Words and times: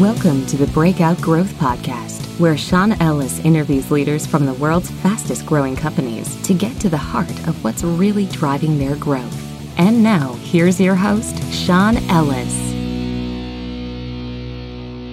Welcome 0.00 0.44
to 0.48 0.58
the 0.58 0.66
Breakout 0.66 1.18
Growth 1.22 1.54
Podcast, 1.54 2.38
where 2.38 2.58
Sean 2.58 2.92
Ellis 3.00 3.38
interviews 3.46 3.90
leaders 3.90 4.26
from 4.26 4.44
the 4.44 4.52
world's 4.52 4.90
fastest 4.90 5.46
growing 5.46 5.74
companies 5.74 6.36
to 6.42 6.52
get 6.52 6.78
to 6.80 6.90
the 6.90 6.98
heart 6.98 7.30
of 7.48 7.64
what's 7.64 7.82
really 7.82 8.26
driving 8.26 8.76
their 8.78 8.96
growth. 8.96 9.34
And 9.78 10.02
now, 10.02 10.34
here's 10.34 10.78
your 10.78 10.96
host, 10.96 11.42
Sean 11.50 11.96
Ellis. 12.10 12.54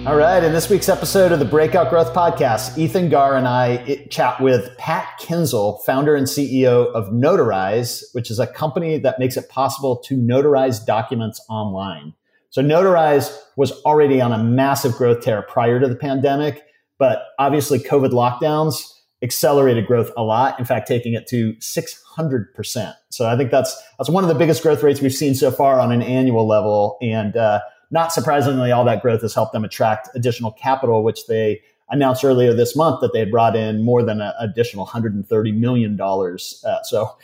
All 0.06 0.16
right, 0.16 0.44
in 0.44 0.52
this 0.52 0.68
week's 0.68 0.90
episode 0.90 1.32
of 1.32 1.38
the 1.38 1.46
Breakout 1.46 1.88
Growth 1.88 2.12
Podcast, 2.12 2.76
Ethan 2.76 3.08
Garr 3.08 3.38
and 3.38 3.48
I 3.48 4.06
chat 4.10 4.38
with 4.38 4.76
Pat 4.76 5.16
Kinsel, 5.18 5.78
founder 5.86 6.14
and 6.14 6.26
CEO 6.26 6.92
of 6.92 7.06
Notarize, 7.06 8.02
which 8.12 8.30
is 8.30 8.38
a 8.38 8.46
company 8.46 8.98
that 8.98 9.18
makes 9.18 9.38
it 9.38 9.48
possible 9.48 9.96
to 10.04 10.14
notarize 10.14 10.84
documents 10.84 11.40
online. 11.48 12.12
So 12.54 12.62
Notarize 12.62 13.36
was 13.56 13.72
already 13.82 14.20
on 14.20 14.32
a 14.32 14.38
massive 14.38 14.92
growth 14.92 15.22
tear 15.22 15.42
prior 15.42 15.80
to 15.80 15.88
the 15.88 15.96
pandemic, 15.96 16.62
but 17.00 17.24
obviously 17.36 17.80
COVID 17.80 18.10
lockdowns 18.10 18.92
accelerated 19.22 19.88
growth 19.88 20.12
a 20.16 20.22
lot. 20.22 20.56
In 20.60 20.64
fact, 20.64 20.86
taking 20.86 21.14
it 21.14 21.26
to 21.30 21.54
600%. 21.54 22.94
So 23.10 23.26
I 23.26 23.36
think 23.36 23.50
that's, 23.50 23.76
that's 23.98 24.08
one 24.08 24.22
of 24.22 24.28
the 24.28 24.36
biggest 24.36 24.62
growth 24.62 24.84
rates 24.84 25.00
we've 25.00 25.12
seen 25.12 25.34
so 25.34 25.50
far 25.50 25.80
on 25.80 25.90
an 25.90 26.00
annual 26.00 26.46
level. 26.46 26.96
And, 27.02 27.36
uh, 27.36 27.58
not 27.90 28.12
surprisingly, 28.12 28.70
all 28.70 28.84
that 28.84 29.02
growth 29.02 29.22
has 29.22 29.34
helped 29.34 29.52
them 29.52 29.64
attract 29.64 30.10
additional 30.14 30.52
capital, 30.52 31.02
which 31.02 31.26
they 31.26 31.60
announced 31.88 32.24
earlier 32.24 32.54
this 32.54 32.76
month 32.76 33.00
that 33.00 33.12
they 33.12 33.18
had 33.18 33.32
brought 33.32 33.56
in 33.56 33.82
more 33.82 34.04
than 34.04 34.20
an 34.20 34.32
additional 34.38 34.86
$130 34.86 35.56
million. 35.56 36.00
Uh, 36.00 36.82
so 36.84 37.16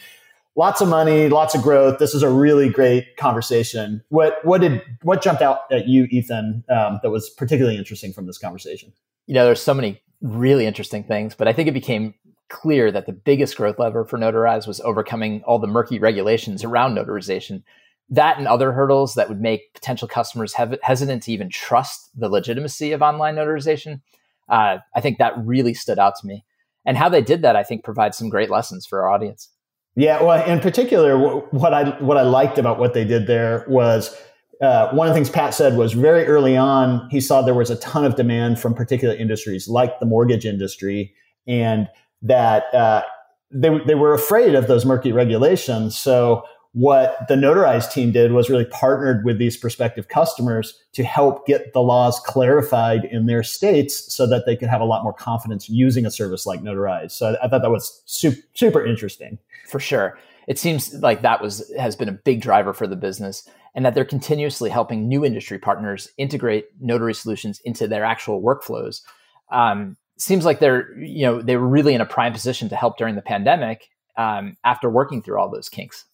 lots 0.57 0.81
of 0.81 0.89
money, 0.89 1.29
lots 1.29 1.55
of 1.55 1.63
growth. 1.63 1.99
This 1.99 2.15
is 2.15 2.23
a 2.23 2.31
really 2.31 2.69
great 2.69 3.17
conversation. 3.17 4.03
What 4.09 4.45
what 4.45 4.61
did 4.61 4.83
what 5.03 5.23
jumped 5.23 5.43
out 5.43 5.61
at 5.71 5.89
you, 5.89 6.05
Ethan, 6.11 6.65
um, 6.69 7.01
that 7.03 7.11
was 7.11 7.31
particularly 7.31 7.79
interesting 7.79 8.13
from 8.13 8.27
this 8.27 8.39
conversation? 8.39 8.93
You 9.27 9.35
know, 9.35 9.45
there's 9.45 9.63
so 9.63 9.75
many 9.75 10.01
really 10.21 10.67
interesting 10.67 11.05
things, 11.05 11.35
but 11.35 11.49
I 11.49 11.53
think 11.53 11.69
it 11.69 11.73
became 11.73 12.15
clear 12.49 12.91
that 12.91 13.07
the 13.07 13.13
biggest 13.13 13.57
growth 13.57 13.79
lever 13.79 14.05
for 14.05 14.19
Notarize 14.19 14.67
was 14.67 14.81
overcoming 14.81 15.43
all 15.45 15.59
the 15.59 15.67
murky 15.67 15.99
regulations 15.99 16.65
around 16.65 16.97
notarization. 16.97 17.63
That 18.11 18.39
and 18.39 18.49
other 18.49 18.73
hurdles 18.73 19.15
that 19.15 19.29
would 19.29 19.41
make 19.41 19.73
potential 19.73 20.09
customers 20.09 20.55
hesitant 20.83 21.23
to 21.23 21.33
even 21.33 21.49
trust 21.49 22.11
the 22.19 22.29
legitimacy 22.29 22.91
of 22.91 23.03
online 23.03 23.37
notarization. 23.37 24.01
Uh, 24.49 24.79
I 24.97 25.01
think 25.01 25.19
that 25.19 25.35
really 25.39 25.75
stood 25.75 26.01
out 26.01 26.15
to 26.21 26.27
me. 26.27 26.45
And 26.85 26.97
how 26.97 27.09
they 27.09 27.23
did 27.23 27.43
that, 27.43 27.55
I 27.55 27.63
think, 27.63 27.85
provides 27.85 28.19
some 28.19 28.29
great 28.29 28.51
lessons 28.51 28.85
for 28.85 29.03
our 29.03 29.11
audience. 29.11 29.49
Yeah, 29.97 30.23
well, 30.23 30.45
in 30.47 30.61
particular, 30.61 31.19
what 31.19 31.75
I 31.75 31.91
what 32.01 32.17
I 32.17 32.23
liked 32.23 32.59
about 32.59 32.79
what 32.79 32.95
they 32.95 33.05
did 33.05 33.27
there 33.27 33.65
was 33.69 34.17
uh, 34.61 34.91
one 34.91 35.09
of 35.09 35.15
the 35.15 35.15
things 35.15 35.31
Pat 35.31 35.53
said 35.55 35.77
was 35.77 35.93
very 35.95 36.27
early 36.27 36.57
on 36.57 37.09
he 37.11 37.21
saw 37.21 37.43
there 37.43 37.55
was 37.55 37.71
a 37.71 37.77
ton 37.77 38.05
of 38.05 38.15
demand 38.15 38.61
from 38.61 38.75
particular 38.75 39.15
industries 39.15 39.69
like 39.69 39.99
the 39.99 40.07
mortgage 40.07 40.47
industry, 40.47 41.13
and 41.47 41.89
that 42.23 42.73
uh, 42.73 43.03
they 43.51 43.71
they 43.87 43.95
were 43.95 44.15
afraid 44.15 44.55
of 44.55 44.69
those 44.69 44.85
murky 44.87 45.13
regulations. 45.13 45.99
So 45.99 46.45
what 46.73 47.27
the 47.27 47.35
Notarize 47.35 47.91
team 47.91 48.13
did 48.13 48.33
was 48.33 48.49
really 48.49 48.65
partnered 48.65 49.25
with 49.25 49.39
these 49.39 49.57
prospective 49.57 50.07
customers 50.09 50.79
to 50.93 51.03
help 51.03 51.45
get 51.47 51.73
the 51.73 51.81
laws 51.81 52.21
clarified 52.21 53.05
in 53.07 53.27
their 53.27 53.43
states 53.43 54.15
so 54.15 54.27
that 54.29 54.47
they 54.47 54.57
could 54.57 54.69
have 54.69 54.81
a 54.81 54.85
lot 54.85 55.03
more 55.03 55.13
confidence 55.13 55.69
using 55.69 56.07
a 56.07 56.11
service 56.11 56.47
like 56.47 56.61
Notarize. 56.61 57.11
So 57.11 57.35
I, 57.35 57.45
I 57.45 57.49
thought 57.49 57.63
that 57.63 57.71
was 57.71 58.03
super, 58.07 58.41
super 58.55 58.85
interesting. 58.85 59.39
For 59.67 59.81
sure. 59.81 60.19
It 60.47 60.59
seems 60.59 60.95
like 60.95 61.23
that 61.23 61.43
was 61.43 61.71
has 61.79 61.97
been 61.97 62.09
a 62.09 62.13
big 62.13 62.41
driver 62.41 62.73
for 62.73 62.87
the 62.87 62.97
business 62.97 63.49
and 63.75 63.85
that 63.85 63.95
they're 63.95 64.05
continuously 64.05 64.71
helping 64.71 65.09
new 65.09 65.25
industry 65.25 65.59
partners 65.59 66.09
integrate 66.19 66.67
notary 66.81 67.15
solutions 67.15 67.61
into 67.65 67.87
their 67.87 68.05
actual 68.05 68.43
workflows. 68.43 69.03
Um, 69.51 69.97
seems 70.19 70.45
like 70.45 70.61
they're, 70.61 70.97
you 70.99 71.25
know, 71.25 71.43
they 71.43 71.57
were 71.57 71.69
really 71.69 71.95
in 71.95 72.01
a 72.01 72.07
prime 72.07 72.33
position 72.33 72.69
to 72.69 72.77
help 72.77 72.97
during 72.99 73.15
the 73.15 73.23
pandemic 73.23 73.89
um, 74.17 74.57
after 74.65 74.91
working 74.91 75.23
through 75.23 75.39
all 75.39 75.51
those 75.51 75.69
kinks. 75.69 76.05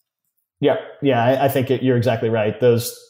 Yeah, 0.59 0.77
yeah, 1.01 1.23
I, 1.23 1.45
I 1.45 1.47
think 1.49 1.69
it, 1.69 1.83
you're 1.83 1.97
exactly 1.97 2.29
right. 2.29 2.59
Those 2.59 3.03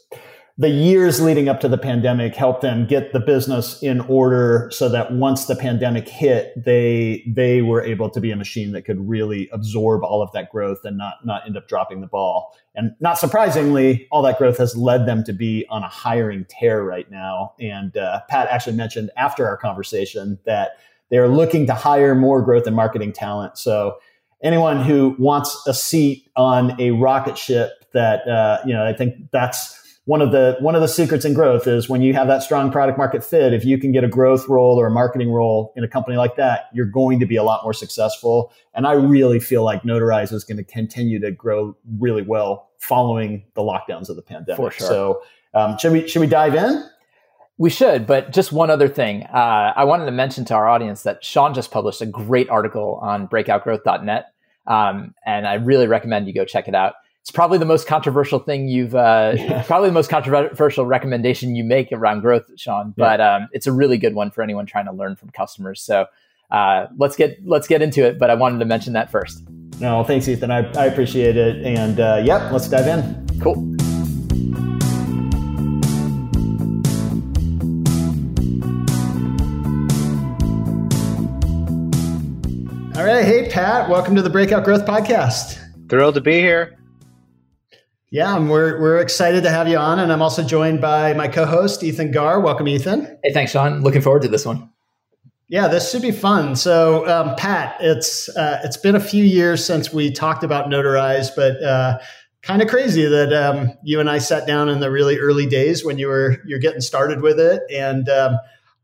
the 0.59 0.69
years 0.69 1.21
leading 1.21 1.47
up 1.47 1.59
to 1.59 1.67
the 1.67 1.77
pandemic 1.77 2.33
helped 2.33 2.61
them 2.61 2.87
get 2.87 3.13
the 3.13 3.19
business 3.19 3.81
in 3.83 4.01
order 4.01 4.69
so 4.73 4.89
that 4.89 5.13
once 5.13 5.45
the 5.45 5.55
pandemic 5.55 6.09
hit, 6.09 6.51
they 6.61 7.23
they 7.27 7.61
were 7.61 7.81
able 7.81 8.09
to 8.09 8.19
be 8.19 8.31
a 8.31 8.35
machine 8.35 8.71
that 8.71 8.81
could 8.81 9.07
really 9.07 9.47
absorb 9.53 10.03
all 10.03 10.23
of 10.23 10.31
that 10.31 10.51
growth 10.51 10.79
and 10.83 10.97
not 10.97 11.23
not 11.23 11.45
end 11.45 11.55
up 11.57 11.67
dropping 11.67 12.01
the 12.01 12.07
ball. 12.07 12.55
And 12.73 12.95
not 12.99 13.19
surprisingly, 13.19 14.07
all 14.11 14.23
that 14.23 14.39
growth 14.39 14.57
has 14.57 14.75
led 14.75 15.05
them 15.05 15.23
to 15.25 15.33
be 15.33 15.65
on 15.69 15.83
a 15.83 15.89
hiring 15.89 16.45
tear 16.49 16.83
right 16.83 17.09
now. 17.09 17.53
And 17.59 17.95
uh, 17.95 18.21
Pat 18.27 18.47
actually 18.49 18.75
mentioned 18.77 19.11
after 19.15 19.47
our 19.47 19.57
conversation 19.57 20.39
that 20.45 20.71
they're 21.09 21.27
looking 21.27 21.67
to 21.67 21.73
hire 21.73 22.15
more 22.15 22.41
growth 22.41 22.65
and 22.65 22.75
marketing 22.75 23.13
talent. 23.13 23.57
So 23.57 23.97
anyone 24.41 24.83
who 24.83 25.15
wants 25.17 25.61
a 25.67 25.73
seat 25.73 26.29
on 26.35 26.79
a 26.79 26.91
rocket 26.91 27.37
ship 27.37 27.71
that 27.93 28.27
uh, 28.27 28.59
you 28.65 28.73
know 28.73 28.85
i 28.85 28.93
think 28.93 29.15
that's 29.31 29.77
one 30.07 30.21
of 30.21 30.31
the 30.31 30.55
one 30.61 30.73
of 30.73 30.81
the 30.81 30.87
secrets 30.87 31.25
in 31.25 31.33
growth 31.33 31.67
is 31.67 31.89
when 31.89 32.01
you 32.01 32.13
have 32.13 32.27
that 32.27 32.41
strong 32.41 32.71
product 32.71 32.97
market 32.97 33.23
fit 33.23 33.53
if 33.53 33.65
you 33.65 33.77
can 33.77 33.91
get 33.91 34.05
a 34.05 34.07
growth 34.07 34.47
role 34.47 34.79
or 34.79 34.87
a 34.87 34.91
marketing 34.91 35.29
role 35.29 35.73
in 35.75 35.83
a 35.83 35.87
company 35.87 36.15
like 36.15 36.37
that 36.37 36.69
you're 36.73 36.85
going 36.85 37.19
to 37.19 37.25
be 37.25 37.35
a 37.35 37.43
lot 37.43 37.61
more 37.63 37.73
successful. 37.73 38.53
And 38.73 38.87
i 38.87 38.93
really 38.93 39.39
feel 39.39 39.63
like 39.63 39.83
notarize 39.83 40.31
is 40.31 40.45
going 40.45 40.57
to 40.57 40.63
continue 40.63 41.19
to 41.19 41.31
grow 41.31 41.75
really 41.99 42.21
well 42.21 42.69
following 42.79 43.43
the 43.55 43.61
lockdowns 43.61 44.07
of 44.07 44.15
the 44.15 44.21
pandemic. 44.21 44.55
For 44.55 44.71
sure. 44.71 44.87
so 44.87 45.21
um, 45.53 45.77
should 45.77 45.91
we 45.91 46.07
should 46.07 46.21
we 46.21 46.27
dive 46.27 46.55
in 46.55 46.85
we 47.57 47.69
should, 47.69 48.05
but 48.05 48.31
just 48.31 48.51
one 48.51 48.69
other 48.69 48.87
thing. 48.87 49.23
Uh, 49.23 49.73
I 49.75 49.83
wanted 49.85 50.05
to 50.05 50.11
mention 50.11 50.45
to 50.45 50.53
our 50.53 50.67
audience 50.67 51.03
that 51.03 51.23
Sean 51.23 51.53
just 51.53 51.71
published 51.71 52.01
a 52.01 52.05
great 52.05 52.49
article 52.49 52.99
on 53.01 53.27
breakoutgrowth.net. 53.27 54.27
Um, 54.67 55.15
and 55.25 55.47
I 55.47 55.55
really 55.55 55.87
recommend 55.87 56.27
you 56.27 56.33
go 56.33 56.45
check 56.45 56.67
it 56.67 56.75
out. 56.75 56.93
It's 57.21 57.31
probably 57.31 57.57
the 57.57 57.65
most 57.65 57.87
controversial 57.87 58.39
thing 58.39 58.67
you've, 58.67 58.95
uh, 58.95 59.33
yeah. 59.35 59.63
probably 59.67 59.89
the 59.89 59.93
most 59.93 60.09
controversial 60.09 60.85
recommendation 60.85 61.55
you 61.55 61.63
make 61.63 61.91
around 61.91 62.21
growth, 62.21 62.45
Sean. 62.57 62.93
But 62.95 63.19
um, 63.19 63.49
it's 63.51 63.67
a 63.67 63.71
really 63.71 63.97
good 63.97 64.13
one 64.13 64.31
for 64.31 64.43
anyone 64.43 64.65
trying 64.65 64.85
to 64.85 64.93
learn 64.93 65.15
from 65.15 65.31
customers. 65.31 65.81
So 65.81 66.05
uh, 66.51 66.85
let's 66.97 67.17
get 67.17 67.45
let's 67.45 67.67
get 67.67 67.81
into 67.81 68.05
it. 68.05 68.17
But 68.17 68.29
I 68.29 68.35
wanted 68.35 68.59
to 68.59 68.65
mention 68.65 68.93
that 68.93 69.11
first. 69.11 69.43
No, 69.81 70.03
thanks, 70.03 70.27
Ethan. 70.27 70.51
I, 70.51 70.71
I 70.73 70.85
appreciate 70.85 71.35
it. 71.35 71.65
And 71.65 71.99
uh, 71.99 72.21
yep, 72.23 72.51
let's 72.51 72.69
dive 72.69 72.87
in. 72.87 73.39
Cool. 73.41 73.86
All 82.97 83.05
right. 83.05 83.23
Hey, 83.23 83.47
Pat, 83.47 83.87
welcome 83.87 84.15
to 84.15 84.23
the 84.23 84.29
Breakout 84.29 84.63
Growth 84.63 84.83
Podcast. 84.83 85.59
Thrilled 85.87 86.15
to 86.15 86.21
be 86.21 86.39
here. 86.39 86.79
Yeah, 88.09 88.39
we're, 88.39 88.81
we're 88.81 88.97
excited 88.97 89.43
to 89.43 89.51
have 89.51 89.67
you 89.67 89.77
on. 89.77 89.99
And 89.99 90.11
I'm 90.11 90.23
also 90.23 90.43
joined 90.43 90.81
by 90.81 91.13
my 91.13 91.27
co 91.27 91.45
host, 91.45 91.83
Ethan 91.83 92.09
Garr. 92.09 92.39
Welcome, 92.39 92.67
Ethan. 92.67 93.19
Hey, 93.23 93.31
thanks, 93.33 93.51
Sean. 93.51 93.81
Looking 93.81 94.01
forward 94.01 94.23
to 94.23 94.27
this 94.27 94.47
one. 94.47 94.71
Yeah, 95.47 95.67
this 95.67 95.91
should 95.91 96.01
be 96.01 96.11
fun. 96.11 96.55
So, 96.55 97.07
um, 97.07 97.35
Pat, 97.35 97.77
it's 97.81 98.35
uh, 98.35 98.61
it's 98.63 98.77
been 98.77 98.95
a 98.95 98.99
few 98.99 99.23
years 99.23 99.63
since 99.63 99.93
we 99.93 100.09
talked 100.09 100.43
about 100.43 100.65
Notarize, 100.65 101.29
but 101.35 101.61
uh, 101.61 101.99
kind 102.41 102.63
of 102.63 102.67
crazy 102.67 103.05
that 103.05 103.31
um, 103.31 103.73
you 103.83 103.99
and 103.99 104.09
I 104.09 104.17
sat 104.17 104.47
down 104.47 104.69
in 104.69 104.79
the 104.79 104.89
really 104.89 105.19
early 105.19 105.45
days 105.45 105.85
when 105.85 105.99
you 105.99 106.07
were 106.07 106.37
you're 106.47 106.57
getting 106.57 106.81
started 106.81 107.21
with 107.21 107.39
it, 107.39 107.61
and 107.71 108.09
um, 108.09 108.39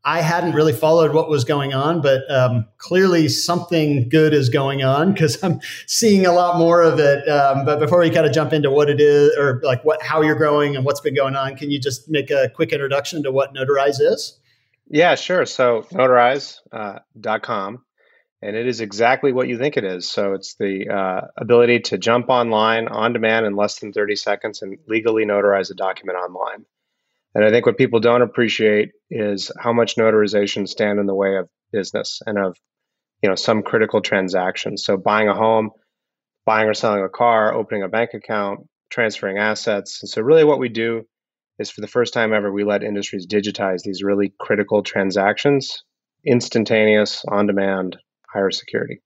I 0.06 0.22
hadn't 0.22 0.54
really 0.54 0.74
followed 0.74 1.14
what 1.14 1.30
was 1.30 1.46
going 1.46 1.74
on, 1.74 2.02
but 2.02 2.30
um, 2.30 2.66
clearly 2.78 3.30
something 3.30 4.10
good 4.10 4.34
is 4.34 4.50
going 4.50 4.84
on 4.84 5.14
because 5.14 5.42
I'm 5.44 5.62
seeing 5.88 6.26
a 6.26 6.34
lot 6.34 6.58
more 6.58 6.82
of 6.82 7.00
it. 7.00 7.28
Um, 7.30 7.64
but 7.64 7.80
before 7.80 8.00
we 8.00 8.10
kind 8.10 8.26
of 8.26 8.34
jump 8.34 8.52
into 8.52 8.70
what 8.70 8.90
it 8.90 9.00
is 9.00 9.34
or 9.38 9.62
like 9.64 9.84
what 9.86 10.02
how 10.04 10.22
you're 10.22 10.36
growing 10.36 10.76
and 10.76 10.84
what's 10.84 11.00
been 11.00 11.16
going 11.16 11.36
on, 11.36 11.56
can 11.56 11.72
you 11.72 11.80
just 11.80 12.10
make 12.10 12.32
a 12.32 12.50
quick 12.54 12.74
introduction 12.74 13.24
to 13.24 13.32
what 13.32 13.54
Notarize 13.54 14.02
is? 14.02 14.40
Yeah, 14.90 15.16
sure. 15.16 15.46
So 15.46 15.84
notarize.com, 15.94 17.76
uh, 17.76 17.78
and 18.42 18.56
it 18.58 18.68
is 18.68 18.82
exactly 18.82 19.32
what 19.32 19.48
you 19.48 19.58
think 19.58 19.78
it 19.78 19.86
is. 19.86 20.10
So 20.10 20.34
it's 20.34 20.56
the 20.56 20.90
uh, 20.90 21.28
ability 21.38 21.80
to 21.80 21.98
jump 21.98 22.28
online 22.28 22.90
on 22.90 23.14
demand 23.14 23.46
in 23.46 23.56
less 23.56 23.80
than 23.80 23.94
30 23.94 24.18
seconds 24.18 24.62
and 24.62 24.78
legally 24.86 25.24
notarize 25.24 25.72
a 25.72 25.76
document 25.76 26.18
online. 26.18 26.66
And 27.36 27.44
I 27.44 27.50
think 27.50 27.66
what 27.66 27.78
people 27.78 28.00
don't 28.00 28.22
appreciate 28.22 28.90
is 29.10 29.52
how 29.60 29.74
much 29.74 29.96
notarization 29.96 30.68
stand 30.68 31.00
in 31.00 31.08
the 31.08 31.16
way 31.16 31.38
of 31.38 31.50
business 31.72 32.22
and 32.26 32.38
of 32.38 32.56
you 33.22 33.30
know 33.30 33.36
some 33.36 33.64
critical 33.64 34.02
transactions. 34.02 34.84
So 34.86 34.98
buying 34.98 35.28
a 35.28 35.34
home, 35.34 35.72
buying 36.46 36.68
or 36.68 36.74
selling 36.74 37.04
a 37.04 37.10
car, 37.10 37.54
opening 37.54 37.84
a 37.84 37.88
bank 37.88 38.12
account, 38.14 38.68
transferring 38.92 39.38
assets. 39.38 40.00
And 40.02 40.10
so 40.10 40.22
really 40.22 40.44
what 40.44 40.60
we 40.60 40.70
do 40.70 41.04
is 41.60 41.72
for 41.72 41.82
the 41.82 41.88
first 41.88 42.14
time 42.14 42.34
ever 42.34 42.52
we 42.52 42.64
let 42.64 42.84
industries 42.84 43.28
digitize 43.28 43.82
these 43.84 44.04
really 44.04 44.34
critical 44.40 44.84
transactions, 44.84 45.84
instantaneous, 46.26 47.24
on 47.28 47.48
demand, 47.48 47.98
higher 48.32 48.52
security. 48.52 49.02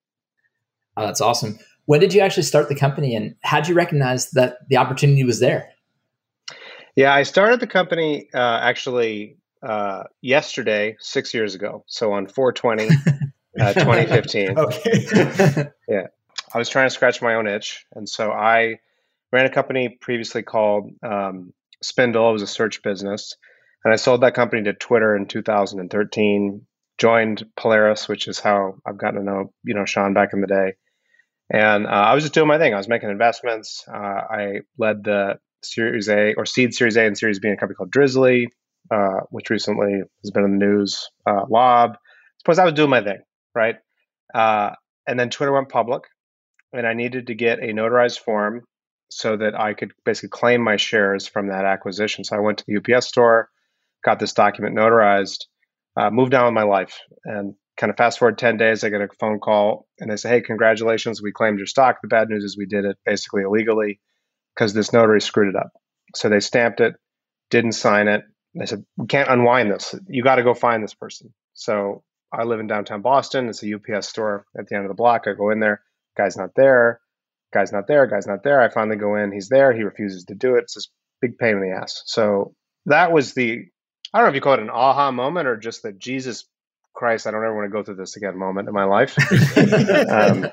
Oh, 0.96 1.06
that's 1.06 1.22
awesome. 1.22 1.60
When 1.86 2.00
did 2.00 2.14
you 2.14 2.22
actually 2.22 2.44
start 2.44 2.68
the 2.68 2.76
company 2.76 3.16
and 3.16 3.36
how 3.44 3.62
did 3.62 3.70
you 3.70 3.76
recognize 3.76 4.32
that 4.32 4.58
the 4.70 4.78
opportunity 4.78 5.24
was 5.24 5.40
there? 5.40 5.70
Yeah, 6.98 7.14
I 7.14 7.24
started 7.24 7.60
the 7.60 7.68
company 7.68 8.28
uh, 8.34 8.60
actually 8.60 9.38
uh, 9.62 10.06
yesterday, 10.20 10.98
six 11.00 11.32
years 11.32 11.54
ago. 11.54 11.84
So 11.86 12.14
on 12.14 12.26
420, 12.26 12.90
uh, 13.62 13.74
2015. 13.74 14.58
okay. 14.58 15.70
yeah. 15.88 16.08
I 16.52 16.58
was 16.58 16.70
trying 16.70 16.88
to 16.88 16.90
scratch 16.90 17.22
my 17.22 17.36
own 17.36 17.46
itch. 17.46 17.86
And 17.94 18.10
so 18.10 18.32
I 18.32 18.80
ran 19.32 19.46
a 19.46 19.52
company 19.52 19.90
previously 19.90 20.42
called 20.42 20.90
um, 21.04 21.54
Spindle. 21.84 22.32
It 22.32 22.34
was 22.34 22.42
a 22.42 22.48
search 22.48 22.82
business. 22.82 23.36
And 23.86 23.94
I 23.94 23.98
sold 23.98 24.22
that 24.22 24.34
company 24.34 24.64
to 24.64 24.74
Twitter 24.74 25.16
in 25.16 25.28
2013. 25.28 26.66
Joined 26.98 27.46
Polaris, 27.56 28.10
which 28.10 28.28
is 28.28 28.40
how 28.40 28.78
I've 28.84 28.98
gotten 28.98 29.20
to 29.20 29.24
know 29.24 29.54
you 29.64 29.76
know 29.76 29.86
Sean 29.86 30.16
back 30.16 30.34
in 30.34 30.42
the 30.42 30.48
day. 30.48 30.74
And 31.54 31.86
uh, 31.86 31.90
I 31.90 32.16
was 32.16 32.24
just 32.24 32.34
doing 32.34 32.48
my 32.48 32.58
thing. 32.58 32.74
I 32.74 32.78
was 32.78 32.88
making 32.88 33.12
investments. 33.12 33.86
Uh, 33.88 33.98
I 33.98 34.62
led 34.80 35.04
the 35.04 35.38
Series 35.64 36.10
A 36.10 36.34
or 36.36 36.46
seed 36.46 36.74
Series 36.74 36.98
A 36.98 37.06
and 37.06 37.18
Series 37.18 37.40
B 37.40 37.48
in 37.48 37.54
a 37.56 37.58
company 37.58 37.76
called 37.76 37.92
Drizly, 37.92 38.48
uh, 38.92 39.22
which 39.30 39.50
recently 39.50 40.02
has 40.24 40.32
been 40.32 40.44
in 40.44 40.60
the 40.60 40.66
news. 40.66 41.10
Uh, 41.26 41.46
Lob. 41.50 41.98
Suppose 42.40 42.60
I 42.60 42.66
was 42.66 42.74
doing 42.74 42.90
my 42.90 43.04
thing, 43.04 43.22
right? 43.56 43.76
Uh, 44.34 44.72
and 45.08 45.20
then 45.20 45.30
Twitter 45.30 45.52
went 45.52 45.70
public, 45.70 46.04
and 46.74 46.86
I 46.86 46.94
needed 46.94 47.28
to 47.28 47.36
get 47.36 47.60
a 47.60 47.74
notarized 47.74 48.20
form 48.20 48.64
so 49.10 49.38
that 49.38 49.60
I 49.60 49.74
could 49.74 49.94
basically 50.06 50.30
claim 50.30 50.62
my 50.62 50.78
shares 50.78 51.28
from 51.28 51.48
that 51.48 51.66
acquisition. 51.66 52.24
So 52.24 52.36
I 52.36 52.40
went 52.40 52.60
to 52.60 52.66
the 52.68 52.78
UPS 52.78 53.08
store, 53.08 53.50
got 54.04 54.20
this 54.20 54.34
document 54.34 54.76
notarized, 54.76 55.46
uh, 55.96 56.10
moved 56.12 56.34
on 56.34 56.46
with 56.46 56.54
my 56.54 56.64
life, 56.64 57.00
and 57.24 57.56
kind 57.78 57.90
of 57.92 57.98
fast 57.98 58.20
forward 58.20 58.38
10 58.38 58.58
days, 58.58 58.84
I 58.84 58.90
get 58.90 59.02
a 59.02 59.08
phone 59.20 59.40
call 59.40 59.88
and 60.00 60.12
they 60.12 60.18
say, 60.18 60.30
Hey, 60.30 60.42
congratulations, 60.42 61.22
we 61.22 61.32
claimed 61.32 61.60
your 61.60 61.68
stock. 61.68 61.98
The 62.02 62.08
bad 62.08 62.28
news 62.28 62.44
is 62.44 62.58
we 62.58 62.66
did 62.66 62.86
it 62.86 62.98
basically 63.06 63.44
illegally 63.44 64.00
because 64.58 64.74
this 64.74 64.92
notary 64.92 65.22
screwed 65.22 65.50
it 65.50 65.56
up. 65.56 65.72
So 66.16 66.30
they 66.30 66.40
stamped 66.40 66.82
it, 66.82 66.96
didn't 67.50 67.74
sign 67.74 68.08
it. 68.08 68.24
They 68.56 68.66
said, 68.66 68.84
We 68.98 69.06
can't 69.06 69.30
unwind 69.30 69.72
this. 69.72 69.94
You 70.08 70.24
got 70.24 70.36
to 70.36 70.44
go 70.44 70.54
find 70.54 70.84
this 70.84 70.96
person. 70.96 71.34
So 71.54 72.04
I 72.34 72.44
live 72.44 72.60
in 72.60 72.68
downtown 72.68 73.02
Boston. 73.02 73.50
It's 73.50 73.64
a 73.64 73.74
UPS 73.76 74.08
store 74.08 74.46
at 74.58 74.68
the 74.68 74.76
end 74.76 74.86
of 74.86 74.90
the 74.90 74.96
block. 74.96 75.24
I 75.28 75.34
go 75.34 75.52
in 75.52 75.60
there, 75.60 75.82
guy's 76.18 76.38
not 76.38 76.56
there, 76.56 77.00
guy's 77.54 77.72
not 77.72 77.88
there, 77.88 78.08
guy's 78.08 78.28
not 78.28 78.44
there. 78.44 78.62
I 78.62 78.70
finally 78.70 78.98
go 78.98 79.16
in, 79.16 79.32
he's 79.32 79.50
there, 79.50 79.74
he 79.74 79.84
refuses 79.84 80.26
to 80.26 80.36
do 80.36 80.56
it. 80.56 80.64
It's 80.64 80.76
this 80.76 80.90
big 81.22 81.38
pain 81.38 81.58
in 81.58 81.62
the 81.62 81.76
ass. 81.76 82.04
So 82.06 82.56
that 82.88 83.12
was 83.12 83.34
the, 83.34 83.66
I 84.14 84.18
don't 84.18 84.26
know 84.26 84.30
if 84.30 84.36
you 84.36 84.42
call 84.42 84.54
it 84.54 84.60
an 84.60 84.70
aha 84.70 85.12
moment 85.12 85.48
or 85.48 85.58
just 85.58 85.84
the 85.84 85.92
Jesus 85.92 86.46
Christ, 86.96 87.28
I 87.28 87.32
don't 87.32 87.44
ever 87.44 87.56
want 87.56 87.66
to 87.66 87.72
go 87.72 87.84
through 87.84 87.98
this 87.98 88.16
again 88.16 88.38
moment 88.38 88.68
in 88.68 88.74
my 88.74 88.86
life. 88.86 89.16
um, 90.10 90.48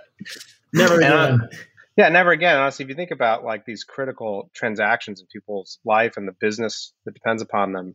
never 0.74 0.96
again. 0.96 1.48
Yeah, 1.96 2.08
never 2.08 2.30
again. 2.30 2.56
Honestly, 2.56 2.84
if 2.84 2.88
you 2.88 2.94
think 2.94 3.10
about 3.10 3.44
like 3.44 3.64
these 3.64 3.84
critical 3.84 4.50
transactions 4.54 5.20
in 5.20 5.26
people's 5.32 5.78
life 5.84 6.16
and 6.16 6.26
the 6.26 6.34
business 6.40 6.92
that 7.04 7.14
depends 7.14 7.42
upon 7.42 7.72
them, 7.72 7.94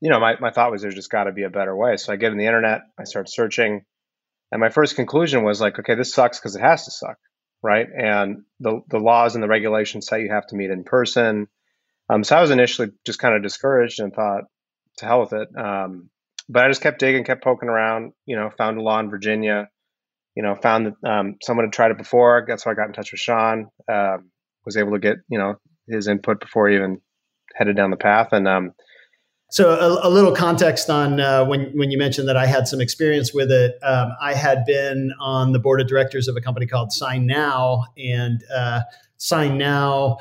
you 0.00 0.10
know, 0.10 0.18
my, 0.18 0.36
my 0.40 0.50
thought 0.50 0.70
was 0.70 0.82
there's 0.82 0.94
just 0.94 1.10
got 1.10 1.24
to 1.24 1.32
be 1.32 1.44
a 1.44 1.50
better 1.50 1.76
way. 1.76 1.96
So 1.96 2.12
I 2.12 2.16
get 2.16 2.32
in 2.32 2.38
the 2.38 2.46
internet, 2.46 2.82
I 2.98 3.04
start 3.04 3.30
searching, 3.30 3.84
and 4.50 4.60
my 4.60 4.70
first 4.70 4.96
conclusion 4.96 5.44
was 5.44 5.60
like, 5.60 5.78
okay, 5.78 5.94
this 5.94 6.12
sucks 6.12 6.38
because 6.38 6.56
it 6.56 6.62
has 6.62 6.84
to 6.86 6.90
suck, 6.90 7.18
right? 7.62 7.86
And 7.96 8.42
the 8.58 8.80
the 8.88 8.98
laws 8.98 9.34
and 9.34 9.44
the 9.44 9.48
regulations 9.48 10.06
say 10.06 10.22
you 10.22 10.32
have 10.32 10.46
to 10.48 10.56
meet 10.56 10.70
in 10.70 10.84
person. 10.84 11.46
Um, 12.08 12.24
so 12.24 12.36
I 12.36 12.40
was 12.40 12.50
initially 12.50 12.88
just 13.06 13.20
kind 13.20 13.36
of 13.36 13.42
discouraged 13.42 14.00
and 14.00 14.12
thought, 14.12 14.44
to 14.96 15.06
hell 15.06 15.20
with 15.20 15.32
it. 15.32 15.48
Um, 15.56 16.10
but 16.48 16.64
I 16.64 16.68
just 16.68 16.82
kept 16.82 16.98
digging, 16.98 17.22
kept 17.22 17.44
poking 17.44 17.68
around. 17.68 18.12
You 18.26 18.36
know, 18.36 18.50
found 18.50 18.78
a 18.78 18.82
law 18.82 18.98
in 18.98 19.10
Virginia. 19.10 19.68
You 20.36 20.42
know, 20.42 20.54
found 20.54 20.86
that 20.86 21.08
um, 21.08 21.36
someone 21.42 21.66
had 21.66 21.72
tried 21.72 21.90
it 21.90 21.98
before. 21.98 22.44
That's 22.46 22.64
why 22.64 22.72
I 22.72 22.74
got 22.74 22.86
in 22.86 22.92
touch 22.92 23.12
with 23.12 23.20
Sean. 23.20 23.66
Um, 23.90 24.30
was 24.64 24.76
able 24.76 24.92
to 24.92 24.98
get 24.98 25.16
you 25.28 25.38
know 25.38 25.56
his 25.88 26.06
input 26.06 26.40
before 26.40 26.68
he 26.68 26.76
even 26.76 27.00
headed 27.54 27.76
down 27.76 27.90
the 27.90 27.96
path. 27.96 28.28
And 28.32 28.46
um, 28.46 28.72
so, 29.50 29.70
a, 29.70 30.08
a, 30.08 30.10
little 30.10 30.32
context 30.32 30.88
on 30.88 31.18
uh, 31.18 31.44
when 31.44 31.76
when 31.76 31.90
you 31.90 31.98
mentioned 31.98 32.28
that 32.28 32.36
I 32.36 32.46
had 32.46 32.68
some 32.68 32.80
experience 32.80 33.34
with 33.34 33.50
it. 33.50 33.74
Um, 33.82 34.12
I 34.20 34.34
had 34.34 34.64
been 34.64 35.12
on 35.18 35.50
the 35.52 35.58
board 35.58 35.80
of 35.80 35.88
directors 35.88 36.28
of 36.28 36.36
a 36.36 36.40
company 36.40 36.66
called 36.66 36.90
SignNow, 36.90 37.84
and 37.98 38.44
uh, 38.54 38.82
SignNow 39.18 40.18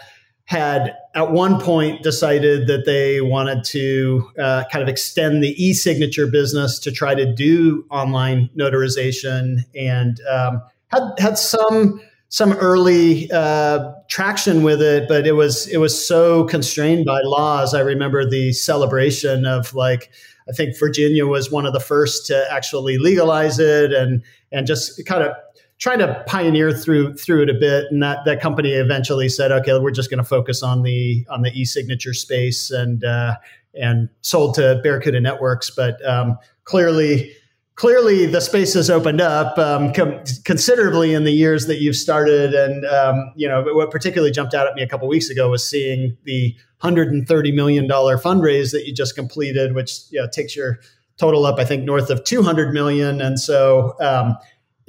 had 0.50 0.96
at 1.13 1.31
one 1.31 1.62
point 1.62 2.01
decided 2.01 2.66
that 2.66 2.84
they 2.84 3.22
wanted 3.22 3.63
to 3.63 4.28
uh, 4.40 4.63
kind 4.72 4.81
of 4.81 4.90
extend 4.90 5.44
the 5.44 5.54
e-signature 5.63 6.25
business 6.25 6.80
to 6.80 6.92
try 6.92 7.13
to 7.13 7.31
do 7.31 7.86
online 7.92 8.50
notarization 8.57 9.60
and 9.75 10.19
um, 10.28 10.60
had 10.88 11.04
had 11.19 11.38
some 11.38 12.01
some 12.30 12.54
early 12.54 13.30
uh, 13.31 13.92
traction 14.07 14.63
with 14.63 14.81
it, 14.81 15.07
but 15.07 15.28
it 15.28 15.34
was 15.34 15.68
it 15.68 15.78
was 15.78 16.07
so 16.07 16.46
constrained 16.46 17.06
by 17.06 17.22
laws. 17.24 17.75
I 17.75 17.81
remember 17.81 18.28
the 18.28 18.51
celebration 18.51 19.46
of 19.46 19.75
like 19.75 20.10
I 20.50 20.54
think 20.54 20.80
Virginia 20.80 21.28
was 21.28 21.51
one 21.51 21.68
of 21.68 21.74
the 21.74 21.80
first 21.80 22.25
to 22.28 22.51
actually 22.51 22.98
legalize 22.98 23.60
it, 23.60 23.94
and 23.94 24.24
and 24.51 24.66
just 24.66 25.06
kind 25.06 25.22
of 25.22 25.36
trying 25.80 26.00
to 26.00 26.24
pioneer 26.28 26.72
through 26.72 27.16
through 27.16 27.44
it 27.44 27.50
a 27.50 27.54
bit 27.54 27.86
and 27.90 28.04
that 28.04 28.26
that 28.26 28.42
company 28.42 28.72
eventually 28.72 29.30
said 29.30 29.52
okay 29.52 29.78
we're 29.80 29.92
just 29.92 30.10
going 30.10 30.18
to 30.18 30.24
focus 30.24 30.62
on 30.62 30.84
the 30.84 31.26
on 31.30 31.42
the 31.42 31.52
e-signature 31.54 32.14
space 32.14 32.70
and 32.70 33.04
uh, 33.04 33.36
and 33.74 34.10
sold 34.22 34.56
to 34.56 34.80
barracuda 34.84 35.20
networks. 35.20 35.70
But 35.70 36.04
um, 36.06 36.38
clearly 36.64 37.34
clearly 37.76 38.26
the 38.26 38.42
space 38.42 38.74
has 38.74 38.90
opened 38.90 39.22
up 39.22 39.58
um, 39.58 39.94
com- 39.94 40.22
considerably 40.44 41.14
in 41.14 41.24
the 41.24 41.31
years 41.31 41.66
that 41.68 41.80
you've 41.80 41.96
started. 41.96 42.54
And 42.54 42.86
um, 42.86 43.32
you 43.36 43.48
know 43.48 43.64
what 43.74 43.92
particularly 43.92 44.32
jumped 44.32 44.54
out 44.54 44.68
at 44.68 44.75
me 44.75 44.82
a 44.82 44.88
couple 44.88 45.08
weeks 45.08 45.30
ago 45.30 45.50
was 45.50 45.68
seeing 45.68 46.18
the 46.24 46.56
130 46.82 47.52
million 47.52 47.88
dollar 47.88 48.18
fundraise 48.18 48.72
that 48.72 48.86
you 48.86 48.94
just 48.94 49.14
completed 49.16 49.75
which 49.75 50.00
you 50.12 50.22
know, 50.22 50.30
takes 50.32 50.56
your 50.56 50.80
total 51.18 51.46
up 51.46 51.60
i 51.60 51.66
think 51.66 51.84
north 51.84 52.10
of 52.10 52.24
200 52.24 52.74
million. 52.74 53.22
And 53.22 53.40
so 53.40 53.96
um, 54.00 54.38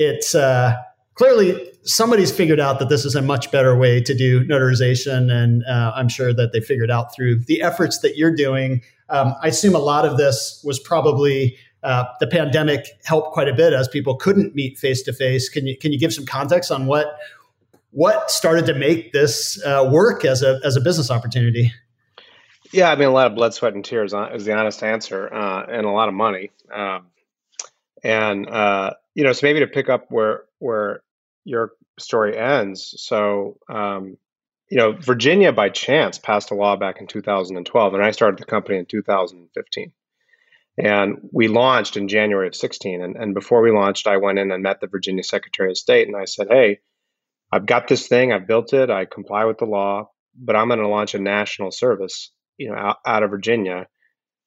it's 0.00 0.35
uh, 0.35 0.76
clearly 1.14 1.70
somebody's 1.82 2.32
figured 2.32 2.58
out 2.58 2.79
that 2.79 2.88
this 2.88 3.05
is 3.05 3.14
a 3.14 3.20
much 3.20 3.52
better 3.52 3.76
way 3.76 4.00
to 4.00 4.14
do 4.14 4.43
notarization, 4.47 5.31
and 5.31 5.62
uh, 5.67 5.93
I'm 5.94 6.08
sure 6.08 6.32
that 6.32 6.52
they 6.52 6.61
figured 6.61 6.91
out 6.91 7.14
through 7.14 7.41
the 7.41 7.61
efforts 7.61 7.99
that 7.99 8.17
you're 8.17 8.35
doing. 8.35 8.81
Um, 9.11 9.35
I 9.43 9.49
assume 9.49 9.75
a 9.75 9.81
lot 9.81 10.06
of 10.06 10.17
this 10.17 10.62
was 10.64 10.79
probably 10.79 11.58
uh, 11.82 12.05
the 12.19 12.26
pandemic 12.26 12.87
helped 13.05 13.32
quite 13.32 13.49
a 13.49 13.52
bit 13.52 13.75
as 13.75 13.88
people 13.88 14.17
couldn't 14.17 14.55
meet 14.55 14.79
face 14.79 15.02
to 15.02 15.12
face. 15.12 15.50
Can 15.50 15.67
you 15.67 15.76
can 15.76 15.93
you 15.93 15.99
give 15.99 16.14
some 16.14 16.25
context 16.25 16.73
on 16.73 16.87
what 16.87 17.19
what 17.91 18.31
started 18.31 18.64
to 18.67 18.75
make 18.75 19.12
this 19.12 19.62
uh, 19.64 19.87
work 19.92 20.25
as 20.25 20.42
a 20.42 20.61
as 20.64 20.76
a 20.76 20.80
business 20.80 21.11
opportunity? 21.11 21.73
Yeah, 22.73 22.90
I 22.90 22.97
mean, 22.97 23.09
a 23.09 23.12
lot 23.12 23.26
of 23.26 23.35
blood, 23.35 23.52
sweat, 23.52 23.75
and 23.75 23.85
tears 23.85 24.14
is 24.33 24.45
the 24.47 24.54
honest 24.54 24.83
answer, 24.83 25.33
uh, 25.33 25.66
and 25.69 25.85
a 25.85 25.90
lot 25.90 26.09
of 26.09 26.14
money. 26.14 26.52
Um, 26.73 27.09
and 28.02 28.49
uh, 28.49 28.92
you 29.14 29.25
know, 29.25 29.33
so 29.33 29.47
maybe 29.47 29.61
to 29.61 29.67
pick 29.67 29.88
up 29.88 30.07
where 30.09 30.45
where 30.59 31.02
your 31.45 31.73
story 31.99 32.37
ends. 32.37 32.95
So, 32.99 33.59
um, 33.69 34.17
you 34.71 34.79
know, 34.79 34.93
Virginia 34.93 35.52
by 35.52 35.69
chance 35.69 36.19
passed 36.19 36.50
a 36.50 36.55
law 36.55 36.76
back 36.76 37.00
in 37.00 37.07
2012, 37.07 37.95
and 37.95 38.02
I 38.02 38.11
started 38.12 38.38
the 38.38 38.45
company 38.47 38.79
in 38.79 38.87
2015. 38.87 39.93
And 40.79 41.29
we 41.33 41.49
launched 41.49 41.97
in 41.97 42.09
January 42.09 42.47
of 42.47 42.55
16. 42.55 43.02
And, 43.02 43.17
and 43.17 43.35
before 43.35 43.61
we 43.61 43.73
launched, 43.73 44.07
I 44.07 44.17
went 44.19 44.38
in 44.38 44.50
and 44.50 44.62
met 44.62 44.81
the 44.81 44.87
Virginia 44.87 45.25
Secretary 45.25 45.71
of 45.71 45.79
State, 45.79 46.07
and 46.07 46.17
I 46.17 46.25
said, 46.25 46.47
"Hey, 46.49 46.81
I've 47.52 47.67
got 47.67 47.88
this 47.88 48.07
thing. 48.07 48.33
I've 48.33 48.47
built 48.47 48.73
it. 48.73 48.90
I 48.90 49.05
comply 49.05 49.45
with 49.45 49.59
the 49.59 49.67
law, 49.67 50.11
but 50.37 50.57
I'm 50.57 50.69
going 50.69 50.81
to 50.81 50.88
launch 50.88 51.14
a 51.14 51.19
national 51.19 51.73
service, 51.73 52.31
you 52.57 52.71
know, 52.71 52.76
out, 52.76 52.99
out 53.05 53.23
of 53.23 53.31
Virginia." 53.31 53.88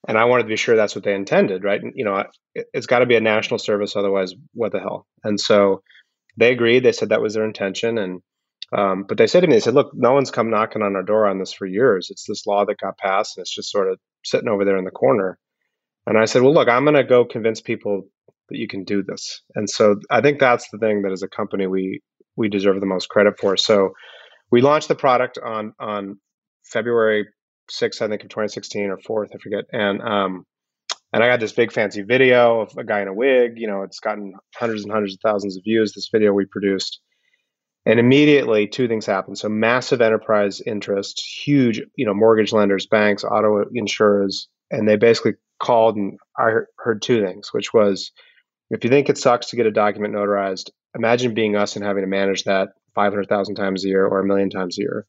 And 0.07 0.17
I 0.17 0.25
wanted 0.25 0.43
to 0.43 0.49
be 0.49 0.57
sure 0.57 0.75
that's 0.75 0.95
what 0.95 1.03
they 1.03 1.15
intended, 1.15 1.63
right? 1.63 1.81
You 1.95 2.05
know, 2.05 2.23
it, 2.53 2.67
has 2.73 2.87
got 2.87 2.99
to 2.99 3.05
be 3.05 3.15
a 3.15 3.21
national 3.21 3.59
service, 3.59 3.95
otherwise, 3.95 4.33
what 4.53 4.71
the 4.71 4.79
hell? 4.79 5.07
And 5.23 5.39
so 5.39 5.81
they 6.37 6.51
agreed. 6.51 6.83
They 6.83 6.91
said 6.91 7.09
that 7.09 7.21
was 7.21 7.33
their 7.33 7.45
intention, 7.45 7.97
and 7.97 8.21
um, 8.75 9.05
but 9.07 9.17
they 9.17 9.27
said 9.27 9.41
to 9.41 9.47
me, 9.47 9.53
they 9.53 9.59
said, 9.59 9.75
"Look, 9.75 9.91
no 9.93 10.13
one's 10.13 10.31
come 10.31 10.49
knocking 10.49 10.81
on 10.81 10.95
our 10.95 11.03
door 11.03 11.27
on 11.27 11.39
this 11.39 11.53
for 11.53 11.65
years. 11.65 12.09
It's 12.09 12.25
this 12.27 12.45
law 12.45 12.65
that 12.65 12.79
got 12.79 12.97
passed, 12.97 13.37
and 13.37 13.43
it's 13.43 13.53
just 13.53 13.71
sort 13.71 13.89
of 13.89 13.99
sitting 14.25 14.49
over 14.49 14.65
there 14.65 14.77
in 14.77 14.85
the 14.85 14.91
corner." 14.91 15.37
And 16.05 16.17
I 16.17 16.25
said, 16.25 16.41
"Well, 16.41 16.53
look, 16.53 16.67
I'm 16.67 16.83
going 16.83 16.95
to 16.95 17.03
go 17.03 17.23
convince 17.23 17.61
people 17.61 18.03
that 18.49 18.57
you 18.57 18.67
can 18.67 18.83
do 18.83 19.03
this." 19.03 19.41
And 19.55 19.69
so 19.69 19.97
I 20.09 20.21
think 20.21 20.39
that's 20.39 20.69
the 20.69 20.79
thing 20.79 21.03
that 21.03 21.11
as 21.11 21.23
a 21.23 21.29
company 21.29 21.67
we 21.67 22.01
we 22.35 22.49
deserve 22.49 22.79
the 22.79 22.85
most 22.87 23.09
credit 23.09 23.39
for. 23.39 23.55
So 23.57 23.91
we 24.51 24.61
launched 24.61 24.87
the 24.87 24.95
product 24.95 25.37
on 25.43 25.73
on 25.79 26.19
February 26.63 27.27
sixth, 27.69 28.01
I 28.01 28.07
think, 28.07 28.23
of 28.23 28.29
2016 28.29 28.89
or 28.89 28.97
fourth, 28.97 29.31
I 29.33 29.37
forget. 29.37 29.65
And 29.71 30.01
um, 30.01 30.45
and 31.13 31.23
I 31.23 31.27
got 31.27 31.39
this 31.39 31.53
big 31.53 31.71
fancy 31.71 32.01
video 32.01 32.61
of 32.61 32.75
a 32.77 32.83
guy 32.83 33.01
in 33.01 33.07
a 33.07 33.13
wig. 33.13 33.53
You 33.57 33.67
know, 33.67 33.83
it's 33.83 33.99
gotten 33.99 34.33
hundreds 34.55 34.83
and 34.83 34.91
hundreds 34.91 35.13
of 35.13 35.19
thousands 35.23 35.57
of 35.57 35.63
views. 35.63 35.93
This 35.93 36.09
video 36.11 36.33
we 36.33 36.45
produced, 36.45 36.99
and 37.85 37.99
immediately 37.99 38.67
two 38.67 38.87
things 38.87 39.05
happened. 39.05 39.37
So 39.37 39.49
massive 39.49 40.01
enterprise 40.01 40.61
interest, 40.65 41.23
huge, 41.45 41.81
you 41.95 42.05
know, 42.05 42.13
mortgage 42.13 42.51
lenders, 42.51 42.87
banks, 42.87 43.23
auto 43.23 43.63
insurers, 43.73 44.47
and 44.71 44.87
they 44.87 44.95
basically 44.95 45.33
called 45.59 45.95
and 45.95 46.17
I 46.37 46.51
heard 46.77 47.01
two 47.01 47.23
things, 47.23 47.49
which 47.53 47.73
was, 47.73 48.11
if 48.69 48.83
you 48.83 48.89
think 48.89 49.09
it 49.09 49.17
sucks 49.17 49.47
to 49.47 49.55
get 49.55 49.65
a 49.65 49.71
document 49.71 50.13
notarized, 50.13 50.71
imagine 50.95 51.33
being 51.33 51.55
us 51.55 51.75
and 51.75 51.85
having 51.85 52.03
to 52.03 52.07
manage 52.07 52.43
that 52.43 52.69
500,000 52.95 53.55
times 53.55 53.85
a 53.85 53.87
year 53.87 54.05
or 54.05 54.19
a 54.19 54.25
million 54.25 54.49
times 54.49 54.77
a 54.77 54.81
year. 54.81 55.05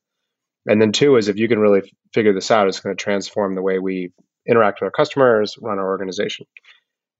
And 0.66 0.80
then 0.80 0.92
two 0.92 1.16
is 1.16 1.28
if 1.28 1.36
you 1.36 1.48
can 1.48 1.58
really 1.58 1.92
figure 2.12 2.32
this 2.32 2.50
out, 2.50 2.68
it's 2.68 2.80
going 2.80 2.96
to 2.96 3.02
transform 3.02 3.54
the 3.54 3.62
way 3.62 3.78
we 3.78 4.12
interact 4.48 4.80
with 4.80 4.86
our 4.86 4.90
customers, 4.90 5.56
run 5.60 5.78
our 5.78 5.86
organization. 5.86 6.46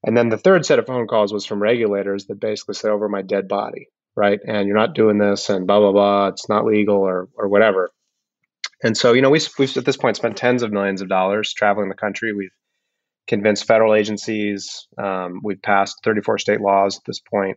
And 0.06 0.16
then 0.16 0.28
the 0.28 0.38
third 0.38 0.66
set 0.66 0.78
of 0.78 0.86
phone 0.86 1.06
calls 1.06 1.32
was 1.32 1.46
from 1.46 1.62
regulators 1.62 2.26
that 2.26 2.40
basically 2.40 2.74
said, 2.74 2.90
over 2.90 3.08
my 3.08 3.22
dead 3.22 3.48
body, 3.48 3.88
right? 4.16 4.38
And 4.46 4.66
you're 4.66 4.76
not 4.76 4.94
doing 4.94 5.18
this 5.18 5.48
and 5.48 5.66
blah, 5.66 5.80
blah, 5.80 5.92
blah. 5.92 6.28
It's 6.28 6.48
not 6.48 6.66
legal 6.66 6.96
or, 6.96 7.28
or 7.36 7.48
whatever. 7.48 7.90
And 8.82 8.96
so, 8.96 9.14
you 9.14 9.22
know, 9.22 9.30
we, 9.30 9.40
we've 9.58 9.76
at 9.76 9.86
this 9.86 9.96
point 9.96 10.16
spent 10.16 10.36
tens 10.36 10.62
of 10.62 10.72
millions 10.72 11.00
of 11.00 11.08
dollars 11.08 11.54
traveling 11.54 11.88
the 11.88 11.94
country. 11.94 12.34
We've 12.34 12.50
convinced 13.26 13.66
federal 13.66 13.94
agencies. 13.94 14.86
Um, 15.02 15.40
we've 15.42 15.62
passed 15.62 16.00
34 16.04 16.38
state 16.38 16.60
laws 16.60 16.98
at 16.98 17.04
this 17.06 17.20
point. 17.20 17.56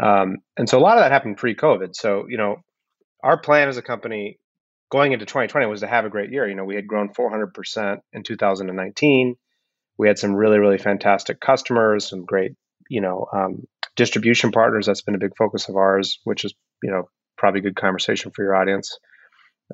Um, 0.00 0.38
and 0.56 0.68
so 0.68 0.78
a 0.78 0.80
lot 0.80 0.98
of 0.98 1.04
that 1.04 1.10
happened 1.10 1.36
pre 1.36 1.56
COVID. 1.56 1.96
So, 1.96 2.26
you 2.28 2.36
know, 2.36 2.56
our 3.24 3.38
plan 3.38 3.68
as 3.68 3.76
a 3.76 3.82
company 3.82 4.38
going 4.92 5.12
into 5.12 5.24
2020 5.24 5.66
was 5.66 5.80
to 5.80 5.86
have 5.86 6.04
a 6.04 6.10
great 6.10 6.30
year. 6.30 6.46
You 6.46 6.54
know, 6.54 6.66
we 6.66 6.74
had 6.74 6.86
grown 6.86 7.14
400% 7.14 8.00
in 8.12 8.22
2019. 8.22 9.36
We 9.96 10.06
had 10.06 10.18
some 10.18 10.34
really, 10.34 10.58
really 10.58 10.76
fantastic 10.76 11.40
customers, 11.40 12.10
some 12.10 12.26
great, 12.26 12.52
you 12.90 13.00
know, 13.00 13.26
um, 13.32 13.62
distribution 13.96 14.52
partners. 14.52 14.84
That's 14.84 15.00
been 15.00 15.14
a 15.14 15.18
big 15.18 15.34
focus 15.38 15.70
of 15.70 15.76
ours, 15.76 16.18
which 16.24 16.44
is, 16.44 16.52
you 16.82 16.90
know, 16.90 17.08
probably 17.38 17.60
a 17.60 17.62
good 17.62 17.76
conversation 17.76 18.32
for 18.32 18.44
your 18.44 18.54
audience. 18.54 18.98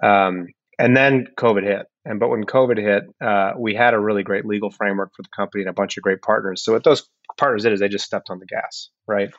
Um, 0.00 0.46
and 0.78 0.96
then 0.96 1.26
COVID 1.37 1.64
hit. 1.64 1.87
And 2.04 2.20
but 2.20 2.28
when 2.28 2.44
COVID 2.44 2.78
hit, 2.78 3.02
uh, 3.20 3.54
we 3.58 3.75
had 3.75 3.94
a 3.94 3.98
really 3.98 4.22
great 4.22 4.46
legal 4.46 4.70
framework 4.70 5.10
for 5.16 5.22
the 5.22 5.30
company 5.34 5.62
and 5.62 5.70
a 5.70 5.75
bunch 5.75 5.96
of 5.96 6.04
great 6.04 6.22
partners. 6.22 6.62
So 6.62 6.75
what 6.75 6.84
those 6.84 7.08
partners 7.37 7.64
did 7.64 7.72
is 7.72 7.80
they 7.80 7.88
just 7.88 8.04
stepped 8.04 8.30
on 8.30 8.38
the 8.38 8.46
gas, 8.46 8.90
right? 9.08 9.30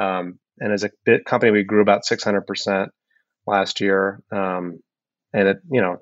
Um, 0.00 0.38
and 0.60 0.72
as 0.72 0.84
a 0.84 1.18
company, 1.26 1.50
we 1.50 1.64
grew 1.64 1.82
about 1.82 2.04
600% 2.04 2.88
last 3.44 3.80
year. 3.80 4.22
Um, 4.30 4.78
and 5.36 5.48
it, 5.48 5.58
you 5.70 5.82
know, 5.82 5.98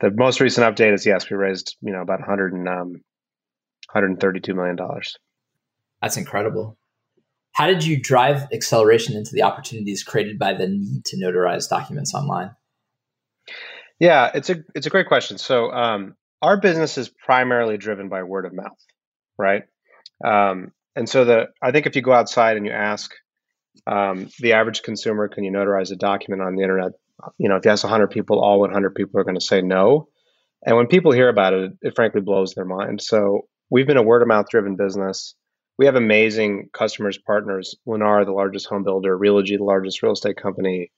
the 0.00 0.10
most 0.10 0.40
recent 0.40 0.66
update 0.66 0.92
is 0.92 1.06
yes, 1.06 1.30
we 1.30 1.36
raised, 1.36 1.76
you 1.80 1.92
know, 1.92 2.02
about 2.02 2.18
100 2.18 2.52
and, 2.52 2.68
um, 2.68 2.88
132 3.92 4.52
million 4.52 4.74
dollars. 4.74 5.16
That's 6.00 6.16
incredible. 6.16 6.76
How 7.52 7.68
did 7.68 7.84
you 7.84 8.02
drive 8.02 8.48
acceleration 8.52 9.16
into 9.16 9.30
the 9.32 9.42
opportunities 9.42 10.02
created 10.02 10.38
by 10.38 10.54
the 10.54 10.66
need 10.66 11.04
to 11.06 11.16
notarize 11.16 11.68
documents 11.68 12.14
online? 12.14 12.50
Yeah, 14.00 14.30
it's 14.34 14.50
a 14.50 14.56
it's 14.74 14.86
a 14.86 14.90
great 14.90 15.06
question. 15.06 15.38
So 15.38 15.70
um, 15.70 16.16
our 16.40 16.58
business 16.58 16.98
is 16.98 17.08
primarily 17.08 17.76
driven 17.76 18.08
by 18.08 18.24
word 18.24 18.46
of 18.46 18.52
mouth, 18.54 18.78
right? 19.38 19.62
Um, 20.24 20.72
and 20.96 21.08
so 21.08 21.24
the 21.24 21.46
I 21.62 21.70
think 21.70 21.86
if 21.86 21.94
you 21.94 22.02
go 22.02 22.12
outside 22.12 22.56
and 22.56 22.66
you 22.66 22.72
ask 22.72 23.12
um, 23.86 24.28
the 24.40 24.54
average 24.54 24.82
consumer, 24.82 25.28
can 25.28 25.44
you 25.44 25.52
notarize 25.52 25.92
a 25.92 25.96
document 25.96 26.42
on 26.42 26.56
the 26.56 26.62
internet? 26.62 26.92
You 27.38 27.48
know, 27.48 27.56
if 27.56 27.64
you 27.64 27.70
ask 27.70 27.84
100 27.84 28.08
people, 28.08 28.40
all 28.40 28.60
100 28.60 28.94
people 28.94 29.20
are 29.20 29.24
going 29.24 29.38
to 29.38 29.44
say 29.44 29.62
no. 29.62 30.08
And 30.64 30.76
when 30.76 30.86
people 30.86 31.12
hear 31.12 31.28
about 31.28 31.54
it, 31.54 31.72
it 31.82 31.96
frankly 31.96 32.20
blows 32.20 32.54
their 32.54 32.64
mind. 32.64 33.02
So 33.02 33.42
we've 33.70 33.86
been 33.86 33.96
a 33.96 34.02
word 34.02 34.22
of 34.22 34.28
mouth 34.28 34.46
driven 34.48 34.76
business. 34.76 35.34
We 35.78 35.86
have 35.86 35.96
amazing 35.96 36.68
customers, 36.72 37.18
partners. 37.18 37.74
Lennar, 37.86 38.24
the 38.24 38.32
largest 38.32 38.66
home 38.66 38.84
builder, 38.84 39.18
Realogy, 39.18 39.56
the 39.56 39.64
largest 39.64 40.02
real 40.02 40.12
estate 40.12 40.36
company. 40.36 40.92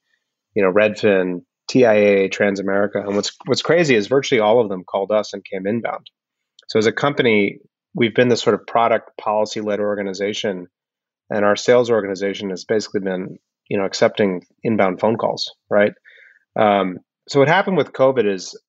You 0.53 0.63
know, 0.63 0.71
Redfin, 0.71 1.41
TIA, 1.67 2.29
Transamerica, 2.29 3.05
and 3.05 3.15
what's 3.15 3.35
what's 3.45 3.61
crazy 3.61 3.95
is 3.95 4.07
virtually 4.07 4.39
all 4.39 4.61
of 4.61 4.69
them 4.69 4.83
called 4.83 5.11
us 5.11 5.33
and 5.33 5.43
came 5.43 5.65
inbound. 5.67 6.09
So 6.67 6.79
as 6.79 6.85
a 6.85 6.91
company, 6.91 7.59
we've 7.93 8.15
been 8.15 8.29
this 8.29 8.41
sort 8.41 8.53
of 8.53 8.67
product 8.67 9.17
policy 9.17 9.61
led 9.61 9.79
organization 9.79 10.67
and 11.29 11.43
our 11.43 11.55
sales 11.55 11.89
organization 11.89 12.49
has 12.49 12.65
basically 12.65 13.01
been 13.01 13.37
you 13.69 13.77
know 13.77 13.85
accepting 13.85 14.43
inbound 14.63 14.99
phone 14.99 15.17
calls 15.17 15.53
right 15.69 15.93
um, 16.59 16.97
so 17.27 17.39
what 17.39 17.47
happened 17.47 17.77
with 17.77 17.93
covid 17.93 18.31
is 18.31 18.59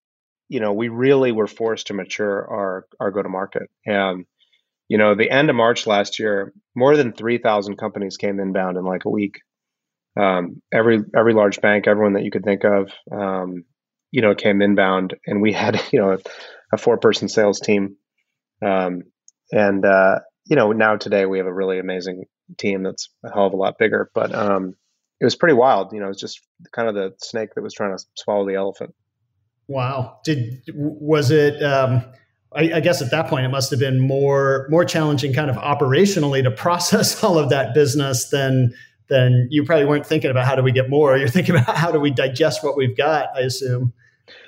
you 0.49 0.61
know 0.61 0.73
we 0.73 0.88
really 0.88 1.33
were 1.33 1.47
forced 1.47 1.88
to 1.88 1.95
mature 1.95 2.47
our 2.49 2.87
our 3.00 3.11
go 3.11 3.23
to 3.23 3.28
market 3.28 3.69
and 3.85 4.25
you 4.88 4.99
know 4.99 5.14
the 5.14 5.31
end 5.31 5.50
of 5.50 5.57
march 5.57 5.87
last 5.87 6.19
year 6.19 6.52
more 6.76 6.97
than 6.97 7.12
3000 7.12 7.76
companies 7.76 8.19
came 8.19 8.38
inbound 8.38 8.76
in 8.76 8.85
like 8.85 9.07
a 9.07 9.11
week. 9.11 9.40
Um, 10.21 10.62
every 10.73 11.00
every 11.16 11.35
large 11.35 11.61
bank 11.61 11.87
everyone 11.88 12.12
that 12.12 12.25
you 12.25 12.31
could 12.31 12.45
think 12.45 12.64
of 12.64 12.90
um, 13.11 13.64
you 14.12 14.23
know 14.23 14.35
came 14.35 14.62
inbound 14.62 15.14
and 15.26 15.43
we 15.43 15.52
had 15.64 15.81
you 15.93 15.99
know 15.99 16.12
a, 16.12 16.19
a 16.73 16.78
four 16.78 16.99
person 16.99 17.28
sales 17.28 17.59
team. 17.59 17.97
Um, 18.64 19.02
and 19.50 19.85
uh, 19.85 20.21
you 20.45 20.57
know 20.57 20.73
now 20.73 20.97
today 20.97 21.26
we 21.26 21.38
have 21.38 21.47
a 21.47 21.52
really 21.52 21.78
amazing 21.78 22.25
team 22.59 22.83
that's 22.83 23.09
a 23.25 23.33
hell 23.33 23.47
of 23.47 23.55
a 23.55 23.57
lot 23.57 23.78
bigger. 23.78 24.11
But 24.14 24.35
um, 24.35 24.75
it 25.20 25.25
was 25.25 25.37
pretty 25.37 25.54
wild. 25.54 25.92
You 25.92 26.00
know, 26.00 26.06
it 26.06 26.11
was 26.11 26.20
just 26.20 26.40
kind 26.73 26.88
of 26.88 26.94
the 26.94 27.14
snake 27.18 27.54
that 27.54 27.62
was 27.62 27.75
trying 27.75 27.96
to 27.96 28.04
swallow 28.14 28.46
the 28.46 28.54
elephant. 28.54 28.94
Wow. 29.68 30.20
Did 30.25 30.62
was 30.75 31.30
it? 31.30 31.62
Um, 31.62 32.04
I, 32.54 32.75
I, 32.75 32.80
guess 32.80 33.02
at 33.02 33.11
that 33.11 33.26
point 33.26 33.44
it 33.44 33.49
must 33.49 33.70
have 33.70 33.80
been 33.80 34.00
more 34.00 34.66
more 34.70 34.85
challenging, 34.85 35.32
kind 35.32 35.50
of 35.50 35.56
operationally, 35.56 36.42
to 36.42 36.50
process 36.62 37.23
all 37.23 37.38
of 37.38 37.50
that 37.50 37.75
business 37.75 38.28
than 38.28 38.75
than 39.08 39.49
you 39.50 39.64
probably 39.64 39.85
weren't 39.85 40.06
thinking 40.06 40.30
about 40.30 40.46
how 40.46 40.56
do 40.56 40.62
we 40.62 40.73
get 40.73 40.88
more. 40.88 41.16
You're 41.16 41.28
thinking 41.28 41.56
about 41.56 41.76
how 41.76 41.90
do 41.90 42.00
we 42.00 42.11
digest 42.11 42.62
what 42.62 42.76
we've 42.76 42.96
got. 42.96 43.30
I 43.37 43.40
assume. 43.40 43.92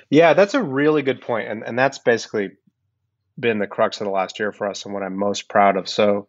Yeah, 0.09 0.33
that's 0.33 0.53
a 0.53 0.63
really 0.63 1.01
good 1.01 1.21
point, 1.21 1.49
and 1.49 1.63
and 1.63 1.77
that's 1.77 1.99
basically 1.99 2.51
been 3.37 3.59
the 3.59 3.67
crux 3.67 4.01
of 4.01 4.05
the 4.05 4.11
last 4.11 4.39
year 4.39 4.51
for 4.51 4.67
us, 4.67 4.85
and 4.85 4.93
what 4.93 5.03
I'm 5.03 5.17
most 5.17 5.49
proud 5.49 5.77
of. 5.77 5.89
So 5.89 6.27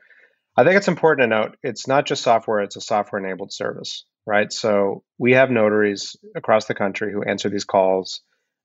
I 0.57 0.65
think 0.65 0.77
it's 0.77 0.89
important 0.89 1.25
to 1.25 1.37
note 1.37 1.57
it's 1.63 1.87
not 1.87 2.07
just 2.07 2.23
software, 2.23 2.61
it's 2.61 2.77
a 2.77 2.81
software 2.81 3.25
enabled 3.25 3.53
service, 3.53 4.05
right? 4.31 4.53
So 4.53 5.03
we 5.19 5.33
have 5.33 5.51
notaries 5.51 6.15
across 6.37 6.67
the 6.67 6.75
country 6.75 7.13
who 7.13 7.25
answer 7.25 7.49
these 7.49 7.65
calls. 7.65 8.21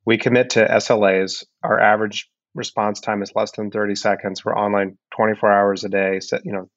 We 0.05 0.19
commit 0.19 0.51
to 0.51 0.67
SLAs. 0.67 1.43
Our 1.63 1.79
average 1.79 2.29
response 2.53 3.01
time 3.01 3.23
is 3.23 3.31
less 3.33 3.51
than 3.51 3.71
30 3.71 3.95
seconds. 3.95 4.45
We're 4.45 4.55
online 4.55 4.99
24 5.17 5.51
hours 5.51 5.83
a 5.83 5.89
day, 5.89 6.19
you 6.43 6.53
know, 6.53 6.69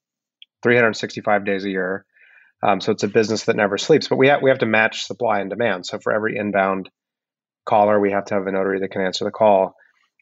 365 0.63 1.45
days 1.45 1.67
a 1.67 1.71
year. 1.71 2.07
Um, 2.63 2.81
so 2.81 2.93
it's 2.93 3.03
a 3.03 3.09
business 3.09 3.45
that 3.45 3.57
never 3.57 3.77
sleeps. 3.77 4.09
But 4.09 4.17
we 4.17 4.29
have 4.29 4.41
we 4.43 4.49
have 4.49 4.61
to 4.61 4.67
match 4.67 5.05
supply 5.05 5.41
and 5.41 5.51
demand. 5.51 5.85
So 5.85 5.99
for 5.99 6.11
every 6.11 6.39
inbound 6.39 6.89
caller, 7.67 8.01
we 8.01 8.13
have 8.13 8.25
to 8.27 8.35
have 8.35 8.47
a 8.47 8.53
notary 8.53 8.81
that 8.81 8.91
can 8.91 9.03
answer 9.03 9.27
the 9.27 9.31
call. 9.31 9.75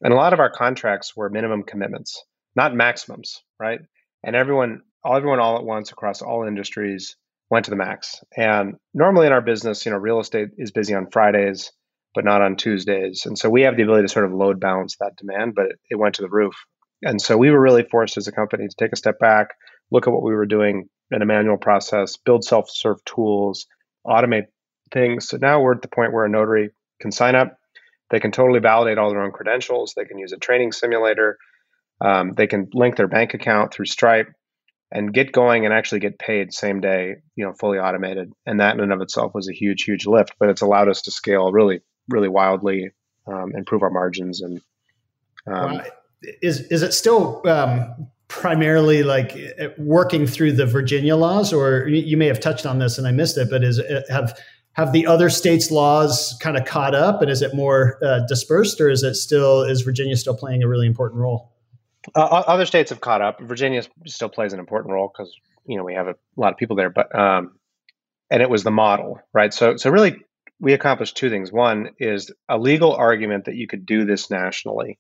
And 0.02 0.12
a 0.12 0.16
lot 0.16 0.32
of 0.32 0.40
our 0.40 0.50
contracts 0.50 1.16
were 1.16 1.30
minimum 1.30 1.62
commitments, 1.62 2.20
not 2.56 2.74
maximums, 2.74 3.42
right? 3.60 3.78
and 4.26 4.34
everyone, 4.34 4.82
all 5.04 5.16
everyone, 5.16 5.38
all 5.38 5.56
at 5.56 5.64
once 5.64 5.92
across 5.92 6.20
all 6.20 6.46
industries 6.46 7.16
went 7.50 7.64
to 7.64 7.70
the 7.70 7.76
max. 7.76 8.22
And 8.36 8.74
normally 8.94 9.26
in 9.26 9.32
our 9.32 9.40
business, 9.40 9.84
you 9.84 9.92
know, 9.92 9.98
real 9.98 10.20
estate 10.20 10.48
is 10.58 10.70
busy 10.70 10.94
on 10.94 11.10
Fridays, 11.10 11.72
but 12.14 12.24
not 12.24 12.42
on 12.42 12.56
Tuesdays, 12.56 13.26
and 13.26 13.38
so 13.38 13.50
we 13.50 13.62
have 13.62 13.76
the 13.76 13.82
ability 13.82 14.06
to 14.06 14.12
sort 14.12 14.24
of 14.24 14.32
load 14.32 14.58
balance 14.58 14.96
that 15.00 15.16
demand, 15.16 15.54
but 15.54 15.66
it, 15.66 15.78
it 15.90 15.96
went 15.96 16.14
to 16.14 16.22
the 16.22 16.30
roof. 16.30 16.54
And 17.02 17.20
so 17.20 17.36
we 17.36 17.50
were 17.50 17.60
really 17.60 17.82
forced 17.82 18.16
as 18.16 18.26
a 18.26 18.32
company 18.32 18.66
to 18.66 18.74
take 18.78 18.92
a 18.92 18.96
step 18.96 19.18
back, 19.18 19.48
look 19.90 20.06
at 20.06 20.12
what 20.12 20.22
we 20.22 20.34
were 20.34 20.46
doing 20.46 20.88
in 21.10 21.22
a 21.22 21.26
manual 21.26 21.58
process, 21.58 22.16
build 22.16 22.42
self-serve 22.42 23.04
tools, 23.04 23.66
automate 24.06 24.46
things. 24.92 25.28
So 25.28 25.36
now 25.36 25.60
we're 25.60 25.74
at 25.74 25.82
the 25.82 25.88
point 25.88 26.12
where 26.12 26.24
a 26.24 26.28
notary 26.28 26.70
can 27.00 27.12
sign 27.12 27.34
up, 27.34 27.58
they 28.10 28.20
can 28.20 28.32
totally 28.32 28.60
validate 28.60 28.98
all 28.98 29.10
their 29.10 29.22
own 29.22 29.32
credentials, 29.32 29.92
they 29.94 30.04
can 30.04 30.18
use 30.18 30.32
a 30.32 30.38
training 30.38 30.72
simulator, 30.72 31.36
um, 32.00 32.32
they 32.34 32.46
can 32.46 32.68
link 32.72 32.96
their 32.96 33.08
bank 33.08 33.34
account 33.34 33.74
through 33.74 33.86
Stripe 33.86 34.28
and 34.92 35.12
get 35.12 35.32
going 35.32 35.64
and 35.64 35.74
actually 35.74 36.00
get 36.00 36.18
paid 36.18 36.52
same 36.52 36.80
day, 36.80 37.16
you 37.34 37.44
know, 37.44 37.52
fully 37.52 37.78
automated. 37.78 38.32
And 38.46 38.60
that 38.60 38.74
in 38.74 38.80
and 38.80 38.92
of 38.92 39.00
itself 39.00 39.34
was 39.34 39.48
a 39.48 39.52
huge, 39.52 39.82
huge 39.82 40.06
lift, 40.06 40.34
but 40.38 40.48
it's 40.48 40.62
allowed 40.62 40.88
us 40.88 41.02
to 41.02 41.10
scale 41.10 41.50
really, 41.52 41.80
really 42.08 42.28
wildly, 42.28 42.90
um, 43.26 43.52
improve 43.56 43.82
our 43.82 43.90
margins. 43.90 44.40
And 44.40 44.60
um, 45.46 45.82
is 46.42 46.60
is 46.68 46.82
it 46.82 46.92
still 46.92 47.42
um, 47.48 48.08
primarily 48.28 49.02
like 49.02 49.36
uh, 49.60 49.68
working 49.78 50.26
through 50.26 50.52
the 50.52 50.66
Virginia 50.66 51.16
laws, 51.16 51.52
or 51.52 51.88
you 51.88 52.16
may 52.16 52.26
have 52.26 52.40
touched 52.40 52.66
on 52.66 52.78
this 52.78 52.98
and 52.98 53.06
I 53.06 53.12
missed 53.12 53.38
it, 53.38 53.48
but 53.50 53.64
is 53.64 53.78
it, 53.78 54.04
have 54.08 54.38
have 54.72 54.92
the 54.92 55.06
other 55.06 55.30
states' 55.30 55.70
laws 55.70 56.36
kind 56.40 56.56
of 56.56 56.64
caught 56.64 56.94
up, 56.94 57.22
and 57.22 57.30
is 57.30 57.42
it 57.42 57.54
more 57.54 57.98
uh, 58.04 58.20
dispersed, 58.28 58.80
or 58.80 58.90
is 58.90 59.02
it 59.02 59.14
still 59.14 59.62
is 59.62 59.82
Virginia 59.82 60.16
still 60.16 60.36
playing 60.36 60.62
a 60.62 60.68
really 60.68 60.86
important 60.86 61.20
role? 61.20 61.50
Uh, 62.14 62.20
other 62.20 62.66
states 62.66 62.90
have 62.90 63.00
caught 63.00 63.22
up. 63.22 63.40
Virginia 63.40 63.82
still 64.06 64.28
plays 64.28 64.52
an 64.52 64.58
important 64.60 64.92
role 64.92 65.10
because 65.12 65.34
you 65.66 65.76
know 65.76 65.84
we 65.84 65.94
have 65.94 66.08
a 66.08 66.14
lot 66.36 66.52
of 66.52 66.58
people 66.58 66.76
there, 66.76 66.90
but 66.90 67.16
um, 67.18 67.58
and 68.30 68.42
it 68.42 68.50
was 68.50 68.64
the 68.64 68.70
model, 68.70 69.20
right? 69.32 69.52
So 69.52 69.76
so 69.76 69.90
really, 69.90 70.16
we 70.60 70.72
accomplished 70.72 71.16
two 71.16 71.30
things. 71.30 71.52
One 71.52 71.90
is 71.98 72.30
a 72.48 72.58
legal 72.58 72.94
argument 72.94 73.46
that 73.46 73.56
you 73.56 73.66
could 73.66 73.86
do 73.86 74.04
this 74.04 74.30
nationally, 74.30 74.98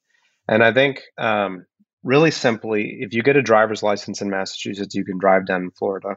and 0.48 0.62
I 0.62 0.72
think 0.72 1.02
um, 1.18 1.66
really 2.02 2.30
simply, 2.30 2.98
if 3.00 3.14
you 3.14 3.22
get 3.22 3.36
a 3.36 3.42
driver's 3.42 3.82
license 3.82 4.20
in 4.20 4.30
Massachusetts, 4.30 4.94
you 4.94 5.04
can 5.04 5.18
drive 5.18 5.46
down 5.46 5.62
in 5.62 5.70
Florida. 5.70 6.16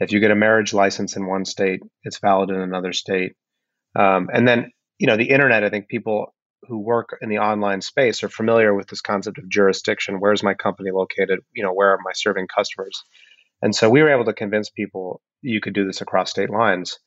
If 0.00 0.12
you 0.12 0.20
get 0.20 0.30
a 0.30 0.36
marriage 0.36 0.72
license 0.72 1.16
in 1.16 1.26
one 1.26 1.44
state, 1.44 1.80
it's 2.04 2.18
valid 2.18 2.50
in 2.50 2.60
another 2.60 2.92
state. 2.92 3.32
Um, 3.96 4.28
and 4.32 4.46
then 4.46 4.70
you 4.98 5.06
know 5.06 5.16
the 5.16 5.30
internet. 5.30 5.64
I 5.64 5.70
think 5.70 5.88
people 5.88 6.34
who 6.62 6.78
work 6.78 7.16
in 7.20 7.28
the 7.28 7.38
online 7.38 7.80
space 7.80 8.22
are 8.22 8.28
familiar 8.28 8.74
with 8.74 8.88
this 8.88 9.00
concept 9.00 9.38
of 9.38 9.48
jurisdiction. 9.48 10.20
Where's 10.20 10.42
my 10.42 10.54
company 10.54 10.90
located? 10.90 11.40
You 11.52 11.62
know, 11.62 11.72
where 11.72 11.92
am 11.92 12.06
I 12.08 12.12
serving 12.14 12.48
customers? 12.54 13.02
And 13.62 13.74
so 13.74 13.90
we 13.90 14.02
were 14.02 14.12
able 14.12 14.26
to 14.26 14.32
convince 14.32 14.70
people 14.70 15.20
you 15.42 15.60
could 15.60 15.74
do 15.74 15.86
this 15.86 16.00
across 16.00 16.30
state 16.30 16.50
lines. 16.50 16.98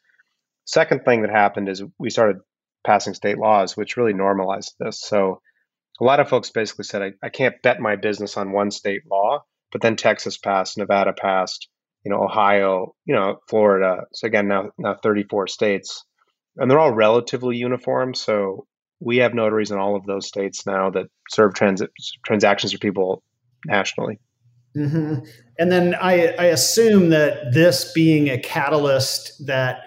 Second 0.65 1.03
thing 1.03 1.21
that 1.21 1.31
happened 1.31 1.69
is 1.69 1.83
we 1.97 2.09
started 2.09 2.37
passing 2.85 3.13
state 3.13 3.37
laws, 3.37 3.75
which 3.75 3.97
really 3.97 4.13
normalized 4.13 4.73
this. 4.79 5.01
So 5.01 5.41
a 5.99 6.03
lot 6.03 6.19
of 6.19 6.29
folks 6.29 6.49
basically 6.49 6.85
said, 6.85 7.01
I, 7.01 7.11
I 7.23 7.29
can't 7.29 7.61
bet 7.61 7.79
my 7.79 7.95
business 7.95 8.37
on 8.37 8.51
one 8.51 8.71
state 8.71 9.01
law, 9.09 9.43
but 9.71 9.81
then 9.81 9.95
Texas 9.95 10.37
passed, 10.37 10.77
Nevada 10.77 11.13
passed, 11.13 11.67
you 12.03 12.11
know, 12.11 12.23
Ohio, 12.23 12.95
you 13.05 13.13
know, 13.13 13.37
Florida. 13.47 14.05
So 14.13 14.27
again, 14.27 14.47
now 14.47 14.71
now 14.77 14.95
34 14.95 15.47
states, 15.47 16.03
and 16.57 16.69
they're 16.69 16.79
all 16.79 16.93
relatively 16.93 17.57
uniform. 17.57 18.13
So 18.13 18.65
we 19.01 19.17
have 19.17 19.33
notaries 19.33 19.71
in 19.71 19.77
all 19.77 19.95
of 19.95 20.05
those 20.05 20.27
states 20.27 20.65
now 20.65 20.89
that 20.91 21.07
serve 21.29 21.53
trans- 21.53 21.83
transactions 22.25 22.71
for 22.71 22.79
people 22.79 23.23
nationally. 23.65 24.19
Mm-hmm. 24.75 25.25
And 25.59 25.71
then 25.71 25.95
I, 25.95 26.27
I 26.39 26.45
assume 26.45 27.09
that 27.09 27.53
this 27.53 27.91
being 27.91 28.29
a 28.29 28.37
catalyst 28.37 29.45
that 29.45 29.81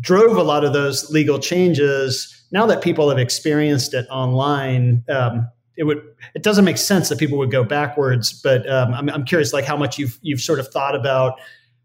drove 0.00 0.36
a 0.36 0.42
lot 0.42 0.64
of 0.64 0.72
those 0.72 1.10
legal 1.10 1.38
changes. 1.38 2.34
Now 2.52 2.66
that 2.66 2.82
people 2.82 3.08
have 3.08 3.18
experienced 3.18 3.94
it 3.94 4.06
online, 4.10 5.04
um, 5.08 5.48
it 5.76 5.84
would 5.84 6.02
it 6.34 6.42
doesn't 6.42 6.64
make 6.64 6.76
sense 6.78 7.08
that 7.08 7.18
people 7.18 7.38
would 7.38 7.50
go 7.50 7.64
backwards. 7.64 8.32
But 8.42 8.68
um, 8.68 8.92
I'm, 8.92 9.08
I'm 9.08 9.24
curious, 9.24 9.52
like 9.52 9.64
how 9.64 9.76
much 9.76 9.98
you've 9.98 10.18
you've 10.22 10.40
sort 10.40 10.58
of 10.58 10.68
thought 10.68 10.94
about, 10.94 11.40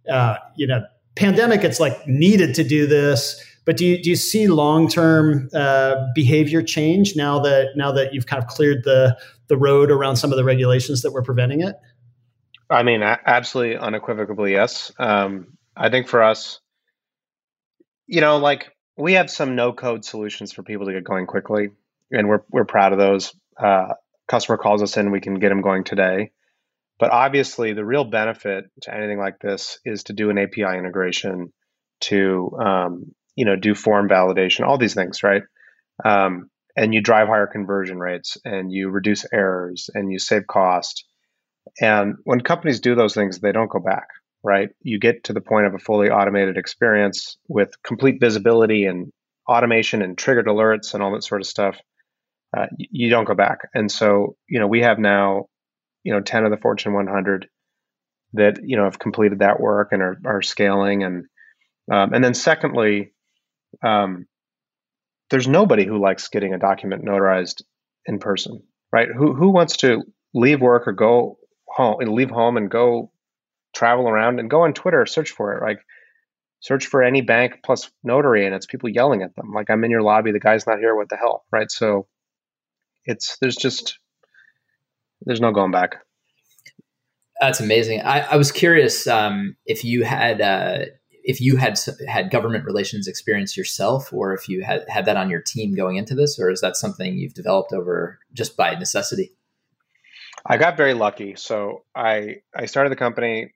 uh, 0.09 0.37
you 0.55 0.67
know, 0.67 0.83
pandemic. 1.15 1.63
It's 1.63 1.79
like 1.79 2.07
needed 2.07 2.55
to 2.55 2.63
do 2.63 2.87
this, 2.87 3.41
but 3.65 3.77
do 3.77 3.85
you 3.85 4.01
do 4.01 4.09
you 4.09 4.15
see 4.15 4.47
long 4.47 4.87
term 4.87 5.49
uh, 5.53 5.95
behavior 6.13 6.61
change 6.61 7.15
now 7.15 7.39
that 7.39 7.71
now 7.75 7.91
that 7.91 8.13
you've 8.13 8.25
kind 8.25 8.41
of 8.41 8.47
cleared 8.49 8.83
the 8.83 9.17
the 9.47 9.57
road 9.57 9.91
around 9.91 10.17
some 10.17 10.31
of 10.31 10.37
the 10.37 10.43
regulations 10.43 11.01
that 11.01 11.11
were 11.11 11.23
preventing 11.23 11.61
it? 11.61 11.75
I 12.69 12.83
mean, 12.83 13.03
absolutely, 13.03 13.77
unequivocally, 13.77 14.53
yes. 14.53 14.91
Um, 14.97 15.57
I 15.75 15.89
think 15.89 16.07
for 16.07 16.23
us, 16.23 16.59
you 18.07 18.21
know, 18.21 18.37
like 18.37 18.71
we 18.97 19.13
have 19.13 19.29
some 19.29 19.55
no 19.55 19.73
code 19.73 20.05
solutions 20.05 20.51
for 20.51 20.63
people 20.63 20.87
to 20.87 20.93
get 20.93 21.03
going 21.03 21.25
quickly, 21.25 21.69
and 22.11 22.27
we're 22.27 22.43
we're 22.51 22.65
proud 22.65 22.93
of 22.93 22.99
those. 22.99 23.33
Uh, 23.57 23.93
customer 24.27 24.57
calls 24.57 24.81
us 24.81 24.97
in, 24.97 25.11
we 25.11 25.21
can 25.21 25.35
get 25.35 25.49
them 25.49 25.61
going 25.61 25.83
today. 25.83 26.31
But 26.99 27.11
obviously, 27.11 27.73
the 27.73 27.85
real 27.85 28.05
benefit 28.05 28.65
to 28.83 28.95
anything 28.95 29.19
like 29.19 29.39
this 29.39 29.79
is 29.83 30.03
to 30.05 30.13
do 30.13 30.29
an 30.29 30.37
API 30.37 30.77
integration, 30.77 31.51
to 32.01 32.51
um, 32.63 33.13
you 33.35 33.45
know, 33.45 33.55
do 33.55 33.75
form 33.75 34.09
validation, 34.09 34.65
all 34.65 34.77
these 34.77 34.93
things, 34.93 35.23
right? 35.23 35.43
Um, 36.03 36.49
and 36.75 36.93
you 36.93 37.01
drive 37.01 37.27
higher 37.27 37.47
conversion 37.47 37.99
rates, 37.99 38.37
and 38.43 38.71
you 38.71 38.89
reduce 38.89 39.25
errors, 39.31 39.89
and 39.93 40.11
you 40.11 40.19
save 40.19 40.47
cost. 40.47 41.05
And 41.79 42.15
when 42.23 42.41
companies 42.41 42.79
do 42.79 42.95
those 42.95 43.13
things, 43.13 43.39
they 43.39 43.51
don't 43.51 43.69
go 43.71 43.79
back 43.79 44.07
right? 44.43 44.69
You 44.81 44.99
get 44.99 45.23
to 45.25 45.33
the 45.33 45.41
point 45.41 45.65
of 45.65 45.73
a 45.73 45.79
fully 45.79 46.09
automated 46.09 46.57
experience 46.57 47.37
with 47.47 47.71
complete 47.81 48.19
visibility 48.19 48.85
and 48.85 49.11
automation 49.49 50.01
and 50.01 50.17
triggered 50.17 50.47
alerts 50.47 50.93
and 50.93 51.01
all 51.01 51.13
that 51.13 51.23
sort 51.23 51.41
of 51.41 51.47
stuff. 51.47 51.77
Uh, 52.55 52.67
you 52.77 53.09
don't 53.09 53.25
go 53.25 53.33
back. 53.33 53.59
And 53.73 53.91
so, 53.91 54.35
you 54.47 54.59
know, 54.59 54.67
we 54.67 54.81
have 54.81 54.99
now, 54.99 55.45
you 56.03 56.13
know, 56.13 56.19
10 56.19 56.43
of 56.43 56.51
the 56.51 56.57
Fortune 56.57 56.93
100 56.93 57.47
that, 58.33 58.59
you 58.63 58.77
know, 58.77 58.83
have 58.83 58.99
completed 58.99 59.39
that 59.39 59.59
work 59.59 59.89
and 59.91 60.01
are, 60.01 60.17
are 60.25 60.41
scaling. 60.41 61.03
And, 61.03 61.25
um, 61.91 62.13
and 62.13 62.23
then 62.23 62.33
secondly, 62.33 63.13
um, 63.81 64.27
there's 65.29 65.47
nobody 65.47 65.85
who 65.85 65.99
likes 65.99 66.27
getting 66.27 66.53
a 66.53 66.59
document 66.59 67.05
notarized 67.05 67.63
in 68.05 68.19
person, 68.19 68.61
right? 68.91 69.07
Who, 69.09 69.33
who 69.33 69.49
wants 69.49 69.77
to 69.77 70.03
leave 70.33 70.61
work 70.61 70.87
or 70.87 70.91
go 70.91 71.37
home 71.67 71.97
and 71.99 72.11
leave 72.11 72.29
home 72.29 72.57
and 72.57 72.69
go 72.69 73.11
travel 73.73 74.07
around 74.07 74.39
and 74.39 74.49
go 74.49 74.61
on 74.61 74.73
Twitter, 74.73 75.05
search 75.05 75.31
for 75.31 75.57
it. 75.57 75.61
Like 75.61 75.79
search 76.59 76.85
for 76.85 77.03
any 77.03 77.21
bank 77.21 77.59
plus 77.63 77.91
notary, 78.03 78.45
and 78.45 78.55
it's 78.55 78.65
people 78.65 78.89
yelling 78.89 79.21
at 79.21 79.35
them. 79.35 79.51
Like 79.53 79.69
I'm 79.69 79.83
in 79.83 79.91
your 79.91 80.01
lobby, 80.01 80.31
the 80.31 80.39
guy's 80.39 80.67
not 80.67 80.79
here. 80.79 80.95
What 80.95 81.09
the 81.09 81.17
hell, 81.17 81.43
right? 81.51 81.69
So 81.69 82.07
it's 83.05 83.37
there's 83.41 83.55
just 83.55 83.99
there's 85.21 85.41
no 85.41 85.51
going 85.51 85.71
back. 85.71 85.97
That's 87.41 87.59
amazing. 87.59 88.01
I, 88.01 88.21
I 88.21 88.35
was 88.37 88.51
curious 88.51 89.07
um, 89.07 89.57
if 89.65 89.83
you 89.83 90.03
had 90.03 90.39
uh, 90.39 90.85
if 91.23 91.41
you 91.41 91.57
had 91.57 91.79
had 92.07 92.31
government 92.31 92.65
relations 92.65 93.07
experience 93.07 93.57
yourself, 93.57 94.11
or 94.13 94.33
if 94.33 94.49
you 94.49 94.63
had 94.63 94.85
had 94.89 95.05
that 95.05 95.17
on 95.17 95.29
your 95.29 95.41
team 95.41 95.75
going 95.75 95.95
into 95.95 96.15
this, 96.15 96.39
or 96.39 96.49
is 96.49 96.61
that 96.61 96.75
something 96.75 97.17
you've 97.17 97.33
developed 97.33 97.73
over 97.73 98.19
just 98.33 98.57
by 98.57 98.75
necessity? 98.75 99.31
I 100.45 100.57
got 100.57 100.77
very 100.77 100.93
lucky. 100.93 101.35
So 101.35 101.85
I 101.95 102.41
I 102.55 102.65
started 102.65 102.91
the 102.91 102.97
company 102.97 103.53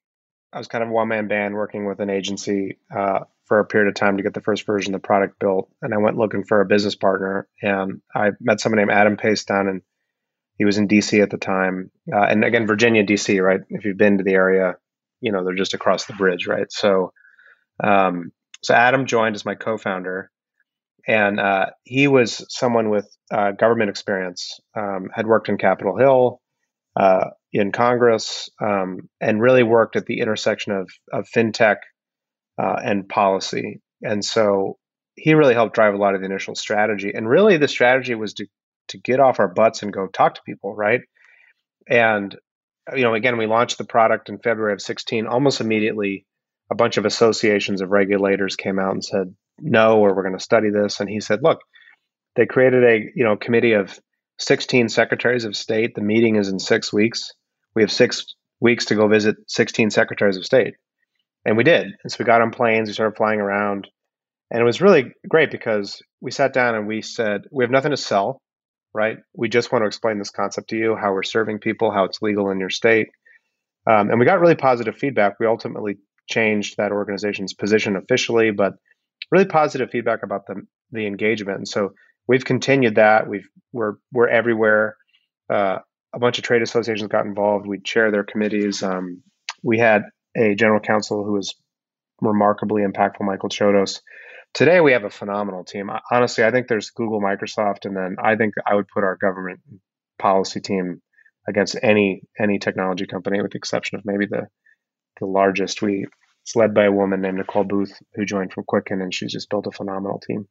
I 0.54 0.60
was 0.60 0.68
kind 0.68 0.84
of 0.84 0.90
a 0.90 0.94
one 0.94 1.10
man 1.10 1.28
band 1.28 1.56
working 1.56 1.86
with 1.86 2.00
an 2.00 2.10
agency 2.10 2.78
uh, 2.96 3.20
for 3.46 3.60
a 3.60 3.66
period 3.66 3.90
of 3.90 3.96
time 3.96 4.18
to 4.18 4.24
get 4.24 4.34
the 4.34 4.42
first 4.42 4.66
version 4.66 4.94
of 4.94 5.02
the 5.02 5.06
product 5.06 5.40
built. 5.40 5.70
And 5.82 5.94
I 5.94 5.98
went 5.98 6.18
looking 6.18 6.44
for 6.44 6.62
a 6.62 6.66
business 6.66 6.96
partner, 6.96 7.48
and 7.62 8.02
I 8.16 8.32
met 8.40 8.60
someone 8.60 8.78
named 8.78 8.92
Adam 8.92 9.18
Pase 9.18 9.44
down, 9.44 9.68
and 9.68 9.82
he 10.58 10.66
was 10.66 10.78
in 10.78 10.88
DC 10.88 11.22
at 11.22 11.30
the 11.30 11.38
time. 11.38 11.92
Uh, 12.12 12.24
and 12.24 12.44
again, 12.44 12.66
Virginia, 12.66 13.06
DC, 13.06 13.42
right? 13.44 13.62
If 13.70 13.86
you've 13.86 13.98
been 13.98 14.18
to 14.18 14.24
the 14.24 14.34
area, 14.34 14.76
you 15.20 15.32
know 15.32 15.44
they're 15.44 15.54
just 15.54 15.74
across 15.74 16.06
the 16.06 16.14
bridge, 16.14 16.48
right? 16.48 16.72
So, 16.72 17.12
um, 17.84 18.32
so 18.64 18.74
Adam 18.74 19.06
joined 19.06 19.36
as 19.36 19.46
my 19.46 19.56
co-founder, 19.56 20.32
and 21.08 21.40
uh, 21.40 21.68
he 21.84 22.08
was 22.08 22.46
someone 22.50 22.90
with 22.90 23.10
uh, 23.32 23.52
government 23.52 23.90
experience. 23.90 24.60
Um, 24.76 25.10
had 25.14 25.28
worked 25.28 25.50
in 25.50 25.58
Capitol 25.58 25.98
Hill, 25.98 26.42
uh, 26.98 27.30
in 27.54 27.72
Congress 27.72 28.50
um, 28.62 29.10
and 29.22 29.42
really 29.42 29.64
worked 29.64 29.96
at 29.96 30.06
the 30.06 30.20
intersection 30.20 30.74
of, 30.74 30.90
of 31.14 31.28
fintech 31.28 31.78
uh, 32.62 32.76
and 32.84 33.08
policy. 33.08 33.82
And 34.04 34.24
so 34.24 34.78
he 35.16 35.34
really 35.34 35.54
helped 35.54 35.76
drive 35.76 35.94
a 35.94 35.98
lot 35.98 36.16
of 36.16 36.22
the 36.22 36.26
initial 36.26 36.56
strategy. 36.56 37.12
And 37.14 37.30
really, 37.30 37.58
the 37.58 37.68
strategy 37.68 38.16
was 38.16 38.34
to 38.36 38.48
to 38.90 38.98
get 38.98 39.20
off 39.20 39.42
our 39.42 39.50
butts 39.50 39.84
and 39.84 39.92
go 39.92 40.08
talk 40.08 40.36
to 40.36 40.42
people, 40.46 40.74
right? 40.74 41.02
And 41.90 42.36
you 42.96 43.04
know, 43.04 43.16
again, 43.16 43.38
we 43.38 43.48
launched 43.48 43.78
the 43.78 43.84
product 43.84 44.30
in 44.30 44.40
February 44.40 44.74
of 44.74 44.82
16. 44.82 45.28
Almost 45.28 45.60
immediately, 45.60 46.26
a 46.70 46.76
bunch 46.76 46.98
of 46.98 47.06
associations 47.06 47.82
of 47.82 47.90
regulators 47.90 48.56
came 48.56 48.80
out 48.80 48.94
and 48.94 49.04
said 49.04 49.34
no, 49.60 50.00
or 50.00 50.16
we're 50.16 50.24
going 50.24 50.38
to 50.38 50.44
study 50.44 50.70
this. 50.70 51.00
And 51.00 51.10
he 51.10 51.20
said, 51.20 51.40
look, 51.42 51.60
they 52.36 52.46
created 52.46 52.84
a 52.84 53.12
you 53.16 53.24
know 53.24 53.36
committee 53.36 53.74
of 53.74 54.00
16 54.40 54.90
secretaries 54.90 55.46
of 55.46 55.56
state. 55.56 55.96
The 55.96 56.02
meeting 56.02 56.36
is 56.36 56.50
in 56.50 56.60
six 56.60 56.94
weeks. 56.94 57.32
We 57.76 57.82
have 57.82 57.92
six 57.92 58.36
weeks 58.60 58.86
to 58.86 58.96
go 58.96 59.08
visit 59.08 59.36
16 59.48 59.90
secretaries 59.92 60.38
of 60.38 60.46
state. 60.46 60.76
And 61.46 61.58
we 61.58 61.64
did. 61.64 61.88
And 62.04 62.12
so 62.12 62.18
we 62.20 62.26
got 62.26 62.42
on 62.42 62.52
planes, 62.52 62.90
we 62.90 62.94
started 62.94 63.16
flying 63.16 63.40
around. 63.40 63.88
And 64.52 64.62
it 64.62 64.66
was 64.66 64.82
really 64.82 65.12
great 65.28 65.52
because 65.52 66.02
we 66.22 66.32
sat 66.32 66.54
down 66.54 66.76
and 66.76 66.88
we 66.88 67.02
said, 67.02 67.42
we 67.52 67.64
have 67.64 67.72
nothing 67.72 67.92
to 67.92 67.98
sell, 67.98 68.42
right? 68.94 69.18
We 69.36 69.50
just 69.50 69.72
want 69.72 69.84
to 69.84 69.88
explain 69.88 70.20
this 70.20 70.30
concept 70.30 70.70
to 70.70 70.78
you, 70.78 70.96
how 70.96 71.14
we're 71.14 71.24
serving 71.24 71.60
people, 71.60 71.92
how 71.92 72.06
it's 72.06 72.22
legal 72.22 72.50
in 72.50 72.60
your 72.60 72.70
state. 72.70 73.08
Um, 73.90 74.10
and 74.10 74.20
we 74.20 74.26
got 74.26 74.40
really 74.40 74.56
positive 74.56 74.98
feedback. 74.98 75.40
We 75.40 75.46
ultimately 75.48 75.98
changed 76.28 76.76
that 76.78 76.92
organization's 76.92 77.54
position 77.54 77.96
officially, 77.96 78.52
but 78.52 78.74
really 79.32 79.46
positive 79.46 79.90
feedback 79.90 80.24
about 80.24 80.46
the, 80.48 80.66
the 80.92 81.06
engagement. 81.08 81.58
And 81.58 81.68
so 81.68 81.94
we've 82.28 82.46
continued 82.46 82.96
that. 82.96 83.28
We've 83.28 83.48
we're 83.72 83.96
we're 84.12 84.28
everywhere. 84.28 84.98
Uh, 85.50 85.80
a 86.14 86.20
bunch 86.20 86.38
of 86.38 86.44
trade 86.44 86.62
associations 86.62 87.10
got 87.10 87.26
involved. 87.26 87.68
We 87.68 87.80
chair 87.80 88.12
their 88.12 88.24
committees. 88.24 88.84
Um, 88.84 89.24
we 89.64 89.78
had 89.78 90.04
a 90.36 90.56
general 90.56 90.80
counsel 90.80 91.24
who 91.24 91.34
was 91.34 91.56
remarkably 92.22 92.84
impactful, 92.84 93.22
Michael 93.22 93.50
Chodos. 93.50 94.02
Today 94.54 94.80
we 94.80 94.94
have 94.94 95.04
a 95.04 95.10
phenomenal 95.10 95.64
team. 95.64 95.90
Honestly, 96.12 96.44
I 96.44 96.52
think 96.52 96.68
there's 96.68 96.90
Google, 96.92 97.22
Microsoft, 97.22 97.86
and 97.86 97.96
then 97.96 98.16
I 98.22 98.36
think 98.36 98.56
I 98.66 98.76
would 98.76 98.88
put 98.88 99.04
our 99.04 99.18
government 99.18 99.60
policy 100.18 100.62
team 100.62 101.02
against 101.48 101.78
any 101.82 102.24
any 102.40 102.60
technology 102.60 103.06
company, 103.06 103.42
with 103.42 103.52
the 103.52 103.58
exception 103.58 103.98
of 103.98 104.06
maybe 104.06 104.26
the 104.26 104.48
the 105.20 105.26
largest. 105.26 105.82
We 105.82 106.08
it's 106.44 106.56
led 106.56 106.74
by 106.74 106.86
a 106.86 106.92
woman 106.92 107.22
named 107.22 107.38
Nicole 107.38 107.66
Booth 107.66 108.00
who 108.16 108.24
joined 108.24 108.54
from 108.54 108.64
Quicken, 108.64 109.02
and 109.02 109.14
she's 109.14 109.34
just 109.34 109.50
built 109.50 109.68
a 109.68 109.72
phenomenal 109.72 110.20
team. 110.20 110.48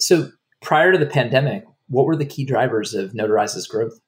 So 0.00 0.30
prior 0.62 0.92
to 0.92 0.98
the 0.98 1.06
pandemic, 1.06 1.64
what 1.88 2.06
were 2.06 2.16
the 2.16 2.24
key 2.24 2.46
drivers 2.46 2.94
of 2.94 3.12
Notarize's 3.12 3.66
growth? 3.66 4.00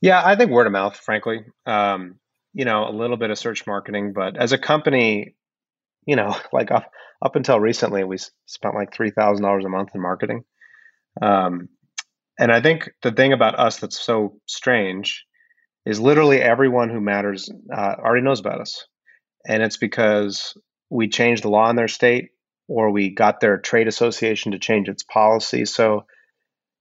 Yeah, 0.00 0.22
I 0.24 0.36
think 0.36 0.50
word 0.50 0.66
of 0.66 0.72
mouth, 0.72 0.96
frankly. 0.96 1.40
Um, 1.66 2.16
you 2.52 2.64
know, 2.64 2.88
a 2.88 2.92
little 2.92 3.16
bit 3.16 3.30
of 3.30 3.38
search 3.38 3.66
marketing, 3.66 4.12
but 4.14 4.36
as 4.36 4.52
a 4.52 4.58
company, 4.58 5.34
you 6.06 6.16
know, 6.16 6.36
like 6.52 6.70
up 6.70 6.90
up 7.20 7.34
until 7.34 7.58
recently, 7.58 8.04
we 8.04 8.18
spent 8.46 8.74
like 8.74 8.92
three 8.92 9.10
thousand 9.10 9.42
dollars 9.42 9.64
a 9.64 9.68
month 9.68 9.90
in 9.94 10.02
marketing. 10.02 10.44
Um, 11.20 11.68
and 12.38 12.52
I 12.52 12.60
think 12.60 12.90
the 13.02 13.10
thing 13.10 13.32
about 13.32 13.58
us 13.58 13.78
that's 13.78 13.98
so 13.98 14.38
strange 14.46 15.24
is 15.88 15.98
literally 15.98 16.42
everyone 16.42 16.90
who 16.90 17.00
matters 17.00 17.50
uh, 17.74 17.94
already 17.98 18.22
knows 18.22 18.40
about 18.40 18.60
us, 18.60 18.86
and 19.46 19.62
it's 19.62 19.78
because 19.78 20.54
we 20.90 21.08
changed 21.08 21.44
the 21.44 21.48
law 21.48 21.70
in 21.70 21.76
their 21.76 21.88
state 21.88 22.28
or 22.68 22.90
we 22.90 23.08
got 23.08 23.40
their 23.40 23.56
trade 23.56 23.88
association 23.88 24.52
to 24.52 24.58
change 24.58 24.90
its 24.90 25.02
policy. 25.02 25.64
So, 25.64 26.04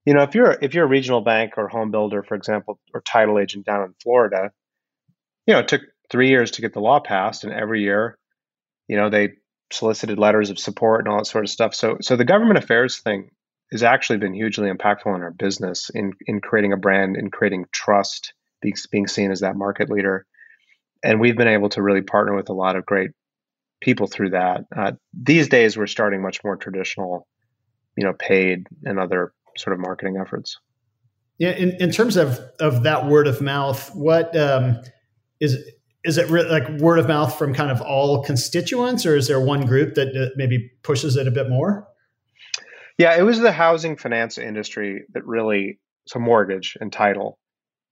you 0.06 0.14
know, 0.14 0.24
if 0.24 0.36
you're 0.36 0.58
if 0.62 0.74
you're 0.74 0.84
a 0.84 0.90
regional 0.90 1.22
bank 1.22 1.54
or 1.56 1.70
home 1.70 1.90
builder, 1.90 2.22
for 2.22 2.36
example, 2.36 2.82
or 2.94 3.00
title 3.02 3.40
agent 3.40 3.66
down 3.66 3.84
in 3.84 3.96
Florida, 4.04 4.52
you 5.46 5.54
know, 5.54 5.62
it 5.62 5.70
took 5.70 5.84
three 6.12 6.28
years 6.28 6.52
to 6.52 6.62
get 6.62 6.74
the 6.74 6.82
law 6.82 7.00
passed, 7.00 7.46
and 7.46 7.54
every 7.54 7.84
year, 7.84 8.18
you 8.90 8.98
know, 8.98 9.10
they 9.10 9.36
solicited 9.72 10.20
letters 10.20 10.50
of 10.50 10.60
support 10.60 11.06
and 11.06 11.08
all 11.08 11.20
that 11.20 11.26
sort 11.28 11.46
of 11.46 11.50
stuff. 11.50 11.74
So, 11.74 11.98
so 12.02 12.18
the 12.18 12.26
government 12.26 12.58
affairs 12.58 13.00
thing 13.00 13.30
has 13.72 13.84
actually 13.84 14.20
been 14.20 14.34
hugely 14.34 14.70
impactful 14.70 15.16
in 15.16 15.22
our 15.22 15.32
business 15.32 15.90
in 15.94 16.12
in 16.26 16.42
creating 16.42 16.74
a 16.74 16.78
brand, 16.78 17.16
in 17.16 17.32
creating 17.32 17.68
trust, 17.72 18.34
being, 18.62 19.08
seen 19.08 19.32
as 19.32 19.42
that 19.42 19.56
market 19.56 19.90
leader. 19.90 20.26
And 21.04 21.20
we've 21.20 21.38
been 21.38 21.48
able 21.48 21.70
to 21.70 21.82
really 21.82 22.02
partner 22.02 22.36
with 22.36 22.50
a 22.50 22.54
lot 22.54 22.76
of 22.76 22.86
great 22.86 23.12
people 23.82 24.08
through 24.08 24.32
that. 24.32 24.62
Uh, 24.76 24.94
these 25.14 25.48
days, 25.50 25.78
we're 25.78 25.88
starting 25.88 26.22
much 26.22 26.44
more 26.44 26.58
traditional, 26.58 27.28
you 27.96 28.04
know, 28.04 28.14
paid 28.14 28.68
and 28.84 29.00
other 29.00 29.34
sort 29.58 29.74
of 29.74 29.80
marketing 29.80 30.18
efforts. 30.20 30.58
Yeah, 31.38 31.52
in, 31.52 31.80
in 31.80 31.92
terms 31.92 32.18
of 32.18 32.40
of 32.60 32.84
that 32.84 33.06
word 33.06 33.28
of 33.28 33.42
mouth, 33.42 33.94
what 33.94 34.36
um, 34.36 34.82
is 35.40 35.56
is 36.04 36.18
it 36.18 36.32
like 36.32 36.68
word 36.80 37.00
of 37.00 37.08
mouth 37.08 37.38
from 37.38 37.54
kind 37.54 37.70
of 37.70 37.82
all 37.82 38.24
constituents, 38.24 39.06
or 39.06 39.16
is 39.16 39.28
there 39.28 39.40
one 39.40 39.66
group 39.66 39.96
that 39.96 40.32
maybe 40.36 40.72
pushes 40.82 41.16
it 41.16 41.28
a 41.28 41.32
bit 41.32 41.50
more? 41.50 41.88
Yeah, 42.98 43.16
it 43.16 43.22
was 43.22 43.40
the 43.40 43.52
housing 43.52 43.98
finance 43.98 44.38
industry 44.38 45.04
that 45.14 45.26
really, 45.26 45.80
so 46.08 46.18
mortgage 46.20 46.78
and 46.82 46.92
title, 46.92 47.38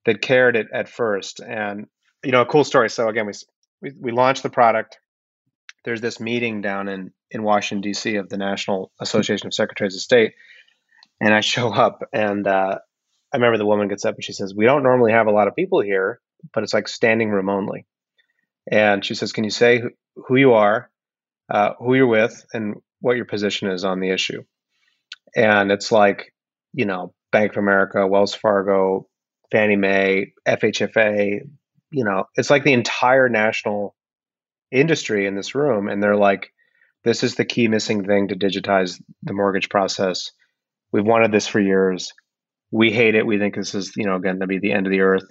that 0.05 0.21
cared 0.21 0.55
it 0.55 0.67
at 0.73 0.87
first. 0.87 1.39
And 1.39 1.87
you 2.23 2.31
know, 2.31 2.41
a 2.41 2.45
cool 2.45 2.63
story. 2.63 2.89
So 2.89 3.07
again, 3.07 3.25
we 3.25 3.33
we, 3.81 3.91
we 3.99 4.11
launched 4.11 4.43
the 4.43 4.49
product. 4.49 4.97
There's 5.83 6.01
this 6.01 6.19
meeting 6.19 6.61
down 6.61 6.87
in 6.87 7.11
in 7.29 7.43
Washington 7.43 7.81
D.C. 7.81 8.15
of 8.15 8.29
the 8.29 8.37
National 8.37 8.91
Association 8.99 9.47
of 9.47 9.53
Secretaries 9.53 9.95
of 9.95 10.01
State, 10.01 10.33
and 11.19 11.33
I 11.33 11.41
show 11.41 11.71
up, 11.73 12.03
and 12.13 12.47
uh, 12.47 12.79
I 13.33 13.37
remember 13.37 13.57
the 13.57 13.65
woman 13.65 13.87
gets 13.87 14.05
up 14.05 14.15
and 14.15 14.23
she 14.23 14.33
says, 14.33 14.53
"We 14.55 14.65
don't 14.65 14.83
normally 14.83 15.11
have 15.11 15.27
a 15.27 15.31
lot 15.31 15.47
of 15.47 15.55
people 15.55 15.81
here, 15.81 16.19
but 16.53 16.63
it's 16.63 16.73
like 16.73 16.87
standing 16.87 17.29
room 17.29 17.49
only." 17.49 17.85
And 18.71 19.05
she 19.05 19.15
says, 19.15 19.33
"Can 19.33 19.43
you 19.43 19.51
say 19.51 19.79
who, 19.79 19.89
who 20.27 20.35
you 20.37 20.53
are, 20.53 20.89
uh, 21.49 21.73
who 21.77 21.93
you're 21.95 22.07
with, 22.07 22.45
and 22.53 22.75
what 23.01 23.17
your 23.17 23.25
position 23.25 23.69
is 23.69 23.83
on 23.85 23.99
the 23.99 24.09
issue?" 24.09 24.43
And 25.35 25.71
it's 25.71 25.91
like, 25.91 26.33
you 26.73 26.85
know, 26.85 27.13
Bank 27.31 27.51
of 27.51 27.57
America, 27.57 28.07
Wells 28.07 28.33
Fargo, 28.33 29.07
Fannie 29.51 29.75
Mae, 29.75 30.33
FHFA, 30.47 31.39
you 31.91 32.03
know, 32.03 32.25
it's 32.35 32.49
like 32.49 32.63
the 32.63 32.73
entire 32.73 33.29
national 33.29 33.95
industry 34.71 35.25
in 35.27 35.35
this 35.35 35.55
room, 35.55 35.87
and 35.87 36.01
they're 36.01 36.15
like, 36.15 36.51
"This 37.03 37.23
is 37.23 37.35
the 37.35 37.45
key 37.45 37.67
missing 37.67 38.05
thing 38.05 38.29
to 38.29 38.35
digitize 38.35 39.01
the 39.23 39.33
mortgage 39.33 39.69
process." 39.69 40.31
We've 40.91 41.05
wanted 41.05 41.31
this 41.31 41.47
for 41.47 41.59
years. 41.59 42.13
We 42.71 42.91
hate 42.91 43.15
it. 43.15 43.25
We 43.25 43.37
think 43.37 43.55
this 43.55 43.75
is, 43.75 43.93
you 43.95 44.05
know, 44.05 44.19
going 44.19 44.39
to 44.39 44.47
be 44.47 44.59
the 44.59 44.71
end 44.71 44.87
of 44.87 44.91
the 44.91 45.01
earth. 45.01 45.25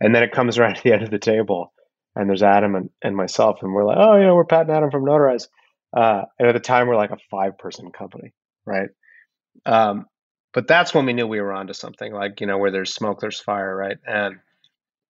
And 0.00 0.14
then 0.14 0.22
it 0.22 0.32
comes 0.32 0.58
around 0.58 0.76
to 0.76 0.82
the 0.82 0.92
end 0.92 1.02
of 1.02 1.10
the 1.10 1.18
table, 1.18 1.72
and 2.14 2.28
there's 2.28 2.42
Adam 2.42 2.74
and, 2.74 2.90
and 3.02 3.16
myself, 3.16 3.58
and 3.62 3.72
we're 3.72 3.84
like, 3.84 3.98
oh, 3.98 4.16
you 4.16 4.24
know, 4.24 4.34
we're 4.34 4.44
Pat 4.44 4.62
and 4.62 4.70
Adam 4.70 4.90
from 4.90 5.04
Notarize. 5.04 5.48
Uh, 5.96 6.22
and 6.38 6.48
at 6.48 6.52
the 6.52 6.60
time, 6.60 6.86
we're 6.86 6.96
like 6.96 7.10
a 7.10 7.18
five 7.30 7.58
person 7.58 7.90
company, 7.90 8.32
right? 8.64 8.88
Um, 9.66 10.06
but 10.52 10.66
that's 10.66 10.94
when 10.94 11.06
we 11.06 11.12
knew 11.12 11.26
we 11.26 11.40
were 11.40 11.52
onto 11.52 11.72
something. 11.72 12.12
Like, 12.12 12.40
you 12.40 12.46
know, 12.46 12.58
where 12.58 12.70
there's 12.70 12.94
smoke, 12.94 13.20
there's 13.20 13.40
fire, 13.40 13.74
right? 13.74 13.98
And 14.06 14.38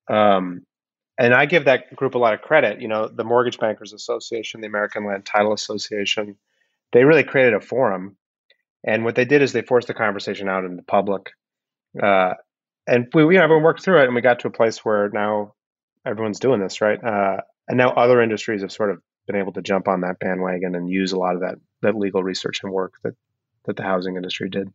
um, 0.09 0.66
and 1.18 1.35
I 1.35 1.46
give 1.46 1.66
that 1.66 1.94
group 1.94 2.14
a 2.14 2.18
lot 2.18 2.35
of 2.35 2.42
credit. 2.42 2.81
You 2.81 2.88
know, 2.88 3.09
the 3.09 3.24
Mortgage 3.24 3.59
Bankers 3.59 3.92
Association, 3.92 4.61
the 4.61 4.66
American 4.66 5.07
Land 5.07 5.26
Title 5.26 5.53
Association, 5.53 6.37
they 6.92 7.05
really 7.05 7.24
created 7.24 7.55
a 7.55 7.61
forum 7.61 8.16
and 8.85 9.05
what 9.05 9.14
they 9.14 9.24
did 9.24 9.42
is 9.42 9.53
they 9.53 9.62
forced 9.62 9.88
the 9.88 9.94
conversation 9.94 10.48
out 10.48 10.64
in 10.64 10.76
the 10.76 10.83
public. 10.83 11.31
Uh, 12.00 12.35
and 12.87 13.09
we, 13.12 13.22
you 13.22 13.33
know, 13.33 13.44
everyone 13.44 13.64
worked 13.64 13.83
through 13.83 14.00
it, 14.00 14.07
and 14.07 14.14
we 14.14 14.20
got 14.20 14.40
to 14.40 14.48
a 14.48 14.53
place 14.53 14.85
where 14.85 15.11
now 15.11 15.55
everyone's 16.07 16.40
doing 16.40 16.61
this, 16.61 16.81
right? 16.81 17.03
Uh, 17.03 17.38
and 17.68 17.76
now 17.76 17.90
other 17.90 18.22
industries 18.22 18.62
have 18.62 18.72
sort 18.72 18.90
of 18.90 19.03
been 19.26 19.37
able 19.37 19.53
to 19.53 19.62
jump 19.62 19.87
on 19.87 20.00
that 20.00 20.18
bandwagon 20.18 20.74
and 20.74 20.88
use 20.88 21.12
a 21.12 21.18
lot 21.18 21.35
of 21.35 21.42
that 21.42 21.57
that 21.83 21.94
legal 21.94 22.22
research 22.22 22.61
and 22.62 22.72
work 22.72 22.94
that 23.05 23.14
that 23.64 23.76
the 23.76 23.83
housing 23.83 24.16
industry 24.16 24.48
did. 24.48 24.68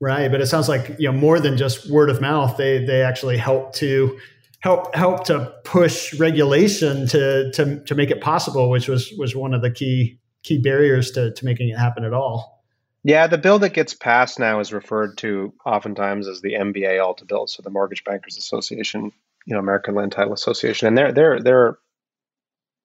Right, 0.00 0.30
but 0.30 0.40
it 0.40 0.46
sounds 0.46 0.68
like 0.68 0.94
you 0.98 1.10
know 1.10 1.18
more 1.18 1.40
than 1.40 1.56
just 1.56 1.90
word 1.90 2.08
of 2.08 2.20
mouth. 2.20 2.56
They 2.56 2.84
they 2.84 3.02
actually 3.02 3.36
help 3.36 3.72
to 3.74 4.16
help 4.60 4.94
help 4.94 5.24
to 5.24 5.52
push 5.64 6.14
regulation 6.18 7.06
to 7.08 7.50
to 7.52 7.82
to 7.84 7.94
make 7.94 8.10
it 8.10 8.20
possible, 8.20 8.70
which 8.70 8.88
was 8.88 9.12
was 9.18 9.34
one 9.34 9.54
of 9.54 9.62
the 9.62 9.70
key 9.70 10.20
key 10.44 10.58
barriers 10.58 11.10
to 11.12 11.32
to 11.32 11.44
making 11.44 11.68
it 11.68 11.78
happen 11.78 12.04
at 12.04 12.12
all. 12.12 12.62
Yeah, 13.04 13.26
the 13.26 13.38
bill 13.38 13.58
that 13.60 13.74
gets 13.74 13.94
passed 13.94 14.38
now 14.38 14.60
is 14.60 14.72
referred 14.72 15.18
to 15.18 15.52
oftentimes 15.64 16.28
as 16.28 16.40
the 16.40 16.54
MBA 16.54 17.02
Alta 17.02 17.24
bill, 17.24 17.46
so 17.46 17.62
the 17.62 17.70
Mortgage 17.70 18.04
Bankers 18.04 18.36
Association, 18.36 19.12
you 19.46 19.54
know, 19.54 19.60
American 19.60 19.94
Land 19.94 20.12
Title 20.12 20.32
Association, 20.32 20.88
and 20.88 20.98
they're 20.98 21.12
they're 21.12 21.40
they're, 21.40 21.78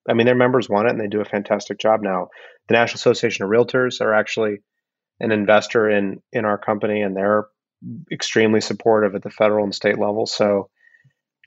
I 0.08 0.14
mean, 0.14 0.26
their 0.26 0.36
members 0.36 0.70
want 0.70 0.88
it, 0.88 0.92
and 0.92 1.00
they 1.00 1.08
do 1.08 1.22
a 1.22 1.26
fantastic 1.26 1.80
job 1.80 2.02
now. 2.02 2.30
The 2.70 2.74
National 2.74 2.98
Association 2.98 3.44
of 3.44 3.52
Realtors 3.52 4.02
are 4.02 4.14
actually 4.14 4.60
an 5.20 5.32
investor 5.32 5.90
in 5.90 6.22
in 6.32 6.46
our 6.46 6.58
company, 6.58 7.02
and 7.02 7.16
they're 7.16 7.46
extremely 8.12 8.62
supportive 8.62 9.16
at 9.16 9.24
the 9.24 9.30
federal 9.30 9.64
and 9.64 9.76
state 9.76 10.00
level. 10.00 10.26
So, 10.26 10.70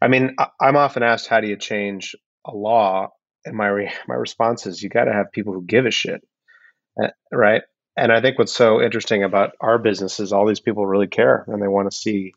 I 0.03 0.09
mean, 0.09 0.37
I'm 0.61 0.77
often 0.77 1.03
asked, 1.03 1.29
how 1.29 1.41
do 1.41 1.49
you 1.49 1.57
change 1.57 2.15
a 2.47 2.55
law? 2.55 3.11
And 3.45 3.57
my 3.57 3.69
re- 3.69 3.93
my 4.09 4.15
response 4.15 4.67
is, 4.67 4.83
you 4.83 4.89
got 4.89 5.05
to 5.05 5.13
have 5.13 5.33
people 5.33 5.53
who 5.53 5.65
give 5.65 5.87
a 5.87 5.91
shit, 5.91 6.23
uh, 7.03 7.09
right? 7.33 7.63
and 7.97 8.13
I 8.13 8.21
think 8.21 8.39
what's 8.39 8.55
so 8.55 8.81
interesting 8.81 9.25
about 9.25 9.53
our 9.61 9.79
business 9.79 10.21
is 10.21 10.33
all 10.33 10.47
these 10.47 10.61
people 10.61 10.87
really 10.87 11.07
care 11.07 11.45
and 11.49 11.63
they 11.63 11.69
want 11.69 11.91
to 11.91 11.97
see 11.97 12.35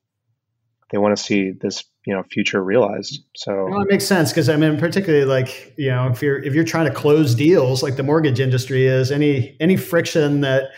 they 0.92 0.98
want 0.98 1.16
to 1.16 1.22
see 1.22 1.52
this 1.52 1.84
you 2.06 2.16
know 2.16 2.24
future 2.32 2.64
realized. 2.64 3.24
So 3.36 3.68
well, 3.70 3.82
it 3.82 3.90
makes 3.90 4.06
sense 4.06 4.32
because 4.32 4.50
I 4.50 4.56
mean, 4.56 4.78
particularly 4.80 5.26
like 5.26 5.74
you 5.78 5.90
know 5.90 6.08
if 6.08 6.22
you're 6.22 6.40
if 6.40 6.56
you're 6.56 6.64
trying 6.64 6.88
to 6.88 6.94
close 6.94 7.36
deals 7.36 7.84
like 7.84 7.96
the 7.96 8.04
mortgage 8.04 8.40
industry 8.40 8.88
is, 8.88 9.12
any 9.12 9.56
any 9.60 9.78
friction 9.78 10.42
that 10.42 10.70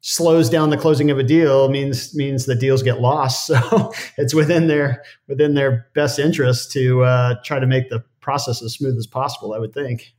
slows 0.00 0.48
down 0.48 0.70
the 0.70 0.76
closing 0.76 1.10
of 1.10 1.18
a 1.18 1.22
deal 1.22 1.68
means 1.68 2.14
means 2.14 2.46
the 2.46 2.54
deals 2.54 2.82
get 2.82 3.00
lost. 3.00 3.50
So 3.58 3.92
it's 4.16 4.34
within 4.34 4.66
their 4.68 5.02
within 5.26 5.54
their 5.54 5.86
best 5.94 6.18
interest 6.18 6.72
to 6.72 7.02
uh, 7.02 7.34
try 7.44 7.58
to 7.58 7.66
make 7.66 7.88
the 7.90 8.04
process 8.20 8.62
as 8.62 8.74
smooth 8.74 8.96
as 8.96 9.06
possible. 9.06 9.54
I 9.54 9.58
would 9.58 9.72
think. 9.72 10.12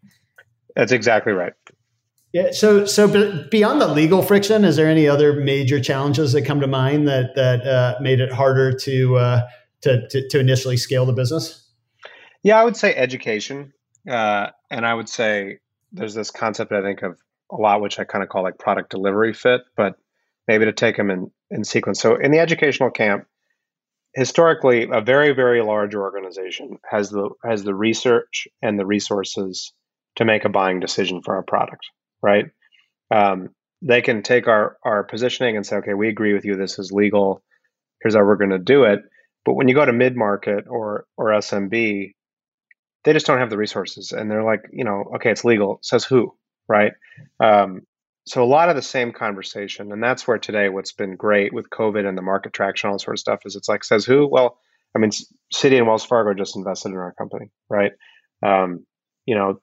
That's 0.76 0.92
exactly 0.92 1.34
right. 1.34 1.54
Yeah. 2.32 2.52
So, 2.52 2.86
so 2.86 3.08
beyond 3.50 3.82
the 3.82 3.88
legal 3.88 4.22
friction, 4.22 4.64
is 4.64 4.76
there 4.76 4.88
any 4.88 5.08
other 5.08 5.34
major 5.34 5.80
challenges 5.80 6.34
that 6.34 6.44
come 6.44 6.62
to 6.62 6.68
mind 6.68 7.08
that 7.08 7.36
that 7.36 7.66
uh, 7.66 7.96
made 8.02 8.20
it 8.20 8.32
harder 8.32 8.72
to, 8.72 9.18
uh, 9.18 9.42
to, 9.82 10.08
to 10.10 10.28
to 10.28 10.40
initially 10.40 10.78
scale 10.78 11.06
the 11.06 11.14
business? 11.14 11.68
Yeah, 12.44 12.60
I 12.62 12.66
would 12.66 12.78
say 12.78 12.96
education, 12.96 13.74
uh, 14.08 14.48
and 14.70 14.86
I 14.86 14.94
would 14.94 15.10
say 15.10 15.60
there's 15.92 16.14
this 16.14 16.30
concept 16.30 16.72
I 16.72 16.82
think 16.84 17.02
of 17.02 17.20
a 17.52 17.56
lot, 17.56 17.82
which 17.82 18.00
I 18.00 18.04
kind 18.04 18.24
of 18.24 18.30
call 18.30 18.44
like 18.44 18.58
product 18.58 18.92
delivery 18.92 19.34
fit, 19.34 19.62
but 19.76 19.96
maybe 20.48 20.66
to 20.66 20.74
take 20.74 20.98
them 20.98 21.10
in 21.10 21.32
in 21.52 21.64
sequence. 21.64 22.00
So, 22.02 22.16
in 22.16 22.32
the 22.32 22.40
educational 22.40 22.92
camp, 22.92 23.26
historically, 24.16 24.88
a 24.92 25.02
very 25.02 25.34
very 25.34 25.62
large 25.62 25.96
organization 25.96 26.78
has 26.90 27.10
the 27.10 27.30
has 27.44 27.64
the 27.64 27.76
research 27.76 28.48
and 28.62 28.78
the 28.78 28.86
resources 28.86 29.74
to 30.16 30.26
make 30.26 30.46
a 30.46 30.50
buying 30.50 30.80
decision 30.80 31.22
for 31.22 31.36
our 31.36 31.44
product 31.44 31.86
right? 32.22 32.46
Um, 33.12 33.50
they 33.82 34.02
can 34.02 34.24
take 34.24 34.48
our 34.48 34.78
our 34.84 35.04
positioning 35.04 35.56
and 35.56 35.66
say, 35.66 35.78
okay, 35.78 35.94
we 35.94 36.10
agree 36.10 36.34
with 36.34 36.46
you. 36.46 36.56
This 36.56 36.80
is 36.80 36.92
legal. 36.92 37.42
Here's 38.02 38.16
how 38.16 38.24
we're 38.24 38.36
going 38.36 38.50
to 38.52 38.60
do 38.60 38.84
it. 38.84 39.00
But 39.46 39.54
when 39.54 39.68
you 39.68 39.76
go 39.76 39.86
to 39.86 39.94
mid 39.94 40.16
market 40.16 40.66
or 40.70 41.06
or 41.18 41.28
SMB, 41.28 42.14
they 43.04 43.14
just 43.14 43.26
don't 43.26 43.40
have 43.40 43.50
the 43.50 43.58
resources, 43.58 44.12
and 44.12 44.30
they're 44.30 44.44
like, 44.44 44.64
you 44.72 44.84
know, 44.84 45.06
okay, 45.16 45.32
it's 45.32 45.46
legal. 45.46 45.80
says 45.82 46.04
who, 46.04 46.36
right? 46.70 46.94
Um, 47.40 47.82
so 48.26 48.44
a 48.44 48.46
lot 48.46 48.70
of 48.70 48.76
the 48.76 48.82
same 48.82 49.12
conversation, 49.12 49.92
and 49.92 50.04
that's 50.04 50.28
where 50.28 50.38
today 50.38 50.70
what's 50.70 50.92
been 50.92 51.16
great 51.16 51.52
with 51.52 51.70
COVID 51.72 52.08
and 52.08 52.18
the 52.18 52.22
market 52.22 52.54
traction, 52.54 52.90
all 52.90 52.96
that 52.96 53.02
sort 53.02 53.16
of 53.16 53.20
stuff, 53.20 53.40
is 53.46 53.56
it's 53.56 53.68
like 53.68 53.84
says 53.84 54.06
who? 54.06 54.28
Well, 54.28 54.60
I 54.96 55.00
mean, 55.00 55.12
Citi 55.54 55.78
and 55.78 55.88
Wells 55.88 56.06
Fargo 56.06 56.34
just 56.34 56.56
invested 56.56 56.90
in 56.90 56.98
our 56.98 57.14
company, 57.14 57.50
right? 57.70 57.92
Um, 58.46 58.86
you 59.26 59.36
know, 59.36 59.62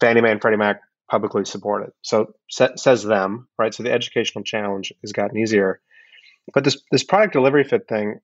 Fannie 0.00 0.20
Mae 0.20 0.32
and 0.32 0.40
Freddie 0.40 0.56
Mac 0.56 0.80
publicly 1.10 1.44
supported. 1.44 1.90
So 2.02 2.32
says 2.50 3.02
them, 3.02 3.48
right? 3.58 3.72
So 3.72 3.82
the 3.82 3.92
educational 3.92 4.44
challenge 4.44 4.92
has 5.02 5.12
gotten 5.12 5.38
easier. 5.38 5.80
But 6.54 6.64
this 6.64 6.80
this 6.90 7.04
product 7.04 7.32
delivery 7.32 7.64
fit 7.64 7.88
thing, 7.88 8.20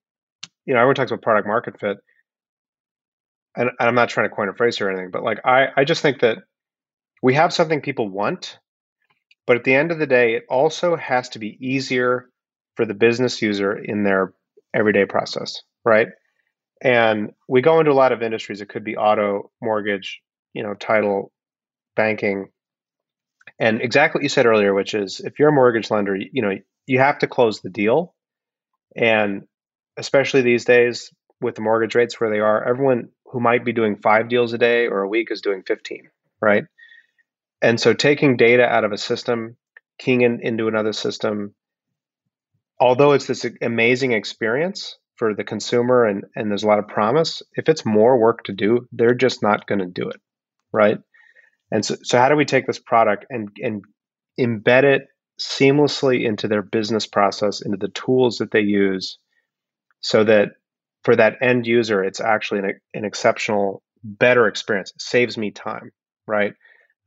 you 0.65 0.75
know, 0.75 0.81
everyone 0.81 0.95
talks 0.95 1.11
about 1.11 1.23
product 1.23 1.47
market 1.47 1.79
fit, 1.81 1.99
and, 3.57 3.71
and 3.79 3.89
I'm 3.89 3.95
not 3.95 4.09
trying 4.09 4.29
to 4.29 4.35
coin 4.35 4.49
a 4.49 4.55
phrase 4.55 4.81
or 4.81 4.91
anything, 4.91 5.11
but 5.11 5.23
like 5.23 5.41
I 5.45 5.67
I 5.77 5.85
just 5.85 6.03
think 6.03 6.21
that 6.21 6.39
we 7.23 7.35
have 7.35 7.53
something 7.53 7.81
people 7.81 8.09
want, 8.09 8.59
but 9.47 9.57
at 9.57 9.65
the 9.65 9.75
end 9.75 9.93
of 9.93 9.99
the 9.99 10.07
day, 10.07 10.35
it 10.35 10.45
also 10.49 10.97
has 10.97 11.31
to 11.31 11.39
be 11.39 11.57
easier 11.61 12.29
for 12.77 12.85
the 12.85 12.95
business 12.95 13.41
user 13.41 13.77
in 13.77 14.03
their 14.03 14.35
everyday 14.75 15.05
process, 15.05 15.63
right? 15.85 16.09
And 16.83 17.33
we 17.49 17.61
go 17.61 17.79
into 17.79 17.93
a 17.93 17.95
lot 17.95 18.13
of 18.13 18.23
industries. 18.23 18.61
It 18.61 18.69
could 18.69 18.85
be 18.85 18.97
auto, 18.97 19.51
mortgage, 19.61 20.21
you 20.53 20.63
know, 20.63 20.75
title, 20.75 21.33
banking, 21.95 22.49
and 23.59 23.81
exactly 23.81 24.19
what 24.19 24.23
you 24.25 24.29
said 24.29 24.47
earlier, 24.47 24.75
which 24.75 24.95
is 24.95 25.21
if 25.21 25.39
you're 25.39 25.51
a 25.51 25.53
mortgage 25.53 25.91
lender, 25.91 26.17
you 26.17 26.43
know, 26.43 26.59
you 26.87 26.99
have 26.99 27.19
to 27.21 27.27
close 27.27 27.61
the 27.61 27.71
deal. 27.71 28.15
And 28.97 29.43
especially 29.97 30.43
these 30.43 30.65
days 30.65 31.11
with 31.41 31.55
the 31.55 31.61
mortgage 31.61 31.95
rates 31.95 32.21
where 32.21 32.31
they 32.31 32.41
are, 32.41 32.65
everyone 32.65 33.11
who 33.27 33.41
might 33.41 33.65
be 33.65 33.73
doing 33.73 33.97
five 33.97 34.29
deals 34.29 34.53
a 34.53 34.59
day 34.59 34.87
or 34.87 35.03
a 35.03 35.09
week 35.09 35.31
is 35.31 35.41
doing 35.41 35.63
15, 35.67 36.09
right? 36.41 36.65
And 37.63 37.81
so 37.81 37.95
taking 37.95 38.37
data 38.37 38.65
out 38.65 38.85
of 38.85 38.93
a 38.93 38.99
system, 38.99 39.57
keying 39.99 40.23
in, 40.23 40.41
into 40.43 40.69
another 40.69 40.93
system, 40.93 41.55
although 42.81 43.13
it's 43.13 43.27
this 43.27 43.47
amazing 43.63 44.13
experience 44.13 44.99
for 45.15 45.35
the 45.35 45.45
consumer 45.45 46.05
and, 46.05 46.25
and 46.35 46.51
there's 46.51 46.65
a 46.65 46.67
lot 46.67 46.81
of 46.81 46.89
promise, 46.89 47.43
if 47.55 47.69
it's 47.69 47.87
more 47.87 48.19
work 48.19 48.43
to 48.45 48.53
do, 48.53 48.89
they're 48.91 49.15
just 49.15 49.43
not 49.43 49.67
going 49.67 49.79
to 49.79 49.87
do 49.87 50.09
it. 50.09 50.21
Right. 50.73 50.99
And 51.71 51.85
so, 51.85 51.97
so 52.03 52.19
how 52.19 52.29
do 52.29 52.37
we 52.37 52.45
take 52.45 52.67
this 52.67 52.81
product 52.81 53.27
and, 53.31 53.49
and 53.63 53.83
embed 54.39 54.83
it 54.83 55.03
seamlessly 55.41 56.27
into 56.27 56.49
their 56.49 56.63
business 56.63 57.07
process, 57.07 57.63
into 57.63 57.77
the 57.77 57.89
tools 57.89 58.39
that 58.39 58.51
they 58.51 58.61
use, 58.61 59.19
so 60.01 60.25
that 60.25 60.51
for 61.05 61.15
that 61.15 61.37
end 61.41 61.67
user, 61.67 62.03
it's 62.03 62.21
actually 62.21 62.61
an, 62.61 62.81
an 62.95 63.05
exceptional, 63.05 63.83
better 64.03 64.49
experience. 64.49 64.93
It 64.95 65.03
saves 65.03 65.39
me 65.39 65.51
time, 65.51 65.93
right? 66.27 66.55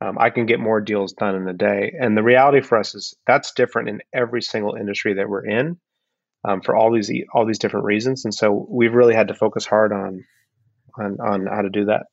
Um, 0.00 0.18
I 0.18 0.30
can 0.30 0.44
get 0.46 0.60
more 0.60 0.80
deals 0.80 1.14
done 1.14 1.34
in 1.34 1.48
a 1.48 1.54
day. 1.54 1.94
And 1.98 2.16
the 2.16 2.22
reality 2.22 2.60
for 2.60 2.78
us 2.78 2.94
is 2.94 3.16
that's 3.26 3.52
different 3.52 3.88
in 3.88 4.00
every 4.12 4.42
single 4.42 4.74
industry 4.74 5.14
that 5.14 5.28
we're 5.28 5.46
in 5.46 5.78
um, 6.46 6.60
for 6.60 6.76
all 6.76 6.92
these 6.92 7.10
all 7.34 7.46
these 7.46 7.58
different 7.58 7.86
reasons. 7.86 8.24
And 8.24 8.34
so 8.34 8.66
we've 8.70 8.94
really 8.94 9.14
had 9.14 9.28
to 9.28 9.34
focus 9.34 9.66
hard 9.66 9.92
on 9.92 10.24
on 10.98 11.16
on 11.20 11.46
how 11.46 11.62
to 11.62 11.70
do 11.70 11.86
that. 11.86 12.06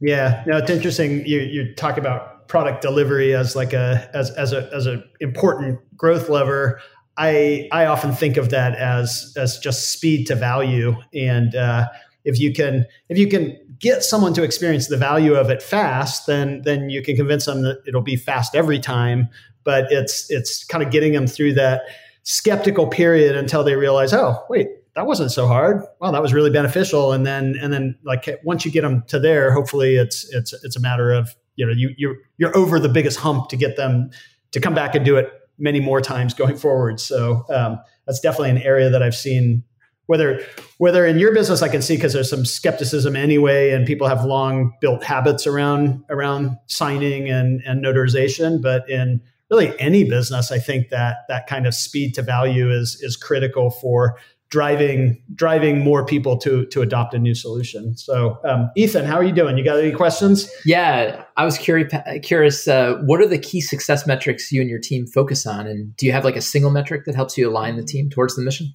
Yeah, 0.00 0.44
no, 0.46 0.58
it's 0.58 0.70
interesting. 0.70 1.26
You 1.26 1.40
you 1.40 1.74
talk 1.74 1.98
about 1.98 2.48
product 2.48 2.82
delivery 2.82 3.34
as 3.34 3.54
like 3.54 3.72
a 3.72 4.08
as 4.14 4.30
as 4.30 4.52
a 4.52 4.68
as 4.72 4.86
an 4.86 5.04
important 5.20 5.80
growth 5.96 6.28
lever. 6.28 6.80
I 7.16 7.68
I 7.72 7.86
often 7.86 8.12
think 8.12 8.36
of 8.36 8.50
that 8.50 8.74
as 8.76 9.32
as 9.36 9.58
just 9.58 9.92
speed 9.92 10.26
to 10.28 10.34
value, 10.34 10.94
and 11.12 11.54
uh, 11.54 11.88
if 12.24 12.38
you 12.38 12.52
can 12.52 12.86
if 13.08 13.18
you 13.18 13.28
can 13.28 13.56
get 13.80 14.02
someone 14.02 14.34
to 14.34 14.42
experience 14.42 14.88
the 14.88 14.96
value 14.96 15.34
of 15.34 15.50
it 15.50 15.62
fast, 15.62 16.26
then 16.26 16.62
then 16.62 16.90
you 16.90 17.02
can 17.02 17.16
convince 17.16 17.44
them 17.46 17.62
that 17.62 17.82
it'll 17.86 18.02
be 18.02 18.16
fast 18.16 18.54
every 18.54 18.78
time. 18.78 19.28
But 19.64 19.90
it's 19.90 20.30
it's 20.30 20.64
kind 20.64 20.82
of 20.82 20.90
getting 20.90 21.12
them 21.12 21.26
through 21.26 21.54
that 21.54 21.82
skeptical 22.22 22.86
period 22.86 23.36
until 23.36 23.64
they 23.64 23.76
realize, 23.76 24.12
oh 24.12 24.44
wait, 24.48 24.68
that 24.94 25.06
wasn't 25.06 25.30
so 25.30 25.46
hard. 25.46 25.82
Well, 26.00 26.12
that 26.12 26.22
was 26.22 26.34
really 26.34 26.50
beneficial. 26.50 27.12
And 27.12 27.26
then 27.26 27.56
and 27.60 27.72
then 27.72 27.98
like 28.04 28.28
once 28.44 28.64
you 28.64 28.70
get 28.70 28.82
them 28.82 29.04
to 29.08 29.18
there, 29.18 29.52
hopefully 29.52 29.96
it's 29.96 30.28
it's 30.34 30.52
it's 30.64 30.76
a 30.76 30.80
matter 30.80 31.12
of 31.12 31.34
you 31.56 31.66
know 31.66 31.72
you 31.72 31.94
you're 31.96 32.16
you're 32.36 32.56
over 32.56 32.80
the 32.80 32.88
biggest 32.88 33.18
hump 33.18 33.48
to 33.50 33.56
get 33.56 33.76
them 33.76 34.10
to 34.52 34.60
come 34.60 34.74
back 34.74 34.94
and 34.94 35.04
do 35.04 35.16
it 35.16 35.30
many 35.58 35.80
more 35.80 36.00
times 36.00 36.34
going 36.34 36.56
forward. 36.56 37.00
So 37.00 37.44
um, 37.50 37.80
that's 38.06 38.20
definitely 38.20 38.50
an 38.50 38.58
area 38.58 38.90
that 38.90 39.02
I've 39.02 39.14
seen 39.14 39.64
whether 40.08 40.40
whether 40.78 41.06
in 41.06 41.18
your 41.18 41.32
business 41.34 41.62
I 41.62 41.68
can 41.68 41.82
see 41.82 41.96
because 41.96 42.14
there's 42.14 42.30
some 42.30 42.44
skepticism 42.44 43.14
anyway, 43.14 43.70
and 43.70 43.86
people 43.86 44.08
have 44.08 44.24
long 44.24 44.72
built 44.80 45.04
habits 45.04 45.46
around 45.46 46.02
around 46.08 46.56
signing 46.66 47.28
and 47.28 47.62
and 47.64 47.84
notarization, 47.84 48.60
but 48.60 48.88
in 48.90 49.20
really 49.50 49.78
any 49.78 50.04
business, 50.04 50.50
I 50.50 50.58
think 50.58 50.88
that 50.88 51.18
that 51.28 51.46
kind 51.46 51.66
of 51.66 51.74
speed 51.74 52.14
to 52.14 52.22
value 52.22 52.70
is 52.70 52.98
is 53.02 53.16
critical 53.16 53.70
for 53.70 54.18
driving 54.50 55.22
driving 55.34 55.80
more 55.84 56.06
people 56.06 56.38
to 56.38 56.64
to 56.66 56.80
adopt 56.80 57.12
a 57.12 57.18
new 57.18 57.34
solution. 57.34 57.94
So, 57.98 58.38
um, 58.48 58.70
Ethan, 58.76 59.04
how 59.04 59.16
are 59.16 59.24
you 59.24 59.32
doing? 59.32 59.58
You 59.58 59.64
got 59.64 59.78
any 59.78 59.92
questions? 59.92 60.50
Yeah, 60.64 61.22
I 61.36 61.44
was 61.44 61.58
curious. 61.58 61.92
Curious, 62.22 62.66
uh, 62.66 62.94
what 63.04 63.20
are 63.20 63.28
the 63.28 63.38
key 63.38 63.60
success 63.60 64.06
metrics 64.06 64.50
you 64.50 64.62
and 64.62 64.70
your 64.70 64.80
team 64.80 65.06
focus 65.06 65.46
on, 65.46 65.66
and 65.66 65.94
do 65.96 66.06
you 66.06 66.12
have 66.12 66.24
like 66.24 66.36
a 66.36 66.40
single 66.40 66.70
metric 66.70 67.04
that 67.04 67.14
helps 67.14 67.36
you 67.36 67.46
align 67.46 67.76
the 67.76 67.84
team 67.84 68.08
towards 68.08 68.36
the 68.36 68.42
mission? 68.42 68.74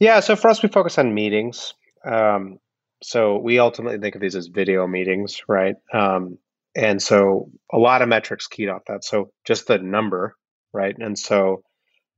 Yeah, 0.00 0.20
so 0.20 0.34
for 0.34 0.48
us, 0.48 0.62
we 0.62 0.70
focus 0.70 0.98
on 0.98 1.14
meetings. 1.14 1.74
Um, 2.04 2.58
so 3.02 3.36
we 3.38 3.58
ultimately 3.58 3.98
think 3.98 4.14
of 4.14 4.22
these 4.22 4.34
as 4.34 4.46
video 4.48 4.86
meetings, 4.86 5.42
right? 5.46 5.76
Um, 5.92 6.38
and 6.74 7.00
so 7.02 7.50
a 7.72 7.78
lot 7.78 8.00
of 8.02 8.08
metrics 8.08 8.46
keyed 8.46 8.70
off 8.70 8.82
that. 8.88 9.04
So 9.04 9.30
just 9.46 9.66
the 9.66 9.78
number, 9.78 10.36
right? 10.72 10.96
And 10.98 11.18
so 11.18 11.62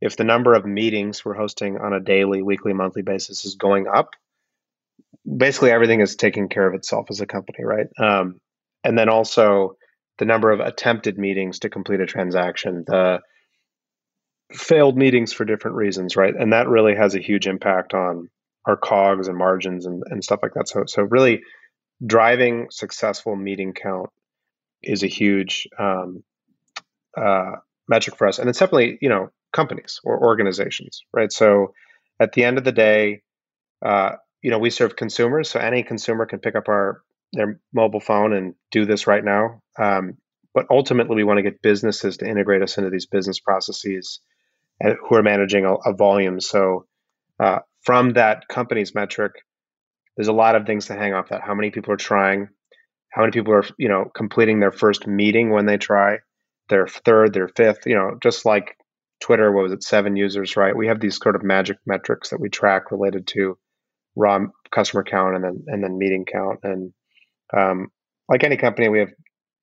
if 0.00 0.16
the 0.16 0.24
number 0.24 0.54
of 0.54 0.64
meetings 0.64 1.24
we're 1.24 1.34
hosting 1.34 1.78
on 1.78 1.92
a 1.92 2.00
daily, 2.00 2.42
weekly, 2.42 2.72
monthly 2.72 3.02
basis 3.02 3.44
is 3.44 3.56
going 3.56 3.86
up, 3.88 4.10
basically 5.36 5.72
everything 5.72 6.00
is 6.00 6.16
taking 6.16 6.48
care 6.48 6.66
of 6.66 6.74
itself 6.74 7.06
as 7.10 7.20
a 7.20 7.26
company, 7.26 7.64
right? 7.64 7.86
Um, 7.98 8.40
and 8.84 8.96
then 8.96 9.08
also 9.08 9.76
the 10.18 10.24
number 10.24 10.52
of 10.52 10.60
attempted 10.60 11.18
meetings 11.18 11.60
to 11.60 11.70
complete 11.70 12.00
a 12.00 12.06
transaction, 12.06 12.84
the 12.86 13.20
failed 14.52 14.96
meetings 14.96 15.32
for 15.32 15.44
different 15.44 15.76
reasons, 15.76 16.16
right? 16.16 16.34
And 16.34 16.52
that 16.52 16.68
really 16.68 16.94
has 16.94 17.14
a 17.14 17.20
huge 17.20 17.46
impact 17.46 17.94
on 17.94 18.28
our 18.66 18.76
cogs 18.76 19.28
and 19.28 19.36
margins 19.36 19.86
and, 19.86 20.02
and 20.06 20.22
stuff 20.22 20.40
like 20.42 20.54
that. 20.54 20.68
So, 20.68 20.84
so 20.86 21.02
really 21.02 21.42
driving 22.04 22.68
successful 22.70 23.36
meeting 23.36 23.72
count 23.72 24.10
is 24.82 25.02
a 25.02 25.08
huge 25.08 25.68
um, 25.78 26.22
uh, 27.16 27.52
metric 27.88 28.16
for 28.16 28.26
us. 28.26 28.38
And 28.38 28.48
it's 28.48 28.58
definitely, 28.58 28.98
you 29.00 29.08
know, 29.08 29.30
companies 29.52 30.00
or 30.04 30.24
organizations, 30.24 31.02
right? 31.12 31.30
So 31.32 31.74
at 32.20 32.32
the 32.32 32.44
end 32.44 32.58
of 32.58 32.64
the 32.64 32.72
day, 32.72 33.22
uh, 33.84 34.12
you 34.42 34.50
know, 34.50 34.58
we 34.58 34.70
serve 34.70 34.96
consumers, 34.96 35.50
so 35.50 35.60
any 35.60 35.82
consumer 35.82 36.26
can 36.26 36.40
pick 36.40 36.56
up 36.56 36.68
our 36.68 37.02
their 37.32 37.60
mobile 37.72 38.00
phone 38.00 38.32
and 38.34 38.54
do 38.70 38.84
this 38.84 39.06
right 39.06 39.24
now. 39.24 39.62
Um, 39.78 40.18
but 40.54 40.66
ultimately, 40.68 41.16
we 41.16 41.24
want 41.24 41.38
to 41.38 41.42
get 41.42 41.62
businesses 41.62 42.18
to 42.18 42.28
integrate 42.28 42.62
us 42.62 42.76
into 42.76 42.90
these 42.90 43.06
business 43.06 43.40
processes 43.40 44.20
who 44.80 45.14
are 45.14 45.22
managing 45.22 45.64
a, 45.64 45.74
a 45.74 45.94
volume. 45.94 46.40
So 46.40 46.86
uh, 47.38 47.60
from 47.82 48.14
that 48.14 48.48
company's 48.48 48.94
metric, 48.94 49.32
there's 50.16 50.28
a 50.28 50.32
lot 50.32 50.54
of 50.54 50.66
things 50.66 50.86
to 50.86 50.94
hang 50.94 51.14
off 51.14 51.28
that. 51.30 51.42
How 51.42 51.54
many 51.54 51.70
people 51.70 51.92
are 51.92 51.98
trying? 51.98 52.48
How 53.10 53.22
many 53.22 53.32
people 53.32 53.52
are 53.52 53.64
you 53.78 53.88
know 53.88 54.10
completing 54.14 54.60
their 54.60 54.72
first 54.72 55.06
meeting 55.06 55.50
when 55.50 55.66
they 55.66 55.76
try? 55.76 56.18
Their 56.68 56.86
third, 56.86 57.32
their 57.32 57.48
fifth. 57.48 57.86
You 57.86 57.94
know, 57.94 58.18
just 58.22 58.44
like 58.44 58.76
Twitter, 59.20 59.52
what 59.52 59.64
was 59.64 59.72
it, 59.72 59.82
seven 59.82 60.16
users, 60.16 60.56
right? 60.56 60.76
We 60.76 60.86
have 60.88 61.00
these 61.00 61.16
sort 61.16 61.36
of 61.36 61.42
magic 61.42 61.78
metrics 61.86 62.30
that 62.30 62.40
we 62.40 62.48
track 62.48 62.90
related 62.90 63.26
to 63.28 63.56
raw 64.16 64.38
customer 64.70 65.04
count 65.04 65.36
and 65.36 65.44
then 65.44 65.64
and 65.66 65.82
then 65.82 65.98
meeting 65.98 66.26
count. 66.30 66.60
And 66.62 66.92
um, 67.56 67.88
like 68.28 68.44
any 68.44 68.56
company, 68.56 68.88
we 68.88 68.98
have 68.98 69.12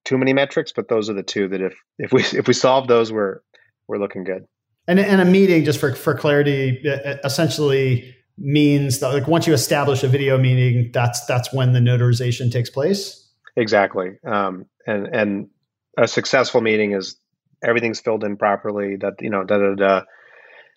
too 0.06 0.18
many 0.18 0.34
metrics, 0.34 0.72
but 0.72 0.88
those 0.88 1.10
are 1.10 1.14
the 1.14 1.24
two 1.24 1.48
that 1.50 1.62
if 1.62 1.76
if 1.98 2.12
we 2.12 2.22
if 2.38 2.48
we 2.48 2.54
solve 2.54 2.88
those, 2.88 3.12
we're 3.12 3.42
we're 3.88 4.00
looking 4.00 4.24
good. 4.24 4.46
And, 4.90 5.00
and 5.00 5.22
a 5.22 5.26
meeting, 5.26 5.66
just 5.66 5.80
for 5.80 5.94
for 5.94 6.18
clarity, 6.18 6.82
essentially 7.24 8.16
means 8.40 9.00
that 9.00 9.10
like 9.14 9.28
once 9.28 9.46
you 9.46 9.54
establish 9.54 10.04
a 10.04 10.08
video 10.08 10.38
meeting, 10.38 10.90
that's 10.92 11.24
that's 11.28 11.54
when 11.54 11.74
the 11.74 11.80
notarization 11.80 12.52
takes 12.52 12.72
place. 12.72 13.30
Exactly. 13.56 14.18
Um, 14.26 14.66
and 14.88 15.08
and 15.14 15.48
a 15.96 16.08
successful 16.08 16.62
meeting 16.62 16.94
is 16.94 17.18
everything's 17.64 18.00
filled 18.00 18.24
in 18.24 18.36
properly, 18.38 18.96
that 19.02 19.14
you 19.22 19.30
know, 19.30 19.44
da 19.44 19.58
da 19.60 19.76
da, 19.76 20.02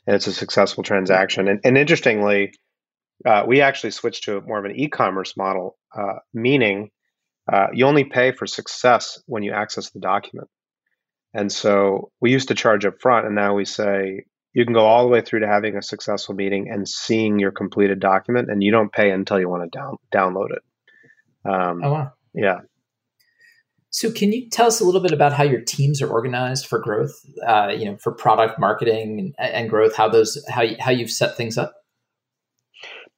and 0.07 0.17
it's 0.17 0.27
a 0.27 0.33
successful 0.33 0.83
transaction. 0.83 1.49
And, 1.49 1.61
and 1.65 1.79
interestingly, 1.79 2.53
uh, 3.25 3.45
we 3.47 3.63
actually 3.63 3.93
switched 3.93 4.25
to 4.25 4.43
more 4.43 4.59
of 4.59 4.67
an 4.67 4.77
e-commerce 4.77 5.39
model, 5.39 5.79
uh, 5.97 6.19
meaning 6.35 6.91
uh, 7.51 7.69
you 7.73 7.87
only 7.87 8.05
pay 8.05 8.33
for 8.33 8.47
success 8.47 9.23
when 9.27 9.43
you 9.43 9.53
access 9.53 9.91
the 9.91 10.01
document. 10.01 10.49
And 11.35 11.51
so 11.51 12.11
we 12.21 12.31
used 12.31 12.49
to 12.49 12.55
charge 12.55 12.85
up 12.85 13.01
front, 13.01 13.27
and 13.27 13.35
now 13.35 13.55
we 13.55 13.65
say 13.65 14.25
you 14.53 14.65
can 14.65 14.75
go 14.75 14.85
all 14.85 15.03
the 15.03 15.09
way 15.09 15.23
through 15.23 15.41
to 15.41 15.47
having 15.47 15.77
a 15.77 15.83
successful 15.83 16.35
meeting 16.35 16.69
and 16.71 16.87
seeing 16.87 17.39
your 17.39 17.53
completed 17.53 18.01
document, 18.01 18.51
and 18.51 18.63
you 18.63 18.71
don't 18.71 18.93
pay 18.93 19.11
until 19.11 19.41
you 19.41 19.49
want 19.49 19.71
to 19.71 19.79
down, 19.79 19.97
download 20.15 20.49
it. 20.53 20.63
Um, 21.45 21.81
oh 21.83 21.93
wow! 21.93 22.13
Yeah, 22.35 22.61
so, 23.95 24.11
can 24.11 24.33
you 24.33 24.49
tell 24.49 24.67
us 24.67 24.81
a 24.81 24.85
little 24.87 25.03
bit 25.03 25.13
about 25.13 25.35
how 25.35 25.45
your 25.45 25.61
teams 25.61 26.01
are 26.01 26.09
organized 26.09 26.67
for 26.67 26.79
growth? 26.79 27.15
Uh, 27.47 27.69
you 27.77 27.85
know, 27.85 27.99
for 27.99 28.11
product 28.11 28.59
marketing 28.59 29.35
and, 29.39 29.55
and 29.55 29.69
growth, 29.69 29.95
how 29.95 30.09
those 30.09 30.43
how 30.49 30.65
how 30.81 30.91
you've 30.91 31.11
set 31.11 31.37
things 31.37 31.59
up. 31.59 31.75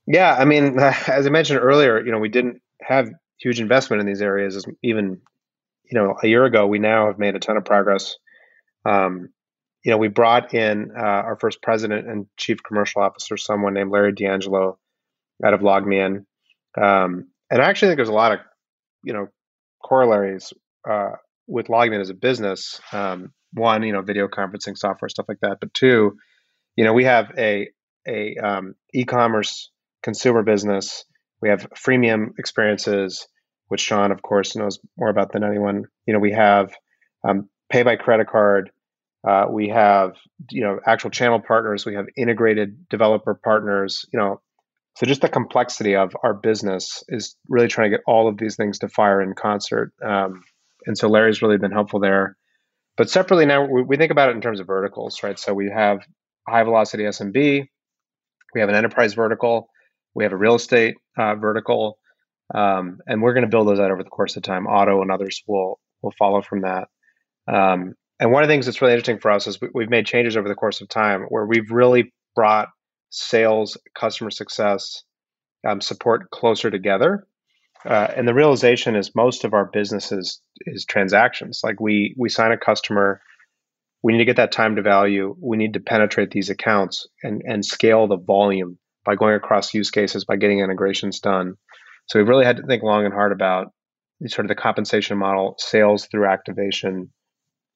Yeah, 0.09 0.35
I 0.35 0.45
mean, 0.45 0.77
as 0.81 1.29
I 1.29 1.31
mentioned 1.31 1.61
earlier, 1.61 2.05
you 2.05 2.11
know, 2.11 2.19
we 2.19 2.29
didn't 2.29 2.61
have 2.83 3.09
huge 3.39 3.61
investment 3.61 4.01
in 4.01 4.07
these 4.07 4.21
areas. 4.21 4.67
Even 4.83 5.21
you 5.91 5.99
know, 5.99 6.17
a 6.23 6.27
year 6.27 6.45
ago, 6.45 6.67
we 6.67 6.79
now 6.79 7.07
have 7.07 7.19
made 7.19 7.35
a 7.35 7.39
ton 7.39 7.57
of 7.57 7.65
progress. 7.65 8.17
Um, 8.85 9.31
you 9.85 9.91
know, 9.91 9.99
we 9.99 10.09
brought 10.09 10.55
in 10.55 10.93
uh, 10.97 11.01
our 11.01 11.37
first 11.39 11.63
president 11.63 12.09
and 12.09 12.27
chief 12.37 12.63
commercial 12.63 13.03
officer, 13.03 13.37
someone 13.37 13.75
named 13.75 13.91
Larry 13.91 14.13
D'Angelo, 14.13 14.79
out 15.45 15.55
of 15.55 15.61
LogMeIn, 15.61 16.25
um, 16.81 17.29
and 17.51 17.63
I 17.63 17.67
actually 17.67 17.89
think 17.89 17.99
there's 17.99 18.09
a 18.09 18.13
lot 18.13 18.33
of 18.33 18.39
you 19.03 19.13
know 19.13 19.29
corollaries 19.83 20.53
uh, 20.89 21.13
with 21.47 21.67
LogMeIn 21.67 22.01
as 22.01 22.11
a 22.11 22.15
business. 22.15 22.81
Um, 22.93 23.33
one, 23.53 23.83
you 23.83 23.93
know, 23.93 24.03
video 24.03 24.27
conferencing 24.27 24.77
software, 24.77 25.09
stuff 25.09 25.27
like 25.29 25.41
that. 25.41 25.59
But 25.61 25.73
two, 25.75 26.17
you 26.77 26.85
know, 26.85 26.93
we 26.93 27.05
have 27.05 27.33
a 27.39 27.69
a 28.07 28.37
um, 28.37 28.75
e-commerce 28.93 29.71
consumer 30.03 30.43
business. 30.43 31.05
We 31.41 31.49
have 31.49 31.69
freemium 31.73 32.39
experiences, 32.39 33.27
which 33.69 33.81
Sean, 33.81 34.13
of 34.13 34.23
course, 34.23 34.57
knows 34.57 34.79
more 34.97 35.09
about 35.09 35.33
than 35.33 35.45
anyone. 35.45 35.85
You 36.07 36.15
know, 36.15 36.21
we 36.21 36.33
have 36.33 36.73
um, 37.27 37.49
pay 37.71 37.83
by 37.83 37.97
credit 37.97 38.29
card. 38.29 38.71
Uh, 39.27 39.47
we 39.51 39.69
have 39.69 40.17
you 40.51 40.63
know 40.63 40.81
actual 40.87 41.11
channel 41.11 41.41
partners. 41.41 41.87
We 41.87 41.95
have 41.95 42.07
integrated 42.17 42.89
developer 42.89 43.35
partners. 43.35 44.05
You 44.13 44.19
know, 44.19 44.41
so 44.97 45.07
just 45.07 45.23
the 45.23 45.29
complexity 45.29 45.97
of 45.97 46.15
our 46.23 46.35
business 46.35 47.03
is 47.09 47.37
really 47.49 47.69
trying 47.69 47.91
to 47.91 47.97
get 47.97 48.05
all 48.07 48.29
of 48.29 48.39
these 48.39 48.57
things 48.57 48.79
to 48.81 48.89
fire 48.89 49.21
in 49.21 49.35
concert. 49.35 49.93
Um, 50.05 50.43
and 50.87 50.97
so 50.97 51.09
Larry's 51.09 51.43
really 51.43 51.59
been 51.59 51.73
helpful 51.73 52.01
there. 52.01 52.37
But 52.97 53.11
separately 53.11 53.47
now, 53.47 53.67
we, 53.67 53.83
we, 53.83 53.97
think 53.97 54.13
about 54.13 54.29
it 54.29 54.37
in 54.37 54.41
terms 54.41 54.61
of 54.61 54.69
verticals, 54.69 55.23
right? 55.23 55.39
So 55.39 55.53
we 55.53 55.69
have 55.75 56.01
high 56.47 56.63
velocity 56.63 57.05
SMB. 57.05 57.67
We 58.55 58.61
have 58.61 58.69
an 58.69 58.77
enterprise 58.77 59.15
vertical. 59.15 59.69
We 60.15 60.23
have 60.23 60.33
a 60.33 60.37
real 60.37 60.55
estate 60.55 60.95
uh, 61.19 61.35
vertical, 61.35 61.99
um, 62.53 62.99
and 63.07 63.23
we're 63.23 63.35
going 63.35 63.45
to 63.45 63.51
build 63.51 63.69
those 63.69 63.81
out 63.81 63.91
over 63.91 64.03
the 64.03 64.11
course 64.11 64.37
of 64.37 64.43
time. 64.43 64.67
Auto 64.67 65.03
and 65.03 65.11
others 65.11 65.43
will 65.47 65.79
will 66.03 66.15
follow 66.19 66.43
from 66.43 66.63
that. 66.63 66.89
Um, 67.47 67.95
and 68.21 68.31
one 68.31 68.43
of 68.43 68.49
the 68.49 68.53
things 68.53 68.67
that's 68.67 68.81
really 68.81 68.93
interesting 68.93 69.19
for 69.19 69.31
us 69.31 69.47
is 69.47 69.61
we, 69.61 69.69
we've 69.75 69.91
made 69.91 70.07
changes 70.07 70.37
over 70.37 70.49
the 70.49 70.55
course 70.55 70.81
of 70.81 70.89
time 70.89 71.23
where 71.29 71.47
we've 71.47 71.71
really 71.71 72.13
brought 72.35 72.69
sales, 73.11 73.77
customer 73.99 74.31
success, 74.31 75.03
um, 75.67 75.81
support 75.81 76.31
closer 76.31 76.71
together. 76.71 77.27
Uh, 77.85 78.09
and 78.17 78.27
the 78.27 78.35
realization 78.35 78.97
is 78.97 79.15
most 79.15 79.45
of 79.45 79.53
our 79.53 79.67
business 79.67 80.11
is, 80.11 80.41
is 80.61 80.85
transactions. 80.85 81.61
Like 81.63 81.81
we 81.81 82.15
we 82.19 82.29
sign 82.29 82.53
a 82.53 82.57
customer, 82.57 83.21
we 84.03 84.13
need 84.13 84.21
to 84.21 84.25
get 84.25 84.37
that 84.37 84.53
time 84.53 84.77
to 84.77 84.83
value. 84.83 85.37
We 85.41 85.57
need 85.57 85.75
to 85.75 85.81
penetrate 85.81 86.31
these 86.31 86.51
accounts 86.51 87.07
and 87.23 87.43
and 87.45 87.65
scale 87.65 88.07
the 88.07 88.17
volume 88.17 88.79
by 89.05 89.17
going 89.17 89.35
across 89.35 89.75
use 89.75 89.91
cases, 89.91 90.25
by 90.25 90.37
getting 90.37 90.61
integrations 90.61 91.21
done. 91.21 91.57
So 92.07 92.19
we've 92.19 92.29
really 92.29 92.45
had 92.45 92.59
to 92.59 92.63
think 92.65 92.83
long 92.83 93.05
and 93.05 93.15
hard 93.15 93.33
about 93.33 93.69
sort 94.27 94.45
of 94.45 94.49
the 94.49 94.55
compensation 94.55 95.19
model, 95.19 95.57
sales 95.59 96.07
through 96.07 96.27
activation, 96.27 97.11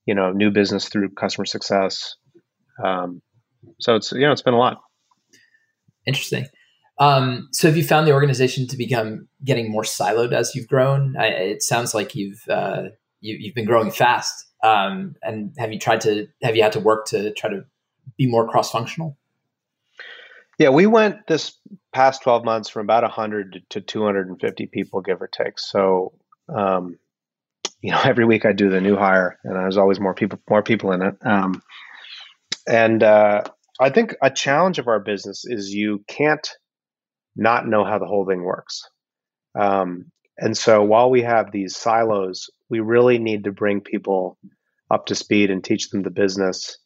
you 0.07 0.14
know, 0.14 0.33
new 0.33 0.51
business 0.51 0.88
through 0.88 1.11
customer 1.11 1.45
success. 1.45 2.14
Um, 2.83 3.23
so 3.81 3.97
it's 3.97 4.12
you 4.12 4.21
know 4.21 4.33
it's 4.33 4.43
been 4.43 4.55
a 4.55 4.59
lot. 4.59 4.79
Interesting. 6.07 6.47
Um, 6.99 7.49
so 7.53 7.69
have 7.69 7.77
you 7.77 7.85
found 7.85 8.07
the 8.07 8.12
organization 8.12 8.67
to 8.69 8.77
become 8.77 9.29
getting 9.45 9.71
more 9.71 9.83
siloed 9.83 10.33
as 10.33 10.55
you've 10.55 10.67
grown? 10.67 11.17
I, 11.17 11.27
it 11.27 11.62
sounds 11.62 11.95
like 11.95 12.14
you've 12.14 12.43
uh, 12.49 12.85
you, 13.21 13.49
have 13.49 13.55
been 13.55 13.67
growing 13.67 13.91
fast. 13.91 14.47
Um, 14.64 15.14
and 15.23 15.55
have 15.59 15.73
you 15.73 15.79
tried 15.79 16.01
to 16.03 16.27
have 16.43 16.57
you 16.57 16.62
had 16.62 16.73
to 16.73 16.81
work 16.81 17.07
to 17.07 17.33
try 17.35 17.51
to 17.51 17.64
be 18.17 18.27
more 18.27 18.49
cross 18.49 18.71
functional? 18.71 19.17
Yeah, 20.59 20.71
we 20.71 20.87
went 20.87 21.27
this 21.29 21.57
past 21.92 22.23
12 22.23 22.44
months 22.44 22.68
from 22.68 22.85
about 22.87 23.05
100 23.05 23.62
to 23.71 23.81
250 23.81 24.66
people, 24.66 25.01
give 25.01 25.23
or 25.23 25.29
take. 25.29 25.59
So, 25.59 26.12
um, 26.53 26.99
you 27.81 27.92
know, 27.92 28.01
every 28.05 28.25
week 28.25 28.44
I 28.44 28.53
do 28.53 28.68
the 28.68 28.81
new 28.81 28.97
hire, 28.97 29.38
and 29.44 29.55
there's 29.55 29.77
always 29.77 30.01
more 30.01 30.14
people, 30.14 30.40
more 30.51 30.62
people 30.62 30.92
in 30.92 31.03
it. 31.03 31.14
Um, 31.25 31.62
and 32.66 33.03
uh, 33.03 33.42
I 33.81 33.90
think 33.90 34.16
a 34.21 34.31
challenge 34.31 34.79
of 34.79 34.88
our 34.88 35.01
business 35.01 35.44
is 35.47 35.73
you 35.73 36.05
can't 36.09 36.47
not 37.37 37.68
know 37.68 37.85
how 37.85 37.99
the 37.99 38.07
whole 38.07 38.27
thing 38.27 38.42
works. 38.42 38.83
Um, 39.59 40.11
and 40.37 40.57
so 40.57 40.83
while 40.83 41.11
we 41.11 41.23
have 41.23 41.53
these 41.53 41.77
silos, 41.77 42.51
we 42.68 42.81
really 42.81 43.18
need 43.18 43.44
to 43.44 43.53
bring 43.53 43.81
people 43.81 44.38
up 44.90 45.07
to 45.07 45.14
speed 45.14 45.51
and 45.51 45.62
teach 45.62 45.90
them 45.90 46.03
the 46.03 46.11
business. 46.11 46.79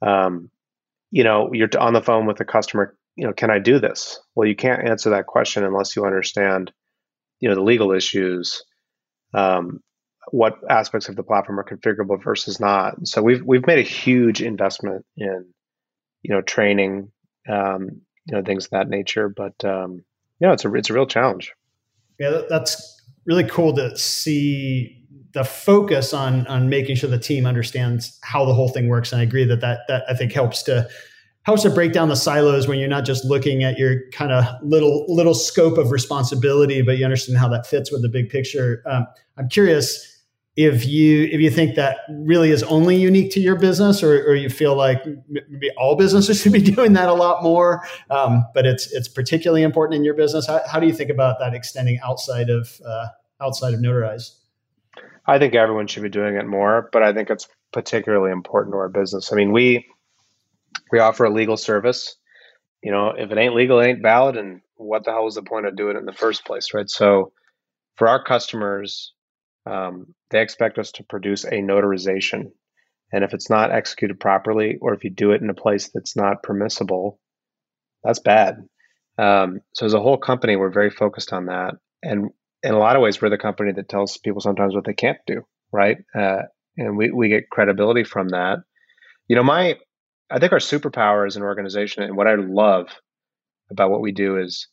Um, 0.00 0.50
you 1.10 1.24
know, 1.24 1.50
you're 1.52 1.68
on 1.78 1.92
the 1.92 2.02
phone 2.02 2.26
with 2.26 2.40
a 2.40 2.44
customer. 2.44 2.96
You 3.16 3.26
know, 3.26 3.32
can 3.32 3.50
I 3.50 3.58
do 3.58 3.78
this? 3.78 4.20
Well, 4.34 4.48
you 4.48 4.56
can't 4.56 4.88
answer 4.88 5.10
that 5.10 5.26
question 5.26 5.64
unless 5.64 5.94
you 5.94 6.04
understand, 6.04 6.72
you 7.40 7.48
know, 7.48 7.54
the 7.54 7.62
legal 7.62 7.92
issues, 7.92 8.62
um, 9.34 9.80
what 10.32 10.58
aspects 10.68 11.08
of 11.08 11.16
the 11.16 11.22
platform 11.22 11.58
are 11.58 11.64
configurable 11.64 12.22
versus 12.22 12.60
not. 12.60 13.06
So 13.06 13.22
we've 13.22 13.42
we've 13.44 13.66
made 13.66 13.78
a 13.78 13.82
huge 13.82 14.40
investment 14.40 15.04
in, 15.16 15.46
you 16.22 16.34
know, 16.34 16.42
training, 16.42 17.10
um, 17.48 18.02
you 18.26 18.36
know 18.36 18.42
things 18.42 18.66
of 18.66 18.70
that 18.70 18.88
nature. 18.88 19.28
But 19.28 19.64
um, 19.64 20.04
yeah, 20.40 20.52
it's 20.52 20.64
a 20.64 20.74
it's 20.74 20.90
a 20.90 20.94
real 20.94 21.06
challenge. 21.06 21.52
Yeah, 22.18 22.42
that's 22.48 23.02
really 23.26 23.44
cool 23.44 23.74
to 23.74 23.96
see 23.96 24.96
the 25.32 25.44
focus 25.44 26.12
on 26.12 26.46
on 26.46 26.68
making 26.68 26.96
sure 26.96 27.10
the 27.10 27.18
team 27.18 27.46
understands 27.46 28.18
how 28.22 28.44
the 28.44 28.54
whole 28.54 28.68
thing 28.68 28.88
works. 28.88 29.12
And 29.12 29.20
I 29.20 29.24
agree 29.24 29.44
that 29.44 29.60
that 29.60 29.80
that 29.88 30.04
I 30.08 30.14
think 30.14 30.32
helps 30.32 30.62
to 30.64 30.88
helps 31.42 31.62
to 31.62 31.70
break 31.70 31.92
down 31.92 32.08
the 32.08 32.16
silos 32.16 32.68
when 32.68 32.78
you're 32.78 32.88
not 32.88 33.04
just 33.04 33.24
looking 33.24 33.62
at 33.62 33.78
your 33.78 34.08
kind 34.12 34.32
of 34.32 34.44
little 34.62 35.04
little 35.08 35.34
scope 35.34 35.78
of 35.78 35.90
responsibility, 35.90 36.82
but 36.82 36.98
you 36.98 37.04
understand 37.04 37.38
how 37.38 37.48
that 37.48 37.66
fits 37.66 37.90
with 37.90 38.02
the 38.02 38.08
big 38.08 38.28
picture. 38.28 38.82
Um, 38.86 39.06
I'm 39.36 39.48
curious 39.48 40.10
if 40.56 40.86
you 40.86 41.24
if 41.32 41.40
you 41.40 41.50
think 41.50 41.76
that 41.76 41.98
really 42.10 42.50
is 42.50 42.62
only 42.64 42.96
unique 42.96 43.32
to 43.32 43.40
your 43.40 43.56
business 43.56 44.02
or, 44.02 44.22
or 44.24 44.34
you 44.34 44.50
feel 44.50 44.76
like 44.76 45.02
maybe 45.28 45.70
all 45.78 45.96
businesses 45.96 46.40
should 46.42 46.52
be 46.52 46.60
doing 46.60 46.92
that 46.92 47.08
a 47.08 47.14
lot 47.14 47.42
more 47.42 47.82
um, 48.10 48.44
but 48.52 48.66
it's 48.66 48.92
it's 48.92 49.08
particularly 49.08 49.62
important 49.62 49.96
in 49.96 50.04
your 50.04 50.14
business. 50.14 50.46
How, 50.46 50.60
how 50.68 50.80
do 50.80 50.86
you 50.86 50.92
think 50.92 51.10
about 51.10 51.38
that 51.38 51.54
extending 51.54 51.98
outside 52.04 52.50
of 52.50 52.80
uh, 52.84 53.06
outside 53.40 53.74
of 53.74 53.80
notarize? 53.80 54.36
I 55.26 55.38
think 55.38 55.54
everyone 55.54 55.86
should 55.86 56.02
be 56.02 56.08
doing 56.08 56.36
it 56.36 56.46
more 56.46 56.88
but 56.92 57.02
i 57.02 57.12
think 57.12 57.30
it's 57.30 57.48
particularly 57.72 58.32
important 58.32 58.74
to 58.74 58.78
our 58.78 58.88
business. 58.88 59.32
I 59.32 59.36
mean 59.36 59.52
we 59.52 59.86
we 60.92 60.98
offer 60.98 61.24
a 61.24 61.30
legal 61.30 61.56
service 61.56 62.16
you 62.82 62.90
know 62.90 63.10
if 63.10 63.30
it 63.30 63.38
ain't 63.38 63.54
legal 63.54 63.80
it 63.80 63.86
ain't 63.86 64.02
valid 64.02 64.36
and 64.36 64.60
what 64.76 65.04
the 65.04 65.10
hell 65.10 65.24
was 65.24 65.34
the 65.34 65.42
point 65.42 65.66
of 65.66 65.76
doing 65.76 65.96
it 65.96 66.00
in 66.00 66.06
the 66.06 66.12
first 66.12 66.44
place 66.44 66.72
right 66.74 66.88
so 66.88 67.32
for 67.96 68.08
our 68.08 68.22
customers 68.22 69.12
um, 69.66 70.14
they 70.30 70.40
expect 70.40 70.78
us 70.78 70.92
to 70.92 71.04
produce 71.04 71.44
a 71.44 71.52
notarization. 71.52 72.52
And 73.12 73.24
if 73.24 73.34
it's 73.34 73.50
not 73.50 73.72
executed 73.72 74.20
properly, 74.20 74.78
or 74.80 74.94
if 74.94 75.04
you 75.04 75.10
do 75.10 75.32
it 75.32 75.42
in 75.42 75.50
a 75.50 75.54
place 75.54 75.90
that's 75.92 76.16
not 76.16 76.42
permissible, 76.42 77.18
that's 78.04 78.20
bad. 78.20 78.56
Um, 79.18 79.60
so 79.74 79.84
as 79.84 79.94
a 79.94 80.00
whole 80.00 80.16
company, 80.16 80.56
we're 80.56 80.70
very 80.70 80.90
focused 80.90 81.32
on 81.32 81.46
that. 81.46 81.74
And 82.02 82.30
in 82.62 82.74
a 82.74 82.78
lot 82.78 82.96
of 82.96 83.02
ways, 83.02 83.20
we're 83.20 83.30
the 83.30 83.38
company 83.38 83.72
that 83.72 83.88
tells 83.88 84.16
people 84.18 84.40
sometimes 84.40 84.74
what 84.74 84.84
they 84.84 84.94
can't 84.94 85.18
do, 85.26 85.42
right? 85.72 85.98
Uh, 86.16 86.42
and 86.76 86.96
we, 86.96 87.10
we 87.10 87.28
get 87.28 87.50
credibility 87.50 88.04
from 88.04 88.28
that. 88.28 88.58
You 89.28 89.36
know, 89.36 89.42
my 89.42 89.76
I 90.30 90.38
think 90.38 90.52
our 90.52 90.58
superpower 90.58 91.26
as 91.26 91.36
an 91.36 91.42
organization 91.42 92.02
and 92.02 92.16
what 92.16 92.28
I 92.28 92.36
love 92.36 92.88
about 93.70 93.90
what 93.90 94.00
we 94.00 94.12
do 94.12 94.36
is, 94.38 94.68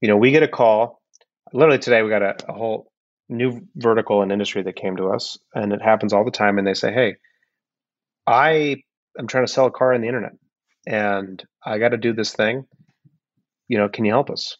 you 0.00 0.08
know, 0.08 0.16
we 0.16 0.30
get 0.30 0.42
a 0.42 0.48
call. 0.48 1.00
Literally 1.52 1.78
today, 1.78 2.02
we 2.02 2.10
got 2.10 2.22
a, 2.22 2.36
a 2.48 2.52
whole 2.52 2.92
new 3.28 3.62
vertical 3.76 4.22
and 4.22 4.32
industry 4.32 4.62
that 4.62 4.76
came 4.76 4.96
to 4.96 5.08
us, 5.08 5.38
and 5.54 5.72
it 5.72 5.82
happens 5.82 6.12
all 6.12 6.24
the 6.24 6.30
time. 6.30 6.58
And 6.58 6.66
they 6.66 6.74
say, 6.74 6.92
"Hey, 6.92 7.16
I 8.26 8.82
am 9.18 9.26
trying 9.26 9.46
to 9.46 9.52
sell 9.52 9.66
a 9.66 9.70
car 9.70 9.94
on 9.94 10.00
the 10.00 10.08
internet, 10.08 10.32
and 10.86 11.42
I 11.64 11.78
got 11.78 11.90
to 11.90 11.96
do 11.96 12.12
this 12.12 12.32
thing. 12.32 12.66
You 13.68 13.78
know, 13.78 13.88
can 13.88 14.04
you 14.04 14.12
help 14.12 14.30
us?" 14.30 14.56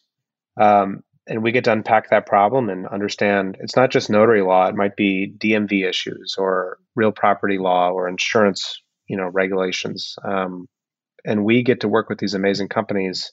Um, 0.59 1.03
and 1.27 1.43
we 1.43 1.51
get 1.51 1.65
to 1.65 1.71
unpack 1.71 2.09
that 2.09 2.25
problem 2.25 2.69
and 2.69 2.87
understand 2.87 3.57
it's 3.59 3.75
not 3.75 3.91
just 3.91 4.09
notary 4.09 4.41
law; 4.41 4.67
it 4.67 4.75
might 4.75 4.95
be 4.95 5.31
DMV 5.37 5.87
issues 5.87 6.35
or 6.37 6.79
real 6.95 7.11
property 7.11 7.59
law 7.59 7.91
or 7.91 8.07
insurance, 8.07 8.81
you 9.09 9.17
know, 9.17 9.27
regulations. 9.27 10.15
Um, 10.23 10.67
and 11.25 11.43
we 11.43 11.63
get 11.63 11.81
to 11.81 11.89
work 11.89 12.07
with 12.07 12.19
these 12.19 12.33
amazing 12.33 12.69
companies 12.69 13.31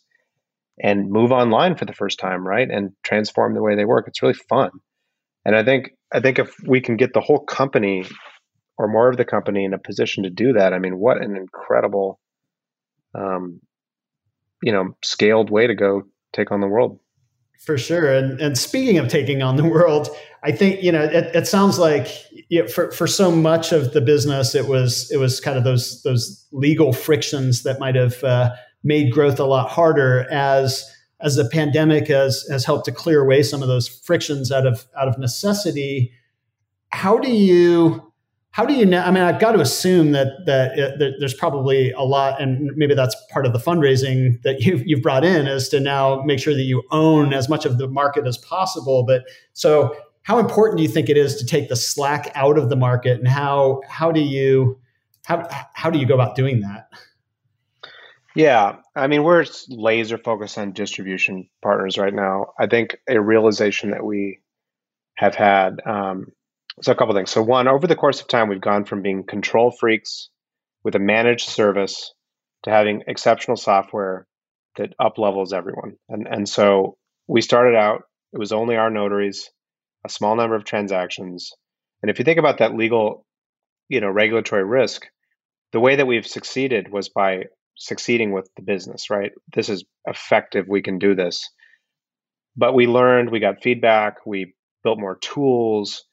and 0.82 1.10
move 1.10 1.32
online 1.32 1.76
for 1.76 1.84
the 1.84 1.92
first 1.92 2.18
time, 2.18 2.46
right? 2.46 2.68
And 2.68 2.90
transform 3.04 3.54
the 3.54 3.62
way 3.62 3.76
they 3.76 3.84
work. 3.84 4.06
It's 4.08 4.22
really 4.22 4.34
fun. 4.34 4.70
And 5.44 5.54
I 5.54 5.62
think 5.62 5.92
I 6.12 6.20
think 6.20 6.38
if 6.38 6.56
we 6.66 6.80
can 6.80 6.96
get 6.96 7.12
the 7.12 7.20
whole 7.20 7.44
company 7.44 8.04
or 8.78 8.88
more 8.88 9.08
of 9.08 9.16
the 9.16 9.24
company 9.24 9.64
in 9.64 9.74
a 9.74 9.78
position 9.78 10.24
to 10.24 10.30
do 10.30 10.54
that, 10.54 10.72
I 10.72 10.78
mean, 10.78 10.98
what 10.98 11.22
an 11.22 11.36
incredible, 11.36 12.18
um, 13.14 13.60
you 14.62 14.72
know, 14.72 14.96
scaled 15.04 15.50
way 15.50 15.66
to 15.66 15.74
go 15.74 16.02
take 16.32 16.50
on 16.50 16.60
the 16.60 16.66
world. 16.66 16.98
For 17.58 17.76
sure. 17.78 18.12
And 18.12 18.40
and 18.40 18.56
speaking 18.56 18.98
of 18.98 19.08
taking 19.08 19.42
on 19.42 19.56
the 19.56 19.64
world, 19.68 20.08
I 20.42 20.52
think 20.52 20.82
you 20.82 20.92
know 20.92 21.02
it, 21.02 21.34
it 21.34 21.46
sounds 21.46 21.78
like 21.78 22.08
you 22.48 22.62
know, 22.62 22.68
for 22.68 22.90
for 22.92 23.06
so 23.06 23.30
much 23.30 23.72
of 23.72 23.92
the 23.92 24.00
business, 24.00 24.54
it 24.54 24.68
was 24.68 25.10
it 25.10 25.18
was 25.18 25.40
kind 25.40 25.58
of 25.58 25.64
those 25.64 26.02
those 26.02 26.46
legal 26.52 26.92
frictions 26.92 27.62
that 27.64 27.80
might 27.80 27.94
have 27.94 28.22
uh, 28.22 28.54
made 28.84 29.12
growth 29.12 29.40
a 29.40 29.44
lot 29.44 29.68
harder 29.68 30.26
as 30.30 30.90
as 31.20 31.36
the 31.36 31.48
pandemic 31.48 32.08
has 32.08 32.46
has 32.50 32.64
helped 32.64 32.84
to 32.84 32.92
clear 32.92 33.22
away 33.22 33.42
some 33.42 33.62
of 33.62 33.68
those 33.68 33.88
frictions 33.88 34.52
out 34.52 34.66
of 34.66 34.86
out 34.98 35.08
of 35.08 35.18
necessity 35.18 36.12
how 36.90 37.18
do 37.18 37.30
you 37.30 38.05
how 38.56 38.64
do 38.64 38.72
you 38.72 38.86
know 38.86 39.02
i 39.02 39.10
mean 39.10 39.22
i've 39.22 39.38
got 39.38 39.52
to 39.52 39.60
assume 39.60 40.12
that 40.12 40.28
that, 40.46 40.78
it, 40.78 40.98
that 40.98 41.16
there's 41.18 41.34
probably 41.34 41.92
a 41.92 42.00
lot 42.00 42.40
and 42.40 42.70
maybe 42.74 42.94
that's 42.94 43.14
part 43.30 43.44
of 43.44 43.52
the 43.52 43.58
fundraising 43.58 44.40
that 44.44 44.60
you've, 44.60 44.82
you've 44.86 45.02
brought 45.02 45.24
in 45.24 45.46
is 45.46 45.68
to 45.68 45.78
now 45.78 46.22
make 46.22 46.38
sure 46.38 46.54
that 46.54 46.62
you 46.62 46.82
own 46.90 47.34
as 47.34 47.50
much 47.50 47.66
of 47.66 47.76
the 47.76 47.86
market 47.86 48.26
as 48.26 48.38
possible 48.38 49.04
but 49.04 49.24
so 49.52 49.94
how 50.22 50.38
important 50.38 50.78
do 50.78 50.82
you 50.82 50.88
think 50.88 51.10
it 51.10 51.18
is 51.18 51.36
to 51.36 51.44
take 51.44 51.68
the 51.68 51.76
slack 51.76 52.32
out 52.34 52.56
of 52.56 52.70
the 52.70 52.76
market 52.76 53.18
and 53.18 53.28
how 53.28 53.82
how 53.88 54.10
do 54.10 54.20
you 54.20 54.80
how, 55.26 55.46
how 55.74 55.90
do 55.90 55.98
you 55.98 56.06
go 56.06 56.14
about 56.14 56.34
doing 56.34 56.60
that 56.60 56.88
yeah, 58.34 58.76
I 58.94 59.06
mean, 59.06 59.24
we're 59.24 59.46
laser 59.70 60.18
focused 60.18 60.58
on 60.58 60.72
distribution 60.72 61.48
partners 61.62 61.96
right 61.96 62.12
now. 62.12 62.52
I 62.60 62.66
think 62.66 62.98
a 63.08 63.18
realization 63.18 63.92
that 63.92 64.04
we 64.04 64.40
have 65.14 65.34
had. 65.34 65.80
Um, 65.86 66.32
so, 66.82 66.92
a 66.92 66.94
couple 66.94 67.14
things. 67.14 67.30
So, 67.30 67.42
one, 67.42 67.68
over 67.68 67.86
the 67.86 67.96
course 67.96 68.20
of 68.20 68.28
time, 68.28 68.48
we've 68.48 68.60
gone 68.60 68.84
from 68.84 69.02
being 69.02 69.24
control 69.24 69.70
freaks 69.70 70.28
with 70.84 70.94
a 70.94 71.00
managed 71.00 71.48
service 71.48 72.12
to 72.64 72.70
having 72.70 73.02
exceptional 73.06 73.56
software 73.56 74.26
that 74.76 74.92
up 74.98 75.18
levels 75.18 75.52
everyone. 75.52 75.96
And 76.08 76.26
and 76.26 76.48
so 76.48 76.96
we 77.26 77.40
started 77.40 77.76
out. 77.76 78.02
It 78.32 78.38
was 78.38 78.52
only 78.52 78.76
our 78.76 78.90
notaries, 78.90 79.50
a 80.04 80.08
small 80.08 80.36
number 80.36 80.56
of 80.56 80.64
transactions, 80.64 81.52
and 82.02 82.10
if 82.10 82.18
you 82.18 82.24
think 82.24 82.38
about 82.38 82.58
that 82.58 82.74
legal, 82.74 83.24
you 83.88 84.00
know, 84.00 84.10
regulatory 84.10 84.64
risk, 84.64 85.06
the 85.72 85.80
way 85.80 85.96
that 85.96 86.06
we've 86.06 86.26
succeeded 86.26 86.90
was 86.90 87.08
by 87.08 87.44
succeeding 87.76 88.32
with 88.32 88.48
the 88.56 88.62
business, 88.62 89.10
right? 89.10 89.32
This 89.54 89.68
is 89.68 89.84
effective. 90.06 90.66
We 90.68 90.82
can 90.82 90.98
do 90.98 91.14
this. 91.14 91.48
But 92.56 92.74
we 92.74 92.86
learned, 92.86 93.30
we 93.30 93.40
got 93.40 93.62
feedback, 93.62 94.24
we 94.24 94.54
built 94.82 94.98
more 94.98 95.18
tools, 95.18 96.04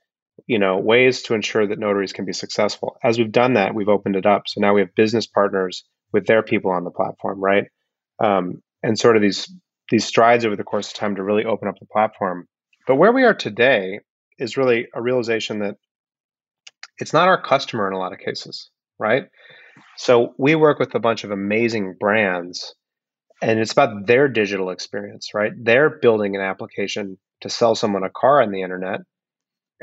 you 0.48 0.60
know, 0.60 0.78
ways 0.78 1.22
to 1.24 1.34
ensure 1.34 1.66
that 1.68 1.80
notaries 1.80 2.14
can 2.14 2.26
be 2.26 2.34
successful. 2.34 2.98
As 3.04 3.18
we've 3.18 3.32
done 3.32 3.54
that, 3.54 3.74
we've 3.74 3.89
opened 3.89 4.16
it 4.16 4.26
up. 4.26 4.44
So 4.48 4.62
now 4.62 4.74
we 4.74 4.82
have 4.82 4.96
business 4.96 5.26
partners 5.26 5.84
with 6.12 6.28
their 6.28 6.44
people 6.44 6.72
on 6.72 6.84
the 6.84 6.91
platform, 6.91 7.39
right? 7.39 7.66
Um, 8.24 8.62
and 8.82 9.00
sort 9.00 9.16
of 9.16 9.22
these 9.22 9.52
these 9.89 10.06
strides 10.06 10.46
over 10.46 10.56
the 10.56 10.64
course 10.64 10.88
of 10.88 10.94
time 10.94 11.16
to 11.16 11.24
really 11.24 11.46
open 11.46 11.68
up 11.68 11.76
the 11.80 11.86
platform. 11.86 12.48
But 12.88 12.96
where 12.96 13.12
we 13.12 13.24
are 13.24 13.34
today 13.34 14.00
is 14.39 14.58
really 14.58 14.88
a 14.94 15.02
realization 15.02 15.60
that 15.60 15.76
it's 16.98 17.14
not 17.14 17.28
our 17.28 17.41
customer 17.41 17.88
in 17.88 17.94
a 17.94 18.00
lot 18.00 18.14
of 18.14 18.20
cases, 18.20 18.70
right? 19.00 19.24
So 19.98 20.34
we 20.38 20.56
work 20.56 20.80
with 20.80 20.96
a 20.96 21.00
bunch 21.00 21.24
of 21.24 21.32
amazing 21.32 21.96
brands 22.00 22.74
and 23.41 23.60
it's 23.60 23.74
about 23.74 24.08
their 24.08 24.30
digital 24.30 24.70
experience, 24.70 25.34
right? 25.34 25.52
They're 25.58 26.00
building 26.00 26.36
an 26.36 26.41
application 26.41 27.18
to 27.41 27.50
sell 27.50 27.76
someone 27.76 28.04
a 28.04 28.10
car 28.10 28.41
on 28.41 28.52
the 28.52 28.62
internet 28.62 29.02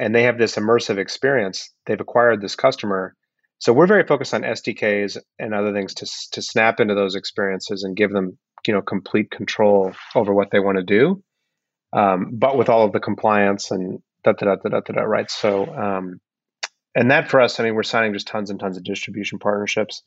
and 0.01 0.14
they 0.14 0.22
have 0.22 0.38
this 0.38 0.57
immersive 0.57 0.98
experience. 0.98 1.72
They've 1.86 2.01
acquired 2.01 2.40
this 2.40 2.57
customer. 2.57 3.14
So 3.59 3.74
we're 3.74 3.86
very 3.86 4.07
focused 4.07 4.32
on 4.32 4.42
SDKs 4.42 5.18
and 5.38 5.55
other 5.55 5.72
things 5.72 5.94
to 5.94 6.07
to 6.32 6.42
snap 6.42 6.80
into 6.80 6.94
those 6.94 7.14
experiences 7.14 7.84
and 7.84 7.96
give 7.96 8.11
them, 8.11 8.38
you 8.66 8.74
know, 8.74 8.82
complete 8.82 9.30
control 9.30 9.92
over 10.14 10.32
what 10.32 10.51
they 10.51 10.59
want 10.59 10.78
to 10.78 10.84
do. 10.84 11.22
Um, 11.92 12.30
but 12.32 12.57
with 12.57 12.68
all 12.68 12.86
of 12.86 12.92
the 12.92 13.01
compliance 13.01 13.70
and 13.70 14.01
da 14.24 14.32
da 14.32 14.57
da 14.57 14.68
da 14.68 14.80
da 14.80 14.92
da, 14.94 15.03
right? 15.03 15.30
So 15.30 15.66
um, 15.66 16.20
and 16.94 17.11
that 17.11 17.30
for 17.30 17.40
us, 17.40 17.61
I 17.61 17.64
mean, 17.64 17.74
we're 17.74 17.82
signing 17.82 18.14
just 18.14 18.26
tons 18.26 18.51
and 18.51 18.59
tons 18.59 18.78
of 18.78 18.84
distribution 18.84 19.38
partnerships. 19.38 20.03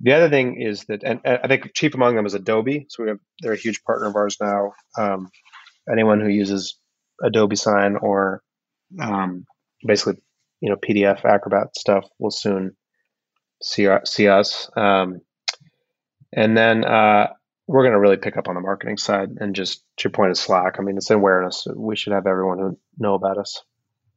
The 0.00 0.12
other 0.14 0.28
thing 0.28 0.60
is 0.60 0.84
that, 0.86 1.04
and, 1.04 1.20
I 1.24 1.46
think 1.46 1.74
chief 1.74 1.94
among 1.94 2.16
them 2.16 2.26
is 2.26 2.34
Adobe. 2.34 2.86
So 2.88 3.04
we 3.04 3.08
have 3.10 3.18
they're 3.40 3.52
a 3.52 3.56
huge 3.56 3.84
partner 3.84 4.08
of 4.08 4.16
ours 4.16 4.36
now. 4.40 4.72
Um, 4.98 5.30
anyone 5.90 6.20
who 6.20 6.28
uses 6.28 6.76
Adobe 7.22 7.56
Sign 7.56 7.96
or 7.96 8.42
um, 9.00 9.44
basically, 9.86 10.20
you 10.60 10.70
know, 10.70 10.76
PDF 10.76 11.24
Acrobat 11.24 11.76
stuff 11.76 12.04
will 12.18 12.30
soon 12.30 12.76
see 13.62 13.86
our, 13.86 14.04
see 14.04 14.28
us. 14.28 14.70
Um, 14.76 15.20
and 16.32 16.56
then 16.56 16.84
uh, 16.84 17.28
we're 17.66 17.82
going 17.82 17.92
to 17.92 18.00
really 18.00 18.16
pick 18.16 18.36
up 18.36 18.48
on 18.48 18.54
the 18.54 18.60
marketing 18.60 18.96
side 18.96 19.30
and 19.38 19.54
just 19.54 19.84
to 19.98 20.04
your 20.04 20.12
point 20.12 20.30
of 20.30 20.38
Slack. 20.38 20.76
I 20.78 20.82
mean, 20.82 20.96
it's 20.96 21.10
awareness. 21.10 21.66
We 21.74 21.96
should 21.96 22.12
have 22.12 22.26
everyone 22.26 22.58
who 22.58 22.78
know 22.98 23.14
about 23.14 23.38
us. 23.38 23.62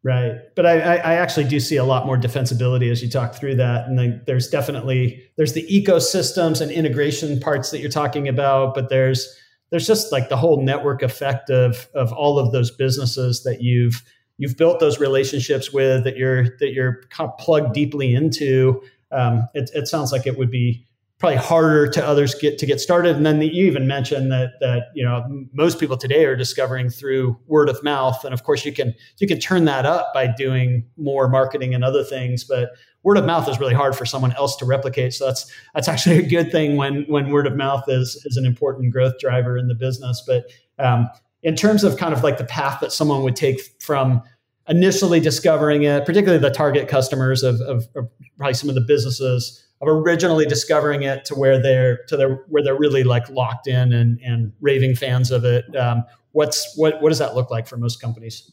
Right. 0.04 0.36
But 0.56 0.68
I, 0.68 0.98
I 0.98 1.14
actually 1.16 1.46
do 1.46 1.60
see 1.60 1.78
a 1.78 1.84
lot 1.84 2.06
more 2.06 2.16
defensibility 2.16 2.92
as 2.92 3.02
you 3.02 3.10
talk 3.10 3.34
through 3.34 3.56
that. 3.56 3.88
And 3.88 3.98
then 3.98 4.22
there's 4.28 4.48
definitely 4.48 5.24
there's 5.36 5.54
the 5.54 5.66
ecosystems 5.68 6.62
and 6.62 6.72
integration 6.72 7.40
parts 7.40 7.72
that 7.72 7.80
you're 7.80 7.90
talking 7.90 8.28
about, 8.28 8.76
but 8.76 8.90
there's 8.90 9.36
there's 9.72 9.88
just 9.88 10.12
like 10.12 10.30
the 10.30 10.38
whole 10.38 10.64
network 10.64 11.02
effect 11.02 11.50
of 11.50 11.88
of 11.96 12.14
all 12.14 12.38
of 12.38 12.52
those 12.52 12.70
businesses 12.70 13.42
that 13.46 13.64
you've 13.64 14.04
you've 14.38 14.58
built 14.58 14.80
those 14.80 15.00
relationships 15.00 15.72
with 15.72 16.04
that 16.04 16.18
you're 16.18 16.58
that 16.60 16.74
you're 16.74 17.04
kind 17.10 17.30
of 17.30 17.38
plugged 17.38 17.74
deeply 17.74 18.14
into. 18.14 18.82
Um, 19.12 19.48
it, 19.54 19.70
it 19.74 19.88
sounds 19.88 20.12
like 20.12 20.28
it 20.28 20.38
would 20.38 20.52
be 20.52 20.86
probably 21.18 21.38
harder 21.38 21.88
to 21.88 22.06
others 22.06 22.36
get 22.36 22.58
to 22.58 22.66
get 22.66 22.80
started. 22.80 23.16
And 23.16 23.26
then 23.26 23.40
the, 23.40 23.48
you 23.48 23.66
even 23.66 23.88
mentioned 23.88 24.32
that 24.32 24.54
that 24.60 24.88
you 24.94 25.04
know 25.04 25.24
most 25.54 25.80
people 25.80 25.98
today 25.98 26.26
are 26.26 26.36
discovering 26.36 26.90
through 26.90 27.38
word 27.48 27.70
of 27.70 27.82
mouth, 27.84 28.24
and 28.26 28.34
of 28.34 28.44
course 28.44 28.66
you 28.66 28.74
can 28.74 28.94
you 29.20 29.28
can 29.28 29.40
turn 29.40 29.66
that 29.66 29.86
up 29.86 30.14
by 30.14 30.28
doing 30.28 30.86
more 30.98 31.30
marketing 31.30 31.74
and 31.74 31.84
other 31.84 32.04
things. 32.04 32.44
But 32.44 32.72
word 33.04 33.18
of 33.18 33.26
mouth 33.26 33.48
is 33.48 33.60
really 33.60 33.74
hard 33.74 33.96
for 33.96 34.06
someone 34.06 34.34
else 34.34 34.56
to 34.58 34.66
replicate. 34.66 35.14
So 35.14 35.26
that's 35.28 35.52
that's 35.74 35.88
actually 35.88 36.18
a 36.18 36.28
good 36.28 36.52
thing 36.52 36.76
when 36.76 37.06
when 37.08 37.30
word 37.30 37.48
of 37.48 37.56
mouth 37.56 37.86
is 37.88 38.22
is 38.26 38.36
an 38.36 38.46
important 38.46 38.92
growth 38.92 39.18
driver 39.20 39.58
in 39.58 39.68
the 39.68 39.76
business. 39.76 40.24
But 40.28 40.46
um, 40.78 41.10
in 41.46 41.56
terms 41.56 41.84
of 41.84 41.96
kind 41.98 42.12
of 42.12 42.24
like 42.24 42.40
the 42.40 42.44
path 42.44 42.80
that 42.82 42.92
someone 42.92 43.22
would 43.22 43.36
take 43.36 43.62
from 43.80 44.22
initially 44.68 45.20
discovering 45.20 45.84
it, 45.84 46.04
particularly 46.04 46.42
the 46.42 46.50
target 46.50 46.88
customers 46.88 47.44
of, 47.44 47.62
of, 47.62 47.88
of 47.96 48.10
probably 48.36 48.56
some 48.56 48.68
of 48.68 48.74
the 48.74 48.82
businesses 48.82 49.64
of 49.80 49.88
originally 49.88 50.48
discovering 50.48 51.04
it 51.04 51.24
to 51.26 51.36
where 51.36 51.62
they're 51.62 52.04
to 52.08 52.18
their 52.18 52.38
where 52.48 52.64
they're 52.64 52.78
really 52.78 53.04
like 53.04 53.30
locked 53.30 53.68
in 53.68 53.94
and 53.94 54.20
and 54.26 54.54
raving 54.60 54.96
fans 54.96 55.30
of 55.30 55.46
it. 55.46 55.64
Um, 55.76 56.04
what's 56.32 56.76
what 56.78 57.00
what 57.00 57.10
does 57.10 57.20
that 57.20 57.36
look 57.36 57.52
like 57.52 57.68
for 57.68 57.78
most 57.78 58.02
companies? 58.02 58.52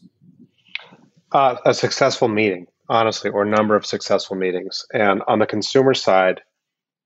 Uh, 1.31 1.55
a 1.65 1.73
successful 1.73 2.27
meeting, 2.27 2.67
honestly, 2.89 3.31
or 3.31 3.43
number 3.43 3.75
of 3.75 3.87
successful 3.87 4.37
meetings. 4.37 4.85
And 4.93 5.23
on 5.27 5.39
the 5.39 5.47
consumer 5.47 5.95
side, 5.95 6.41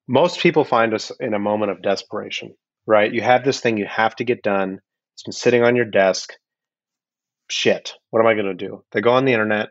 most 0.06 0.42
people 0.42 0.66
find 0.66 0.94
us 0.94 1.14
in 1.22 1.34
a 1.34 1.40
moment 1.40 1.72
of 1.72 1.82
desperation. 1.82 2.56
Right? 2.86 3.14
You 3.14 3.22
have 3.22 3.46
this 3.46 3.62
thing 3.62 3.78
you 3.78 3.86
have 3.86 4.18
to 4.18 4.26
get 4.26 4.44
done. 4.44 4.82
It's 5.18 5.24
been 5.24 5.34
sitting 5.34 5.64
on 5.64 5.76
your 5.76 5.86
desk. 5.86 6.34
Shit, 7.50 7.94
what 8.12 8.20
am 8.20 8.28
I 8.28 8.36
going 8.36 8.46
to 8.46 8.54
do? 8.54 8.84
They 8.92 9.02
go 9.02 9.14
on 9.14 9.26
the 9.26 9.34
internet, 9.34 9.70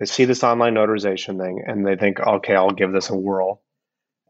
they 0.00 0.06
see 0.06 0.24
this 0.24 0.42
online 0.42 0.74
notarization 0.74 1.38
thing, 1.38 1.62
and 1.64 1.86
they 1.86 1.94
think, 1.94 2.18
okay, 2.18 2.56
I'll 2.56 2.72
give 2.72 2.90
this 2.92 3.08
a 3.08 3.16
whirl 3.16 3.62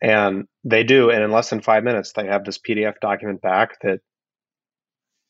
and 0.02 0.44
they 0.62 0.84
do. 0.84 1.08
And 1.08 1.22
in 1.24 1.30
less 1.30 1.48
than 1.48 1.62
five 1.62 1.84
minutes, 1.84 2.12
they 2.12 2.26
have 2.26 2.44
this 2.44 2.58
PDF 2.58 3.00
document 3.00 3.40
back 3.40 3.80
that, 3.80 4.00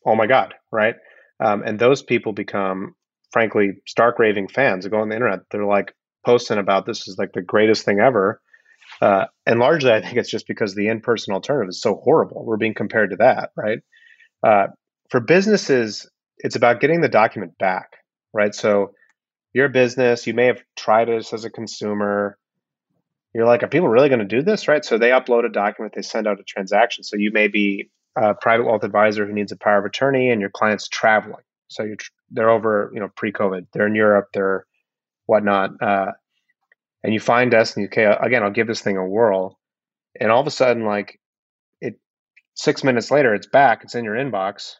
oh 0.05 0.17
my 0.17 0.27
God, 0.27 0.55
right? 0.73 0.97
Um, 1.39 1.63
and 1.63 1.79
those 1.79 2.03
people 2.03 2.33
become, 2.33 2.97
frankly, 3.31 3.75
stark 3.87 4.19
raving 4.19 4.49
fans. 4.49 4.83
They 4.83 4.91
go 4.91 5.03
on 5.03 5.09
the 5.09 5.15
internet, 5.15 5.41
they're 5.53 5.65
like 5.65 5.93
posting 6.27 6.59
about 6.59 6.85
this 6.85 7.07
is 7.07 7.17
like 7.17 7.33
the 7.33 7.43
greatest 7.43 7.85
thing 7.85 8.01
ever. 8.01 8.41
Uh, 9.01 9.27
and 9.47 9.61
largely, 9.61 9.93
I 9.93 10.01
think 10.01 10.17
it's 10.17 10.31
just 10.31 10.49
because 10.49 10.75
the 10.75 10.89
in 10.89 11.01
person 11.01 11.33
alternative 11.33 11.69
is 11.69 11.81
so 11.81 12.01
horrible. 12.03 12.45
We're 12.45 12.57
being 12.57 12.75
compared 12.75 13.11
to 13.11 13.17
that, 13.19 13.51
right? 13.57 13.79
Uh, 14.45 14.67
for 15.13 15.21
businesses, 15.21 16.11
it's 16.39 16.57
about 16.57 16.81
getting 16.81 17.01
the 17.01 17.09
document 17.09 17.57
back, 17.59 17.93
right? 18.33 18.53
So, 18.53 18.95
your 19.55 19.69
business, 19.69 20.27
you 20.27 20.35
may 20.35 20.47
have 20.47 20.61
tried 20.77 21.09
this 21.09 21.33
as 21.33 21.45
a 21.45 21.51
consumer 21.51 22.39
you're 23.35 23.47
like, 23.47 23.63
are 23.63 23.69
people 23.69 23.89
really 23.89 24.09
going 24.09 24.19
to 24.19 24.25
do 24.27 24.43
this? 24.43 24.69
Right. 24.69 24.85
So 24.85 24.99
they 24.99 25.11
upload 25.11 25.47
a 25.47 25.49
document, 25.49 25.95
they 25.95 26.03
send 26.03 26.27
out 26.27 26.41
a 26.41 26.45
transaction. 26.45 27.05
So 27.05 27.17
you 27.17 27.31
may 27.33 27.49
be 27.49 27.91
a 28.17 28.35
private 28.35 28.67
wealth 28.67 28.85
advisor 28.85 29.27
who 29.27 29.33
needs 29.33 29.53
a 29.53 29.57
power 29.57 29.79
of 29.79 29.85
attorney 29.85 30.31
and 30.31 30.41
your 30.41 30.51
client's 30.51 30.89
traveling. 30.89 31.43
So 31.69 31.85
you're, 31.85 31.97
they're 32.31 32.51
over, 32.51 32.91
you 32.93 33.01
know, 33.01 33.09
pre 33.17 33.33
COVID, 33.33 33.69
they're 33.73 33.87
in 33.87 33.95
Europe, 33.95 34.29
they're 34.35 34.67
whatnot. 35.25 35.71
Uh, 35.81 36.13
and 37.03 37.15
you 37.15 37.21
find 37.21 37.55
us 37.55 37.75
and 37.75 37.83
you, 37.83 37.87
okay, 37.87 38.05
again, 38.05 38.43
I'll 38.43 38.51
give 38.51 38.67
this 38.67 38.83
thing 38.83 38.99
a 38.99 39.07
whirl. 39.07 39.59
And 40.21 40.31
all 40.31 40.41
of 40.41 40.47
a 40.47 40.51
sudden, 40.51 40.85
like 40.85 41.19
it, 41.81 41.99
six 42.55 42.85
minutes 42.85 43.11
later, 43.11 43.35
it's 43.35 43.47
back, 43.47 43.83
it's 43.83 43.95
in 43.95 44.05
your 44.05 44.15
inbox. 44.15 44.75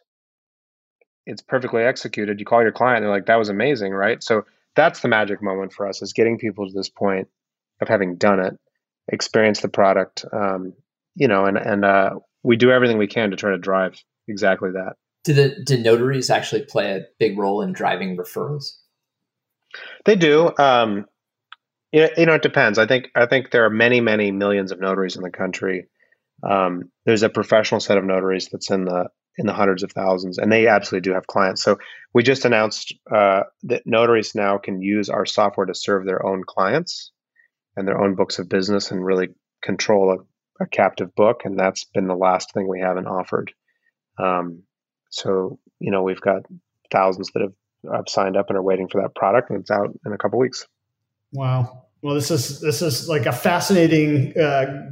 It's 1.25 1.41
perfectly 1.41 1.83
executed. 1.83 2.39
You 2.39 2.45
call 2.45 2.61
your 2.61 2.71
client, 2.71 3.03
they're 3.03 3.09
like, 3.09 3.27
that 3.27 3.39
was 3.39 3.49
amazing. 3.49 3.93
Right. 3.93 4.21
So 4.21 4.45
that's 4.75 5.01
the 5.01 5.07
magic 5.07 5.41
moment 5.41 5.73
for 5.73 5.87
us 5.87 6.01
is 6.01 6.13
getting 6.13 6.37
people 6.37 6.67
to 6.67 6.73
this 6.73 6.89
point 6.89 7.27
of 7.81 7.87
having 7.87 8.15
done 8.15 8.39
it, 8.39 8.57
experience 9.07 9.61
the 9.61 9.69
product, 9.69 10.25
um, 10.33 10.73
you 11.15 11.27
know, 11.27 11.45
and 11.45 11.57
and 11.57 11.85
uh, 11.85 12.11
we 12.43 12.55
do 12.55 12.71
everything 12.71 12.97
we 12.97 13.07
can 13.07 13.31
to 13.31 13.35
try 13.35 13.51
to 13.51 13.57
drive 13.57 14.01
exactly 14.27 14.71
that. 14.71 14.93
Do 15.23 15.33
the 15.33 15.63
do 15.63 15.77
notaries 15.77 16.29
actually 16.29 16.63
play 16.63 16.91
a 16.91 17.05
big 17.19 17.37
role 17.37 17.61
in 17.61 17.71
driving 17.71 18.17
referrals? 18.17 18.77
They 20.05 20.15
do. 20.15 20.51
Um, 20.57 21.05
you 21.91 22.25
know, 22.25 22.33
it 22.33 22.41
depends. 22.41 22.79
I 22.79 22.87
think 22.87 23.09
I 23.15 23.27
think 23.27 23.51
there 23.51 23.65
are 23.65 23.69
many, 23.69 24.01
many 24.01 24.31
millions 24.31 24.71
of 24.71 24.79
notaries 24.79 25.15
in 25.15 25.21
the 25.21 25.29
country. 25.29 25.87
Um, 26.41 26.91
there's 27.05 27.23
a 27.23 27.29
professional 27.29 27.79
set 27.79 27.97
of 27.97 28.03
notaries 28.03 28.49
that's 28.51 28.71
in 28.71 28.85
the 28.85 29.09
in 29.37 29.47
the 29.47 29.53
hundreds 29.53 29.83
of 29.83 29.91
thousands, 29.91 30.37
and 30.37 30.51
they 30.51 30.67
absolutely 30.67 31.09
do 31.09 31.13
have 31.13 31.27
clients. 31.27 31.63
So 31.63 31.79
we 32.13 32.23
just 32.23 32.45
announced 32.45 32.93
uh, 33.11 33.43
that 33.63 33.83
notaries 33.85 34.35
now 34.35 34.57
can 34.57 34.81
use 34.81 35.09
our 35.09 35.25
software 35.25 35.65
to 35.65 35.73
serve 35.73 36.05
their 36.05 36.25
own 36.25 36.43
clients 36.43 37.11
and 37.75 37.87
their 37.87 37.99
own 37.99 38.15
books 38.15 38.37
of 38.37 38.47
business 38.47 38.91
and 38.91 39.03
really 39.03 39.29
control 39.63 40.11
a, 40.11 40.63
a 40.63 40.67
captive 40.67 41.15
book. 41.15 41.41
And 41.45 41.57
that's 41.57 41.85
been 41.85 42.07
the 42.07 42.15
last 42.15 42.53
thing 42.53 42.67
we 42.67 42.81
haven't 42.81 43.07
offered. 43.07 43.51
Um, 44.19 44.63
so, 45.09 45.59
you 45.79 45.89
know, 45.89 46.03
we've 46.03 46.21
got 46.21 46.43
thousands 46.91 47.31
that 47.33 47.41
have, 47.41 47.53
have 47.91 48.09
signed 48.09 48.37
up 48.37 48.49
and 48.49 48.57
are 48.57 48.63
waiting 48.63 48.87
for 48.87 49.01
that 49.01 49.15
product, 49.15 49.49
and 49.49 49.59
it's 49.59 49.71
out 49.71 49.97
in 50.05 50.13
a 50.13 50.17
couple 50.17 50.37
weeks. 50.37 50.67
Wow. 51.31 51.85
Well, 52.03 52.13
this 52.13 52.29
is 52.29 52.59
this 52.59 52.81
is 52.81 53.09
like 53.09 53.25
a 53.25 53.31
fascinating 53.31 54.37
uh, 54.37 54.91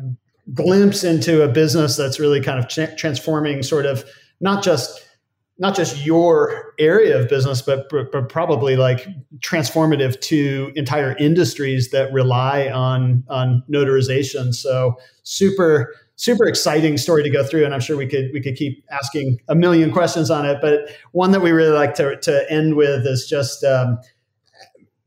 glimpse 0.54 1.04
into 1.04 1.44
a 1.44 1.48
business 1.48 1.96
that's 1.96 2.20
really 2.20 2.42
kind 2.42 2.58
of 2.58 2.68
ch- 2.68 2.98
transforming, 2.98 3.62
sort 3.62 3.86
of 3.86 4.04
not 4.42 4.64
just 4.64 5.08
not 5.62 5.76
just 5.76 6.04
your 6.04 6.74
area 6.80 7.20
of 7.20 7.30
business, 7.30 7.62
but, 7.62 7.88
but 7.90 8.30
probably 8.30 8.76
like 8.76 9.08
transformative 9.42 10.20
to 10.20 10.72
entire 10.76 11.16
industries 11.18 11.92
that 11.92 12.12
rely 12.12 12.68
on 12.70 13.24
on 13.30 13.64
notarization. 13.72 14.56
So 14.56 14.98
super 15.24 15.94
super 16.16 16.48
exciting 16.48 16.98
story 16.98 17.22
to 17.24 17.30
go 17.30 17.44
through, 17.44 17.66
and 17.66 17.74
I'm 17.74 17.80
sure 17.80 17.96
we 17.96 18.08
could 18.08 18.32
we 18.34 18.42
could 18.42 18.56
keep 18.56 18.84
asking 18.92 19.40
a 19.48 19.56
million 19.56 19.92
questions 19.92 20.32
on 20.32 20.48
it. 20.48 20.58
But 20.62 20.90
one 21.12 21.32
that 21.32 21.42
we 21.42 21.52
really 21.52 21.76
like 21.76 21.94
to 21.96 22.18
to 22.18 22.52
end 22.52 22.76
with 22.76 23.06
is 23.06 23.28
just. 23.28 23.64
Um, 23.64 24.00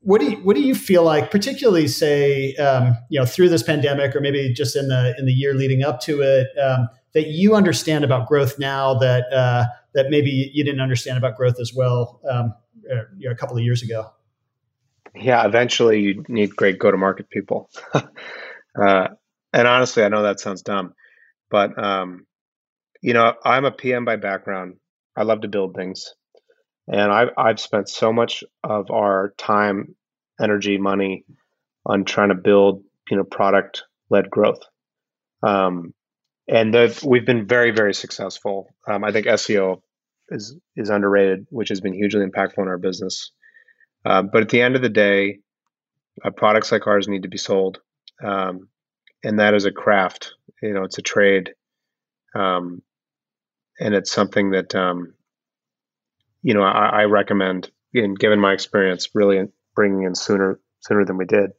what 0.07 0.21
do 0.21 0.33
you, 0.33 0.37
what 0.45 0.55
do 0.55 0.61
you 0.61 0.75
feel 0.75 1.03
like, 1.03 1.31
particularly 1.31 1.89
say 1.89 2.55
um, 2.57 2.95
you 3.09 3.19
know 3.19 3.25
through 3.25 3.49
this 3.49 3.63
pandemic, 3.63 4.15
or 4.15 4.21
maybe 4.21 4.53
just 4.53 4.77
in 4.77 4.89
the 4.89 5.15
in 5.19 5.25
the 5.25 5.33
year 5.33 5.55
leading 5.55 5.83
up 5.83 5.99
to 6.01 6.21
it, 6.21 6.49
um, 6.59 6.89
that 7.15 7.29
you 7.29 7.55
understand 7.55 8.05
about 8.05 8.27
growth 8.27 8.59
now 8.59 8.95
that 8.95 9.33
uh, 9.33 9.65
that 9.95 10.07
maybe 10.11 10.51
you 10.53 10.65
didn't 10.65 10.81
understand 10.81 11.17
about 11.17 11.37
growth 11.37 11.59
as 11.61 11.73
well 11.75 12.21
um, 12.29 12.53
uh, 12.91 13.05
you 13.17 13.29
know, 13.29 13.33
a 13.33 13.37
couple 13.37 13.57
of 13.57 13.63
years 13.63 13.83
ago? 13.83 14.11
Yeah, 15.15 15.47
eventually 15.47 16.01
you 16.01 16.25
need 16.29 16.55
great 16.57 16.79
go 16.79 16.91
to 16.91 16.97
market 16.97 17.31
people. 17.31 17.71
uh, 17.95 19.09
and 19.53 19.69
honestly, 19.69 20.03
I 20.03 20.09
know 20.09 20.23
that 20.25 20.41
sounds 20.41 20.63
dumb, 20.63 20.95
but 21.51 21.79
um, 21.83 22.27
you 23.01 23.15
know, 23.15 23.35
I'm 23.45 23.65
a 23.65 23.71
PM 23.71 24.05
by 24.05 24.17
background. 24.17 24.77
I 25.17 25.23
love 25.23 25.43
to 25.43 25.49
build 25.49 25.77
things, 25.77 26.15
and 26.89 27.13
I've 27.13 27.31
I've 27.39 27.61
spent 27.61 27.89
so 27.89 28.13
much 28.13 28.43
of 28.65 28.91
our 28.91 29.35
time, 29.39 29.95
energy, 30.41 30.79
money 30.79 31.25
on 31.87 32.05
trying 32.05 32.31
to 32.31 32.35
build 32.35 32.83
you 33.09 33.17
know 33.17 33.25
product 33.25 33.85
led 34.11 34.29
growth. 34.29 34.63
Um, 35.45 35.95
and 36.49 36.75
we've 37.05 37.27
been 37.27 37.47
very 37.47 37.71
very 37.71 37.95
successful. 37.95 38.75
Um, 38.87 39.05
I 39.05 39.13
think 39.13 39.27
SEO 39.27 39.81
is 40.29 40.57
is 40.77 40.91
underrated, 40.91 41.47
which 41.51 41.69
has 41.69 41.81
been 41.81 41.95
hugely 41.95 42.25
impactful 42.25 42.59
in 42.59 42.69
our 42.69 42.79
business. 42.79 43.31
Uh, 44.05 44.23
but 44.23 44.43
at 44.43 44.49
the 44.51 44.61
end 44.61 44.77
of 44.77 44.83
the 44.83 44.89
day, 44.91 45.39
uh, 46.23 46.31
products 46.31 46.71
like 46.71 46.87
ours 46.87 47.09
need 47.09 47.23
to 47.23 47.29
be 47.29 47.39
sold, 47.39 47.81
um, 48.23 48.69
and 49.23 49.39
that 49.39 49.55
is 49.55 49.65
a 49.65 49.73
craft. 49.73 50.35
You 50.63 50.75
know, 50.75 50.85
it's 50.85 50.99
a 50.99 51.03
trade, 51.03 51.55
um, 52.35 52.83
and 53.81 53.95
it's 53.95 54.13
something 54.13 54.51
that 54.51 54.75
um, 54.75 55.15
you 56.43 56.55
know 56.55 56.63
I, 56.63 57.03
I, 57.03 57.05
recommend. 57.05 57.71
And 57.95 58.19
given 58.19 58.41
my 58.41 58.53
experience, 58.53 59.09
really 59.15 59.47
bringing 59.75 60.03
in 60.03 60.15
sooner 60.15 60.61
sooner 60.81 61.05
than 61.05 61.17
we 61.17 61.25
did. 61.25 61.51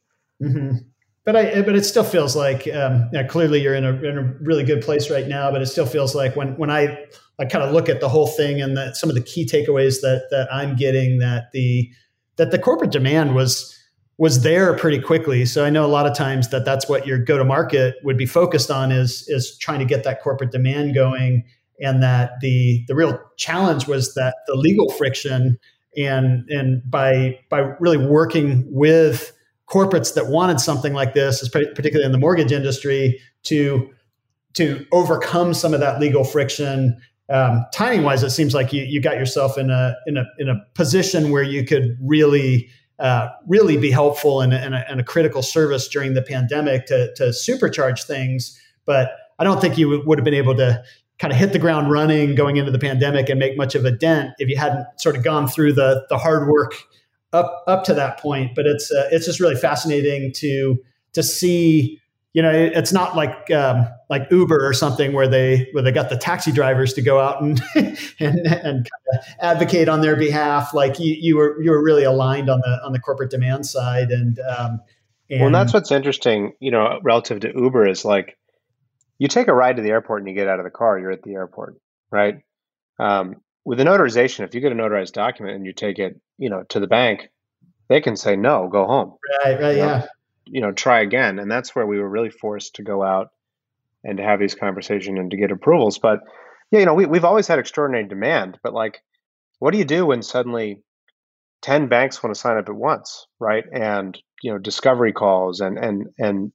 Mm-hmm. 0.41 0.77
But 1.25 1.35
I, 1.35 1.61
but 1.63 1.75
it 1.75 1.83
still 1.85 2.03
feels 2.03 2.35
like 2.35 2.67
um, 2.67 3.09
yeah, 3.11 3.23
clearly 3.23 3.61
you're 3.61 3.73
in 3.73 3.83
a, 3.83 3.93
in 4.03 4.17
a 4.17 4.33
really 4.41 4.63
good 4.63 4.81
place 4.81 5.09
right 5.09 5.27
now. 5.27 5.51
But 5.51 5.61
it 5.61 5.65
still 5.65 5.87
feels 5.87 6.13
like 6.13 6.35
when 6.35 6.55
when 6.57 6.69
I 6.69 7.05
I 7.39 7.45
kind 7.45 7.63
of 7.63 7.73
look 7.73 7.89
at 7.89 7.99
the 7.99 8.09
whole 8.09 8.27
thing 8.27 8.61
and 8.61 8.77
that 8.77 8.95
some 8.95 9.09
of 9.09 9.15
the 9.15 9.21
key 9.21 9.45
takeaways 9.45 10.01
that 10.01 10.27
that 10.29 10.47
I'm 10.53 10.75
getting 10.75 11.17
that 11.19 11.51
the 11.51 11.91
that 12.37 12.51
the 12.51 12.59
corporate 12.59 12.91
demand 12.91 13.33
was 13.35 13.75
was 14.17 14.43
there 14.43 14.77
pretty 14.77 14.99
quickly. 14.99 15.45
So 15.45 15.65
I 15.65 15.69
know 15.69 15.85
a 15.85 15.87
lot 15.87 16.05
of 16.05 16.15
times 16.15 16.49
that 16.49 16.63
that's 16.63 16.87
what 16.87 17.05
your 17.05 17.17
go 17.17 17.37
to 17.37 17.43
market 17.43 17.95
would 18.03 18.17
be 18.17 18.25
focused 18.25 18.71
on 18.71 18.91
is 18.91 19.27
is 19.27 19.57
trying 19.57 19.79
to 19.79 19.85
get 19.85 20.03
that 20.03 20.21
corporate 20.21 20.51
demand 20.51 20.93
going, 20.93 21.43
and 21.79 22.01
that 22.03 22.39
the 22.41 22.83
the 22.87 22.95
real 22.95 23.19
challenge 23.37 23.87
was 23.87 24.13
that 24.13 24.35
the 24.47 24.55
legal 24.55 24.89
friction 24.91 25.57
and 25.97 26.47
and 26.49 26.81
by 26.89 27.39
by 27.49 27.59
really 27.79 27.97
working 27.97 28.63
with 28.69 29.31
corporates 29.69 30.13
that 30.13 30.27
wanted 30.27 30.59
something 30.59 30.93
like 30.93 31.13
this, 31.13 31.47
particularly 31.49 32.05
in 32.05 32.11
the 32.11 32.17
mortgage 32.17 32.51
industry, 32.51 33.19
to 33.43 33.89
to 34.55 34.85
overcome 34.93 35.53
some 35.53 35.73
of 35.73 35.81
that 35.81 35.99
legal 35.99 36.23
friction 36.23 36.97
um, 37.29 37.65
timing 37.73 38.03
wise, 38.03 38.23
it 38.23 38.29
seems 38.29 38.53
like 38.53 38.71
you, 38.71 38.83
you 38.83 39.01
got 39.01 39.17
yourself 39.17 39.57
in 39.57 39.69
a 39.69 39.95
in 40.05 40.17
a 40.17 40.25
in 40.37 40.49
a 40.49 40.61
position 40.75 41.31
where 41.31 41.43
you 41.43 41.65
could 41.65 41.97
really 41.99 42.69
uh, 42.99 43.29
really 43.47 43.77
be 43.77 43.91
helpful 43.91 44.41
and 44.41 44.53
a, 44.53 44.97
a, 44.97 45.03
critical 45.03 45.41
service 45.41 45.87
during 45.87 46.13
the 46.13 46.21
pandemic 46.21 46.85
to 46.85 47.13
to 47.15 47.23
supercharge 47.25 48.03
things. 48.03 48.59
But 48.85 49.11
I 49.39 49.43
don't 49.43 49.59
think 49.59 49.77
you 49.77 50.03
would 50.05 50.19
have 50.19 50.23
been 50.23 50.35
able 50.35 50.55
to 50.55 50.83
kind 51.17 51.33
of 51.33 51.39
hit 51.39 51.51
the 51.51 51.59
ground 51.59 51.91
running 51.91 52.35
going 52.35 52.57
into 52.57 52.71
the 52.71 52.79
pandemic 52.79 53.27
and 53.29 53.39
make 53.39 53.57
much 53.57 53.73
of 53.73 53.85
a 53.85 53.91
dent 53.91 54.31
if 54.37 54.47
you 54.47 54.57
hadn't 54.57 54.85
sort 54.99 55.15
of 55.15 55.23
gone 55.23 55.47
through 55.47 55.73
the 55.73 56.05
the 56.09 56.17
hard 56.17 56.47
work 56.47 56.75
up 57.35 57.63
up 57.67 57.83
to 57.85 57.93
that 57.93 58.19
point. 58.19 58.55
But 58.55 58.65
it's 58.65 58.91
uh, 58.91 59.09
it's 59.11 59.25
just 59.25 59.39
really 59.39 59.55
fascinating 59.55 60.31
to 60.37 60.79
to 61.13 61.21
see 61.21 62.01
you 62.35 62.41
know, 62.41 62.51
it's 62.51 62.91
not 62.91 63.15
like 63.15 63.49
um, 63.51 63.87
like 64.09 64.29
Uber 64.29 64.67
or 64.67 64.73
something 64.73 65.13
where 65.13 65.27
they 65.27 65.69
where 65.71 65.81
they 65.81 65.93
got 65.93 66.09
the 66.09 66.17
taxi 66.17 66.51
drivers 66.51 66.91
to 66.95 67.01
go 67.01 67.17
out 67.17 67.41
and 67.41 67.61
and, 68.19 68.45
and 68.45 68.89
advocate 69.39 69.87
on 69.87 70.01
their 70.01 70.17
behalf. 70.17 70.73
Like 70.73 70.99
you, 70.99 71.15
you 71.17 71.37
were 71.37 71.61
you 71.63 71.71
were 71.71 71.81
really 71.81 72.03
aligned 72.03 72.49
on 72.49 72.59
the 72.59 72.81
on 72.83 72.91
the 72.91 72.99
corporate 72.99 73.31
demand 73.31 73.65
side, 73.65 74.11
and, 74.11 74.37
um, 74.39 74.81
and 75.29 75.41
well, 75.43 75.51
that's 75.51 75.73
what's 75.73 75.93
interesting. 75.93 76.51
You 76.59 76.71
know, 76.71 76.99
relative 77.03 77.39
to 77.39 77.53
Uber 77.55 77.87
is 77.87 78.03
like 78.03 78.37
you 79.17 79.29
take 79.29 79.47
a 79.47 79.53
ride 79.53 79.77
to 79.77 79.81
the 79.81 79.91
airport 79.91 80.21
and 80.21 80.27
you 80.27 80.35
get 80.35 80.49
out 80.49 80.59
of 80.59 80.65
the 80.65 80.71
car, 80.71 80.99
you're 80.99 81.11
at 81.11 81.23
the 81.23 81.35
airport, 81.35 81.77
right? 82.11 82.41
Um, 82.99 83.37
with 83.65 83.79
the 83.79 83.83
notarization, 83.83 84.45
if 84.45 84.53
you 84.53 84.61
get 84.61 84.71
a 84.71 84.75
notarized 84.75 85.13
document 85.13 85.57
and 85.57 85.65
you 85.65 85.73
take 85.73 85.97
it, 85.97 86.19
you 86.37 86.49
know, 86.49 86.63
to 86.69 86.79
the 86.79 86.87
bank, 86.87 87.29
they 87.89 87.99
can 87.99 88.15
say 88.15 88.35
no, 88.35 88.69
go 88.71 88.85
home. 88.85 89.15
Right, 89.43 89.59
right, 89.59 89.75
you 89.75 89.81
know? 89.81 89.87
yeah. 89.87 90.05
you 90.45 90.61
know 90.61 90.71
try 90.71 91.01
again. 91.01 91.39
And 91.39 91.51
that's 91.51 91.75
where 91.75 91.85
we 91.85 91.99
were 91.99 92.09
really 92.09 92.29
forced 92.29 92.75
to 92.75 92.83
go 92.83 93.03
out 93.03 93.29
and 94.03 94.17
to 94.17 94.23
have 94.23 94.39
these 94.39 94.55
conversations 94.55 95.19
and 95.19 95.31
to 95.31 95.37
get 95.37 95.51
approvals. 95.51 95.97
But 95.97 96.19
yeah 96.71 96.79
you 96.79 96.85
know 96.85 96.93
we, 96.93 97.05
we've 97.05 97.25
always 97.25 97.47
had 97.47 97.59
extraordinary 97.59 98.07
demand. 98.07 98.59
But 98.63 98.73
like 98.73 99.01
what 99.59 99.71
do 99.71 99.77
you 99.77 99.85
do 99.85 100.05
when 100.05 100.21
suddenly 100.21 100.81
10 101.61 101.87
banks 101.87 102.21
want 102.21 102.35
to 102.35 102.39
sign 102.39 102.57
up 102.57 102.69
at 102.69 102.75
once 102.75 103.25
right? 103.39 103.65
And 103.73 104.17
you 104.41 104.51
know 104.51 104.59
discovery 104.59 105.11
calls 105.11 105.59
and 105.59 105.77
and 105.77 106.07
and 106.19 106.51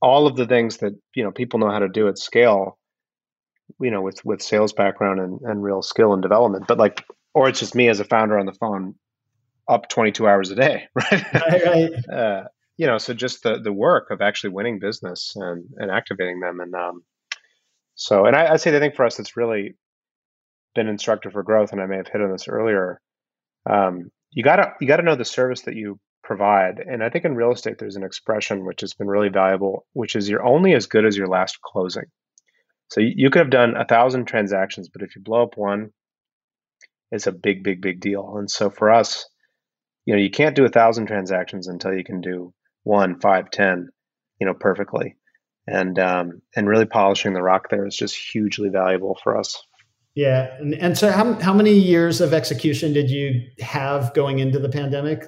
all 0.00 0.26
of 0.26 0.36
the 0.36 0.46
things 0.46 0.78
that 0.78 0.92
you 1.14 1.24
know 1.24 1.30
people 1.30 1.58
know 1.58 1.70
how 1.70 1.80
to 1.80 1.88
do 1.88 2.08
at 2.08 2.18
scale 2.18 2.78
you 3.80 3.90
know 3.90 4.02
with 4.02 4.24
with 4.24 4.42
sales 4.42 4.72
background 4.72 5.20
and, 5.20 5.40
and 5.42 5.62
real 5.62 5.82
skill 5.82 6.12
and 6.12 6.22
development 6.22 6.66
but 6.66 6.78
like 6.78 7.04
or 7.34 7.48
it's 7.48 7.60
just 7.60 7.74
me 7.74 7.88
as 7.88 8.00
a 8.00 8.04
founder 8.04 8.38
on 8.38 8.46
the 8.46 8.52
phone 8.52 8.94
up 9.68 9.88
22 9.88 10.28
hours 10.28 10.50
a 10.50 10.54
day 10.54 10.84
right 10.94 11.24
right, 11.34 11.64
right. 11.66 12.08
Uh, 12.08 12.44
you 12.76 12.86
know, 12.86 12.98
so 12.98 13.14
just 13.14 13.42
the 13.42 13.60
the 13.60 13.72
work 13.72 14.10
of 14.10 14.20
actually 14.20 14.50
winning 14.50 14.78
business 14.78 15.34
and 15.36 15.64
and 15.76 15.90
activating 15.90 16.40
them, 16.40 16.60
and 16.60 16.74
um, 16.74 17.02
so 17.94 18.26
and 18.26 18.34
I, 18.34 18.52
I'd 18.52 18.60
say 18.60 18.70
the 18.70 18.80
thing 18.80 18.92
for 18.92 19.04
us 19.04 19.16
that's 19.16 19.36
really 19.36 19.76
been 20.74 20.88
instructive 20.88 21.32
for 21.32 21.42
growth, 21.42 21.72
and 21.72 21.80
I 21.80 21.86
may 21.86 21.96
have 21.96 22.08
hit 22.08 22.20
on 22.20 22.32
this 22.32 22.48
earlier. 22.48 23.00
Um, 23.68 24.10
you 24.32 24.42
gotta 24.42 24.72
you 24.80 24.88
gotta 24.88 25.04
know 25.04 25.14
the 25.14 25.24
service 25.24 25.62
that 25.62 25.76
you 25.76 26.00
provide, 26.24 26.80
and 26.80 27.04
I 27.04 27.10
think 27.10 27.24
in 27.24 27.36
real 27.36 27.52
estate 27.52 27.78
there's 27.78 27.96
an 27.96 28.04
expression 28.04 28.64
which 28.64 28.80
has 28.80 28.94
been 28.94 29.06
really 29.06 29.28
valuable, 29.28 29.86
which 29.92 30.16
is 30.16 30.28
you're 30.28 30.44
only 30.44 30.74
as 30.74 30.86
good 30.86 31.06
as 31.06 31.16
your 31.16 31.28
last 31.28 31.60
closing. 31.62 32.06
So 32.94 33.00
you, 33.00 33.28
could 33.28 33.40
have 33.40 33.50
done 33.50 33.76
a 33.76 33.84
thousand 33.84 34.26
transactions, 34.26 34.88
but 34.88 35.02
if 35.02 35.16
you 35.16 35.20
blow 35.20 35.42
up 35.42 35.56
one, 35.56 35.90
it's 37.10 37.26
a 37.26 37.32
big, 37.32 37.64
big, 37.64 37.82
big 37.82 37.98
deal. 37.98 38.36
And 38.36 38.48
so 38.48 38.70
for 38.70 38.88
us, 38.88 39.28
you 40.06 40.14
know, 40.14 40.20
you 40.20 40.30
can't 40.30 40.54
do 40.54 40.64
a 40.64 40.68
thousand 40.68 41.06
transactions 41.06 41.66
until 41.66 41.92
you 41.92 42.04
can 42.04 42.20
do 42.20 42.54
one, 42.84 43.18
five, 43.18 43.50
ten, 43.50 43.88
you 44.38 44.46
know, 44.46 44.54
perfectly. 44.54 45.16
And 45.66 45.98
um, 45.98 46.40
and 46.54 46.68
really 46.68 46.84
polishing 46.84 47.32
the 47.32 47.42
rock 47.42 47.68
there 47.68 47.84
is 47.84 47.96
just 47.96 48.14
hugely 48.14 48.68
valuable 48.68 49.18
for 49.24 49.36
us. 49.36 49.60
Yeah, 50.14 50.54
and, 50.60 50.74
and 50.74 50.96
so 50.96 51.10
how 51.10 51.32
how 51.40 51.52
many 51.52 51.72
years 51.72 52.20
of 52.20 52.32
execution 52.32 52.92
did 52.92 53.10
you 53.10 53.40
have 53.58 54.14
going 54.14 54.38
into 54.38 54.60
the 54.60 54.68
pandemic? 54.68 55.24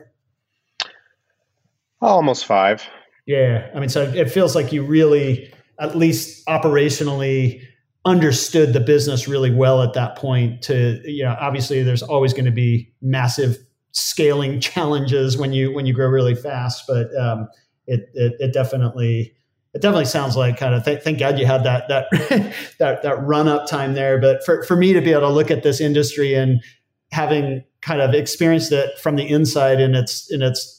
Almost 2.00 2.46
five. 2.46 2.86
Yeah, 3.26 3.70
I 3.74 3.80
mean, 3.80 3.88
so 3.88 4.02
it 4.02 4.30
feels 4.30 4.54
like 4.54 4.72
you 4.72 4.84
really, 4.84 5.52
at 5.80 5.96
least 5.96 6.46
operationally, 6.46 7.62
understood 8.04 8.72
the 8.72 8.80
business 8.80 9.26
really 9.26 9.50
well 9.50 9.82
at 9.82 9.92
that 9.94 10.16
point. 10.16 10.62
To 10.62 11.00
you 11.04 11.24
know, 11.24 11.36
obviously, 11.40 11.82
there's 11.82 12.02
always 12.02 12.32
going 12.32 12.46
to 12.46 12.50
be 12.52 12.92
massive 13.02 13.58
scaling 13.92 14.60
challenges 14.60 15.36
when 15.36 15.52
you 15.52 15.72
when 15.72 15.86
you 15.86 15.94
grow 15.94 16.08
really 16.08 16.34
fast. 16.34 16.84
But 16.86 17.14
um, 17.16 17.48
it, 17.86 18.08
it, 18.14 18.34
it 18.38 18.52
definitely 18.52 19.34
it 19.74 19.82
definitely 19.82 20.06
sounds 20.06 20.36
like 20.36 20.56
kind 20.56 20.74
of 20.74 20.84
th- 20.84 21.02
thank 21.02 21.18
God 21.18 21.38
you 21.38 21.46
had 21.46 21.64
that 21.64 21.88
that 21.88 22.06
that 22.78 23.02
that 23.02 23.22
run 23.22 23.48
up 23.48 23.66
time 23.66 23.94
there. 23.94 24.18
But 24.18 24.44
for 24.44 24.62
for 24.62 24.76
me 24.76 24.92
to 24.92 25.00
be 25.00 25.12
able 25.12 25.22
to 25.22 25.30
look 25.30 25.50
at 25.50 25.62
this 25.62 25.80
industry 25.80 26.34
and 26.34 26.62
having 27.12 27.62
kind 27.82 28.00
of 28.00 28.14
experienced 28.14 28.72
it 28.72 28.98
from 28.98 29.16
the 29.16 29.28
inside 29.28 29.80
in 29.80 29.94
its 29.94 30.30
in 30.32 30.42
its 30.42 30.75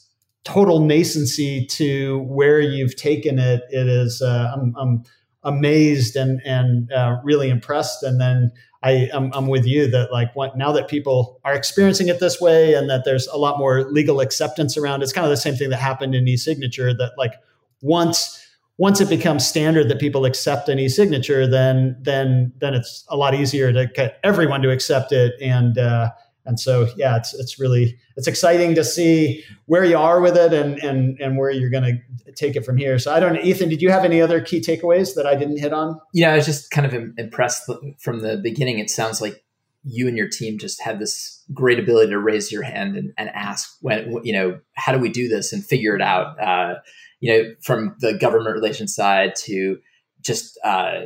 total 0.48 0.80
nascency 0.80 1.68
to 1.68 2.20
where 2.20 2.58
you've 2.58 2.96
taken 2.96 3.38
it, 3.38 3.60
it 3.68 3.86
is 3.86 4.22
uh, 4.22 4.50
I'm, 4.54 4.74
I'm 4.78 5.04
amazed 5.42 6.16
and 6.16 6.40
and 6.44 6.90
uh, 6.90 7.18
really 7.22 7.50
impressed. 7.50 8.02
And 8.02 8.18
then 8.18 8.50
I 8.82 9.10
I'm, 9.12 9.30
I'm 9.34 9.48
with 9.48 9.66
you 9.66 9.90
that 9.90 10.10
like 10.10 10.34
what, 10.34 10.56
now 10.56 10.72
that 10.72 10.88
people 10.88 11.38
are 11.44 11.54
experiencing 11.54 12.08
it 12.08 12.18
this 12.18 12.40
way 12.40 12.72
and 12.72 12.88
that 12.88 13.04
there's 13.04 13.26
a 13.26 13.36
lot 13.36 13.58
more 13.58 13.90
legal 13.90 14.20
acceptance 14.20 14.78
around. 14.78 15.02
It's 15.02 15.12
kind 15.12 15.26
of 15.26 15.30
the 15.30 15.36
same 15.36 15.54
thing 15.54 15.68
that 15.68 15.80
happened 15.80 16.14
in 16.14 16.26
e-signature. 16.26 16.94
That 16.94 17.12
like 17.18 17.34
once 17.82 18.42
once 18.78 19.02
it 19.02 19.10
becomes 19.10 19.46
standard 19.46 19.90
that 19.90 19.98
people 19.98 20.24
accept 20.24 20.70
an 20.70 20.78
e-signature, 20.78 21.46
then 21.46 21.94
then 22.00 22.54
then 22.58 22.72
it's 22.72 23.04
a 23.08 23.18
lot 23.18 23.34
easier 23.34 23.70
to 23.70 23.86
get 23.86 24.18
everyone 24.24 24.62
to 24.62 24.70
accept 24.70 25.12
it 25.12 25.34
and. 25.42 25.76
Uh, 25.76 26.08
and 26.48 26.58
so 26.58 26.88
yeah 26.96 27.16
it's 27.16 27.32
it's 27.34 27.60
really 27.60 27.96
it's 28.16 28.26
exciting 28.26 28.74
to 28.74 28.82
see 28.82 29.44
where 29.66 29.84
you 29.84 29.96
are 29.96 30.20
with 30.20 30.36
it 30.36 30.52
and 30.52 30.78
and 30.82 31.16
and 31.20 31.36
where 31.36 31.50
you're 31.50 31.70
going 31.70 31.84
to 31.84 32.32
take 32.32 32.56
it 32.56 32.64
from 32.64 32.76
here 32.76 32.98
so 32.98 33.12
i 33.12 33.20
don't 33.20 33.34
know 33.34 33.40
ethan 33.42 33.68
did 33.68 33.80
you 33.80 33.90
have 33.90 34.04
any 34.04 34.20
other 34.20 34.40
key 34.40 34.60
takeaways 34.60 35.14
that 35.14 35.26
i 35.26 35.36
didn't 35.36 35.58
hit 35.58 35.72
on 35.72 35.96
yeah 36.12 36.32
i 36.32 36.36
was 36.36 36.46
just 36.46 36.72
kind 36.72 36.86
of 36.86 37.12
impressed 37.16 37.70
from 38.00 38.20
the 38.20 38.36
beginning 38.38 38.80
it 38.80 38.90
sounds 38.90 39.20
like 39.20 39.44
you 39.84 40.08
and 40.08 40.16
your 40.16 40.28
team 40.28 40.58
just 40.58 40.82
had 40.82 40.98
this 40.98 41.44
great 41.54 41.78
ability 41.78 42.10
to 42.10 42.18
raise 42.18 42.52
your 42.52 42.62
hand 42.62 42.96
and, 42.96 43.12
and 43.16 43.30
ask 43.30 43.76
when 43.80 44.20
you 44.24 44.32
know 44.32 44.58
how 44.74 44.92
do 44.92 44.98
we 44.98 45.08
do 45.08 45.28
this 45.28 45.52
and 45.52 45.64
figure 45.64 45.94
it 45.94 46.02
out. 46.02 46.38
Uh, 46.40 46.74
you 47.20 47.32
know, 47.32 47.50
from 47.62 47.96
the 48.00 48.14
government 48.14 48.54
relations 48.54 48.94
side 48.94 49.34
to 49.34 49.78
just 50.20 50.58
uh, 50.64 51.02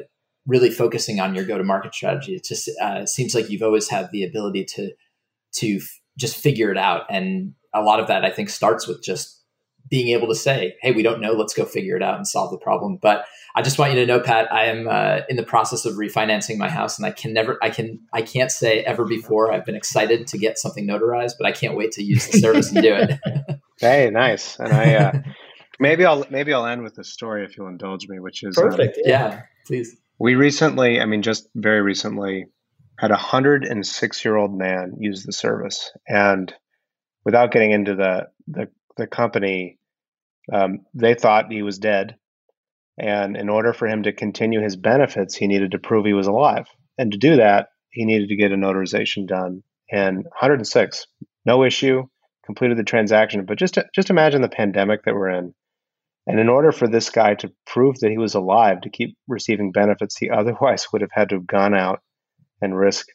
really 0.47 0.71
focusing 0.71 1.21
on 1.21 1.35
your 1.35 1.45
go-to-market 1.45 1.95
strategy. 1.95 2.35
It 2.35 2.45
just 2.45 2.69
uh, 2.83 3.07
seems 3.07 3.35
like 3.35 3.49
you've 3.49 3.63
always 3.63 3.89
had 3.89 4.11
the 4.11 4.25
ability 4.25 4.65
to 4.77 4.91
to 5.55 5.77
f- 5.77 6.01
just 6.19 6.37
figure 6.37 6.71
it 6.71 6.79
out, 6.79 7.03
and 7.11 7.55
a 7.75 7.83
lot 7.83 8.01
of 8.01 8.09
that 8.09 8.25
I 8.25 8.31
think 8.31 8.51
starts 8.51 8.87
with 8.87 9.03
just 9.03 9.41
being 9.91 10.09
able 10.09 10.29
to 10.29 10.35
say, 10.35 10.75
"Hey, 10.81 10.93
we 10.93 11.03
don't 11.03 11.21
know. 11.21 11.33
Let's 11.33 11.55
go 11.55 11.65
figure 11.65 11.97
it 11.97 12.03
out 12.03 12.17
and 12.17 12.27
solve 12.27 12.51
the 12.51 12.59
problem." 12.59 12.99
But 13.01 13.27
I 13.55 13.63
just 13.63 13.79
want 13.79 13.93
you 13.93 14.01
to 14.01 14.07
know, 14.07 14.21
Pat, 14.21 14.51
I 14.53 14.65
am 14.65 14.89
uh, 14.89 15.21
in 15.29 15.37
the 15.37 15.43
process 15.43 15.85
of 15.85 15.95
refinancing 15.95 16.57
my 16.57 16.71
house, 16.71 16.99
and 16.99 17.07
I 17.07 17.11
can 17.11 17.35
never, 17.35 17.59
I 17.63 17.69
can, 17.69 18.01
I 18.13 18.23
can't 18.23 18.51
say 18.51 18.81
ever 18.85 19.05
before 19.05 19.53
I've 19.53 19.67
been 19.67 19.75
excited 19.75 20.27
to 20.29 20.39
get 20.39 20.59
something 20.59 20.87
notarized, 20.87 21.33
but 21.39 21.47
I 21.47 21.53
can't 21.53 21.77
wait 21.77 21.93
to 21.93 22.03
use 22.03 22.27
the 22.29 22.39
service 22.39 22.73
and 22.73 22.83
do 22.83 22.95
it. 22.95 23.21
hey, 23.81 24.09
nice. 24.11 24.59
And 24.59 24.73
I 24.73 24.95
uh, 24.95 25.13
maybe 25.79 26.07
I'll 26.07 26.25
maybe 26.31 26.55
I'll 26.55 26.67
end 26.67 26.83
with 26.83 26.97
a 26.99 27.05
story 27.05 27.45
if 27.45 27.57
you'll 27.57 27.69
indulge 27.69 28.09
me, 28.09 28.21
which 28.21 28.43
is 28.43 28.57
um, 28.57 28.71
perfect. 28.71 28.97
Um, 28.97 29.03
yeah. 29.05 29.29
yeah, 29.29 29.43
please. 29.67 29.97
We 30.19 30.35
recently, 30.35 31.01
I 31.01 31.05
mean, 31.05 31.23
just 31.23 31.49
very 31.55 31.83
recently, 31.83 32.47
had 33.03 33.11
a 33.11 33.17
hundred 33.17 33.65
and 33.65 33.85
six 33.85 34.25
year 34.25 34.37
old 34.37 34.57
man 34.57 34.95
use 35.01 35.25
the 35.25 35.33
service, 35.33 35.91
and 36.09 36.55
without 37.25 37.51
getting 37.51 37.73
into 37.73 37.97
the 37.97 38.29
the, 38.47 38.69
the 38.97 39.09
company, 39.09 39.79
um, 40.53 40.87
they 40.95 41.15
thought 41.15 41.51
he 41.51 41.63
was 41.63 41.79
dead, 41.79 42.17
and 42.97 43.37
in 43.37 43.49
order 43.49 43.73
for 43.73 43.89
him 43.89 44.05
to 44.05 44.13
continue 44.13 44.63
his 44.63 44.77
benefits, 44.77 45.35
he 45.35 45.49
needed 45.49 45.73
to 45.73 45.81
prove 45.81 46.07
he 46.07 46.13
was 46.13 46.29
alive, 46.29 46.69
and 46.97 47.11
to 47.11 47.19
do 47.19 47.37
that, 47.37 47.71
he 47.91 48.05
needed 48.05 48.29
to 48.29 48.37
get 48.37 48.53
a 48.53 48.57
notarization 48.57 49.27
done. 49.27 49.65
And 49.91 50.19
106, 50.19 51.07
no 51.45 51.65
issue, 51.65 52.05
completed 52.47 52.79
the 52.79 52.85
transaction. 52.85 53.45
But 53.45 53.59
just 53.59 53.79
just 53.93 54.11
imagine 54.11 54.43
the 54.43 54.49
pandemic 54.49 55.05
that 55.05 55.15
we're 55.15 55.31
in 55.31 55.55
and 56.27 56.39
in 56.39 56.49
order 56.49 56.71
for 56.71 56.87
this 56.87 57.11
guy 57.11 57.35
to 57.35 57.53
prove 57.67 57.99
that 57.99 58.11
he 58.11 58.19
was 58.19 58.35
alive 58.35 58.83
to 58.83 58.91
keep 58.91 59.17
receiving 59.27 59.73
benefits, 59.73 60.17
he 60.17 60.31
otherwise 60.31 60.87
would 60.93 61.03
have 61.03 61.11
had 61.13 61.31
to 61.31 61.35
have 61.37 61.47
gone 61.47 61.75
out 61.75 62.01
and 62.63 62.77
risk 62.77 63.09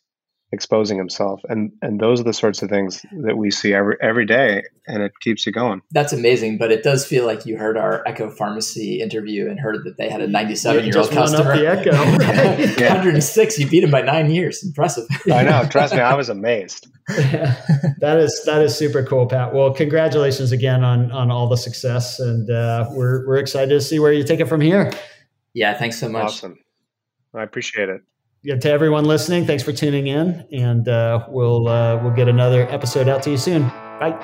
exposing 0.54 0.98
himself. 0.98 1.42
And 1.50 1.74
and 1.82 2.00
those 2.00 2.22
are 2.22 2.24
the 2.24 2.34
sorts 2.34 2.62
of 2.62 2.70
things 2.70 3.06
that 3.24 3.38
we 3.38 3.52
see 3.52 3.74
every 3.74 3.98
every 4.02 4.26
day 4.26 4.64
and 4.88 5.04
it 5.04 5.12
keeps 5.20 5.46
you 5.46 5.52
going. 5.52 5.82
That's 5.92 6.14
amazing. 6.14 6.58
But 6.58 6.72
it 6.72 6.84
does 6.84 7.06
feel 7.06 7.26
like 7.26 7.46
you 7.46 7.58
heard 7.58 7.78
our 7.78 8.08
Echo 8.08 8.30
Pharmacy 8.30 9.02
interview 9.02 9.50
and 9.50 9.60
heard 9.60 9.84
that 9.86 9.98
they 9.98 10.10
had 10.10 10.22
a 10.22 10.28
97 10.28 10.86
year 10.86 10.98
old 10.98 11.12
customer. 11.12 11.58
the 11.58 11.68
Echo. 11.68 11.92
yeah. 12.82 12.94
106, 12.98 13.60
you 13.60 13.68
beat 13.68 13.84
him 13.84 13.92
by 13.92 14.02
nine 14.02 14.32
years. 14.32 14.64
Impressive. 14.64 15.06
I 15.32 15.44
know. 15.44 15.66
Trust 15.70 15.94
me, 15.94 16.00
I 16.00 16.16
was 16.16 16.30
amazed. 16.30 16.88
that 17.08 18.18
is 18.20 18.44
that 18.46 18.62
is 18.62 18.76
super 18.76 19.04
cool, 19.04 19.28
Pat. 19.28 19.54
Well, 19.54 19.74
congratulations 19.74 20.52
again 20.52 20.84
on 20.84 21.12
on 21.12 21.32
all 21.32 21.48
the 21.48 21.56
success, 21.58 22.20
and 22.20 22.50
uh, 22.50 22.90
we're 22.92 23.26
we're 23.28 23.38
excited 23.38 23.70
to 23.70 23.82
see 23.82 24.00
where 24.00 24.12
you 24.12 24.24
take 24.24 24.40
it 24.40 24.48
from 24.48 24.62
here. 24.62 24.92
Yeah, 25.54 25.78
thanks 25.78 26.00
so 26.00 26.10
much. 26.10 26.26
Awesome. 26.26 26.60
I 27.34 27.44
appreciate 27.44 27.90
it 27.90 28.02
yeah, 28.44 28.56
to 28.56 28.70
everyone 28.70 29.06
listening, 29.06 29.46
thanks 29.46 29.64
for 29.64 29.74
tuning 29.74 30.08
in, 30.08 30.46
and 30.52 30.88
uh, 30.88 31.26
we'll 31.30 31.68
uh, 31.68 32.02
we'll 32.02 32.14
get 32.14 32.28
another 32.28 32.68
episode 32.70 33.08
out 33.08 33.24
to 33.24 33.32
you 33.32 33.38
soon. 33.38 33.64
Bye. 34.00 34.18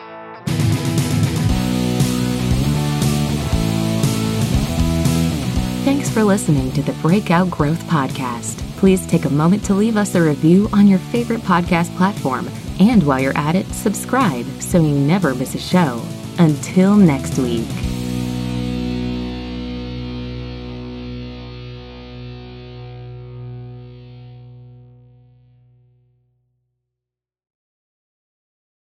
Thanks 5.84 6.10
for 6.10 6.24
listening 6.24 6.72
to 6.74 6.82
the 6.82 6.94
Breakout 7.02 7.50
Growth 7.52 7.84
Podcast. 7.84 8.60
Please 8.78 9.06
take 9.06 9.26
a 9.26 9.30
moment 9.30 9.66
to 9.66 9.74
leave 9.74 9.98
us 9.98 10.16
a 10.16 10.22
review 10.22 10.70
on 10.72 10.88
your 10.88 11.00
favorite 11.00 11.42
podcast 11.42 11.96
platform. 11.98 12.50
And 12.80 13.04
while 13.04 13.20
you're 13.20 13.38
at 13.38 13.56
it, 13.56 13.66
subscribe 13.68 14.46
so 14.62 14.80
you 14.80 14.96
never 14.96 15.36
miss 15.36 15.56
a 15.56 15.60
show. 15.60 16.02
Until 16.38 16.96
next 16.96 17.38
week. 17.38 17.68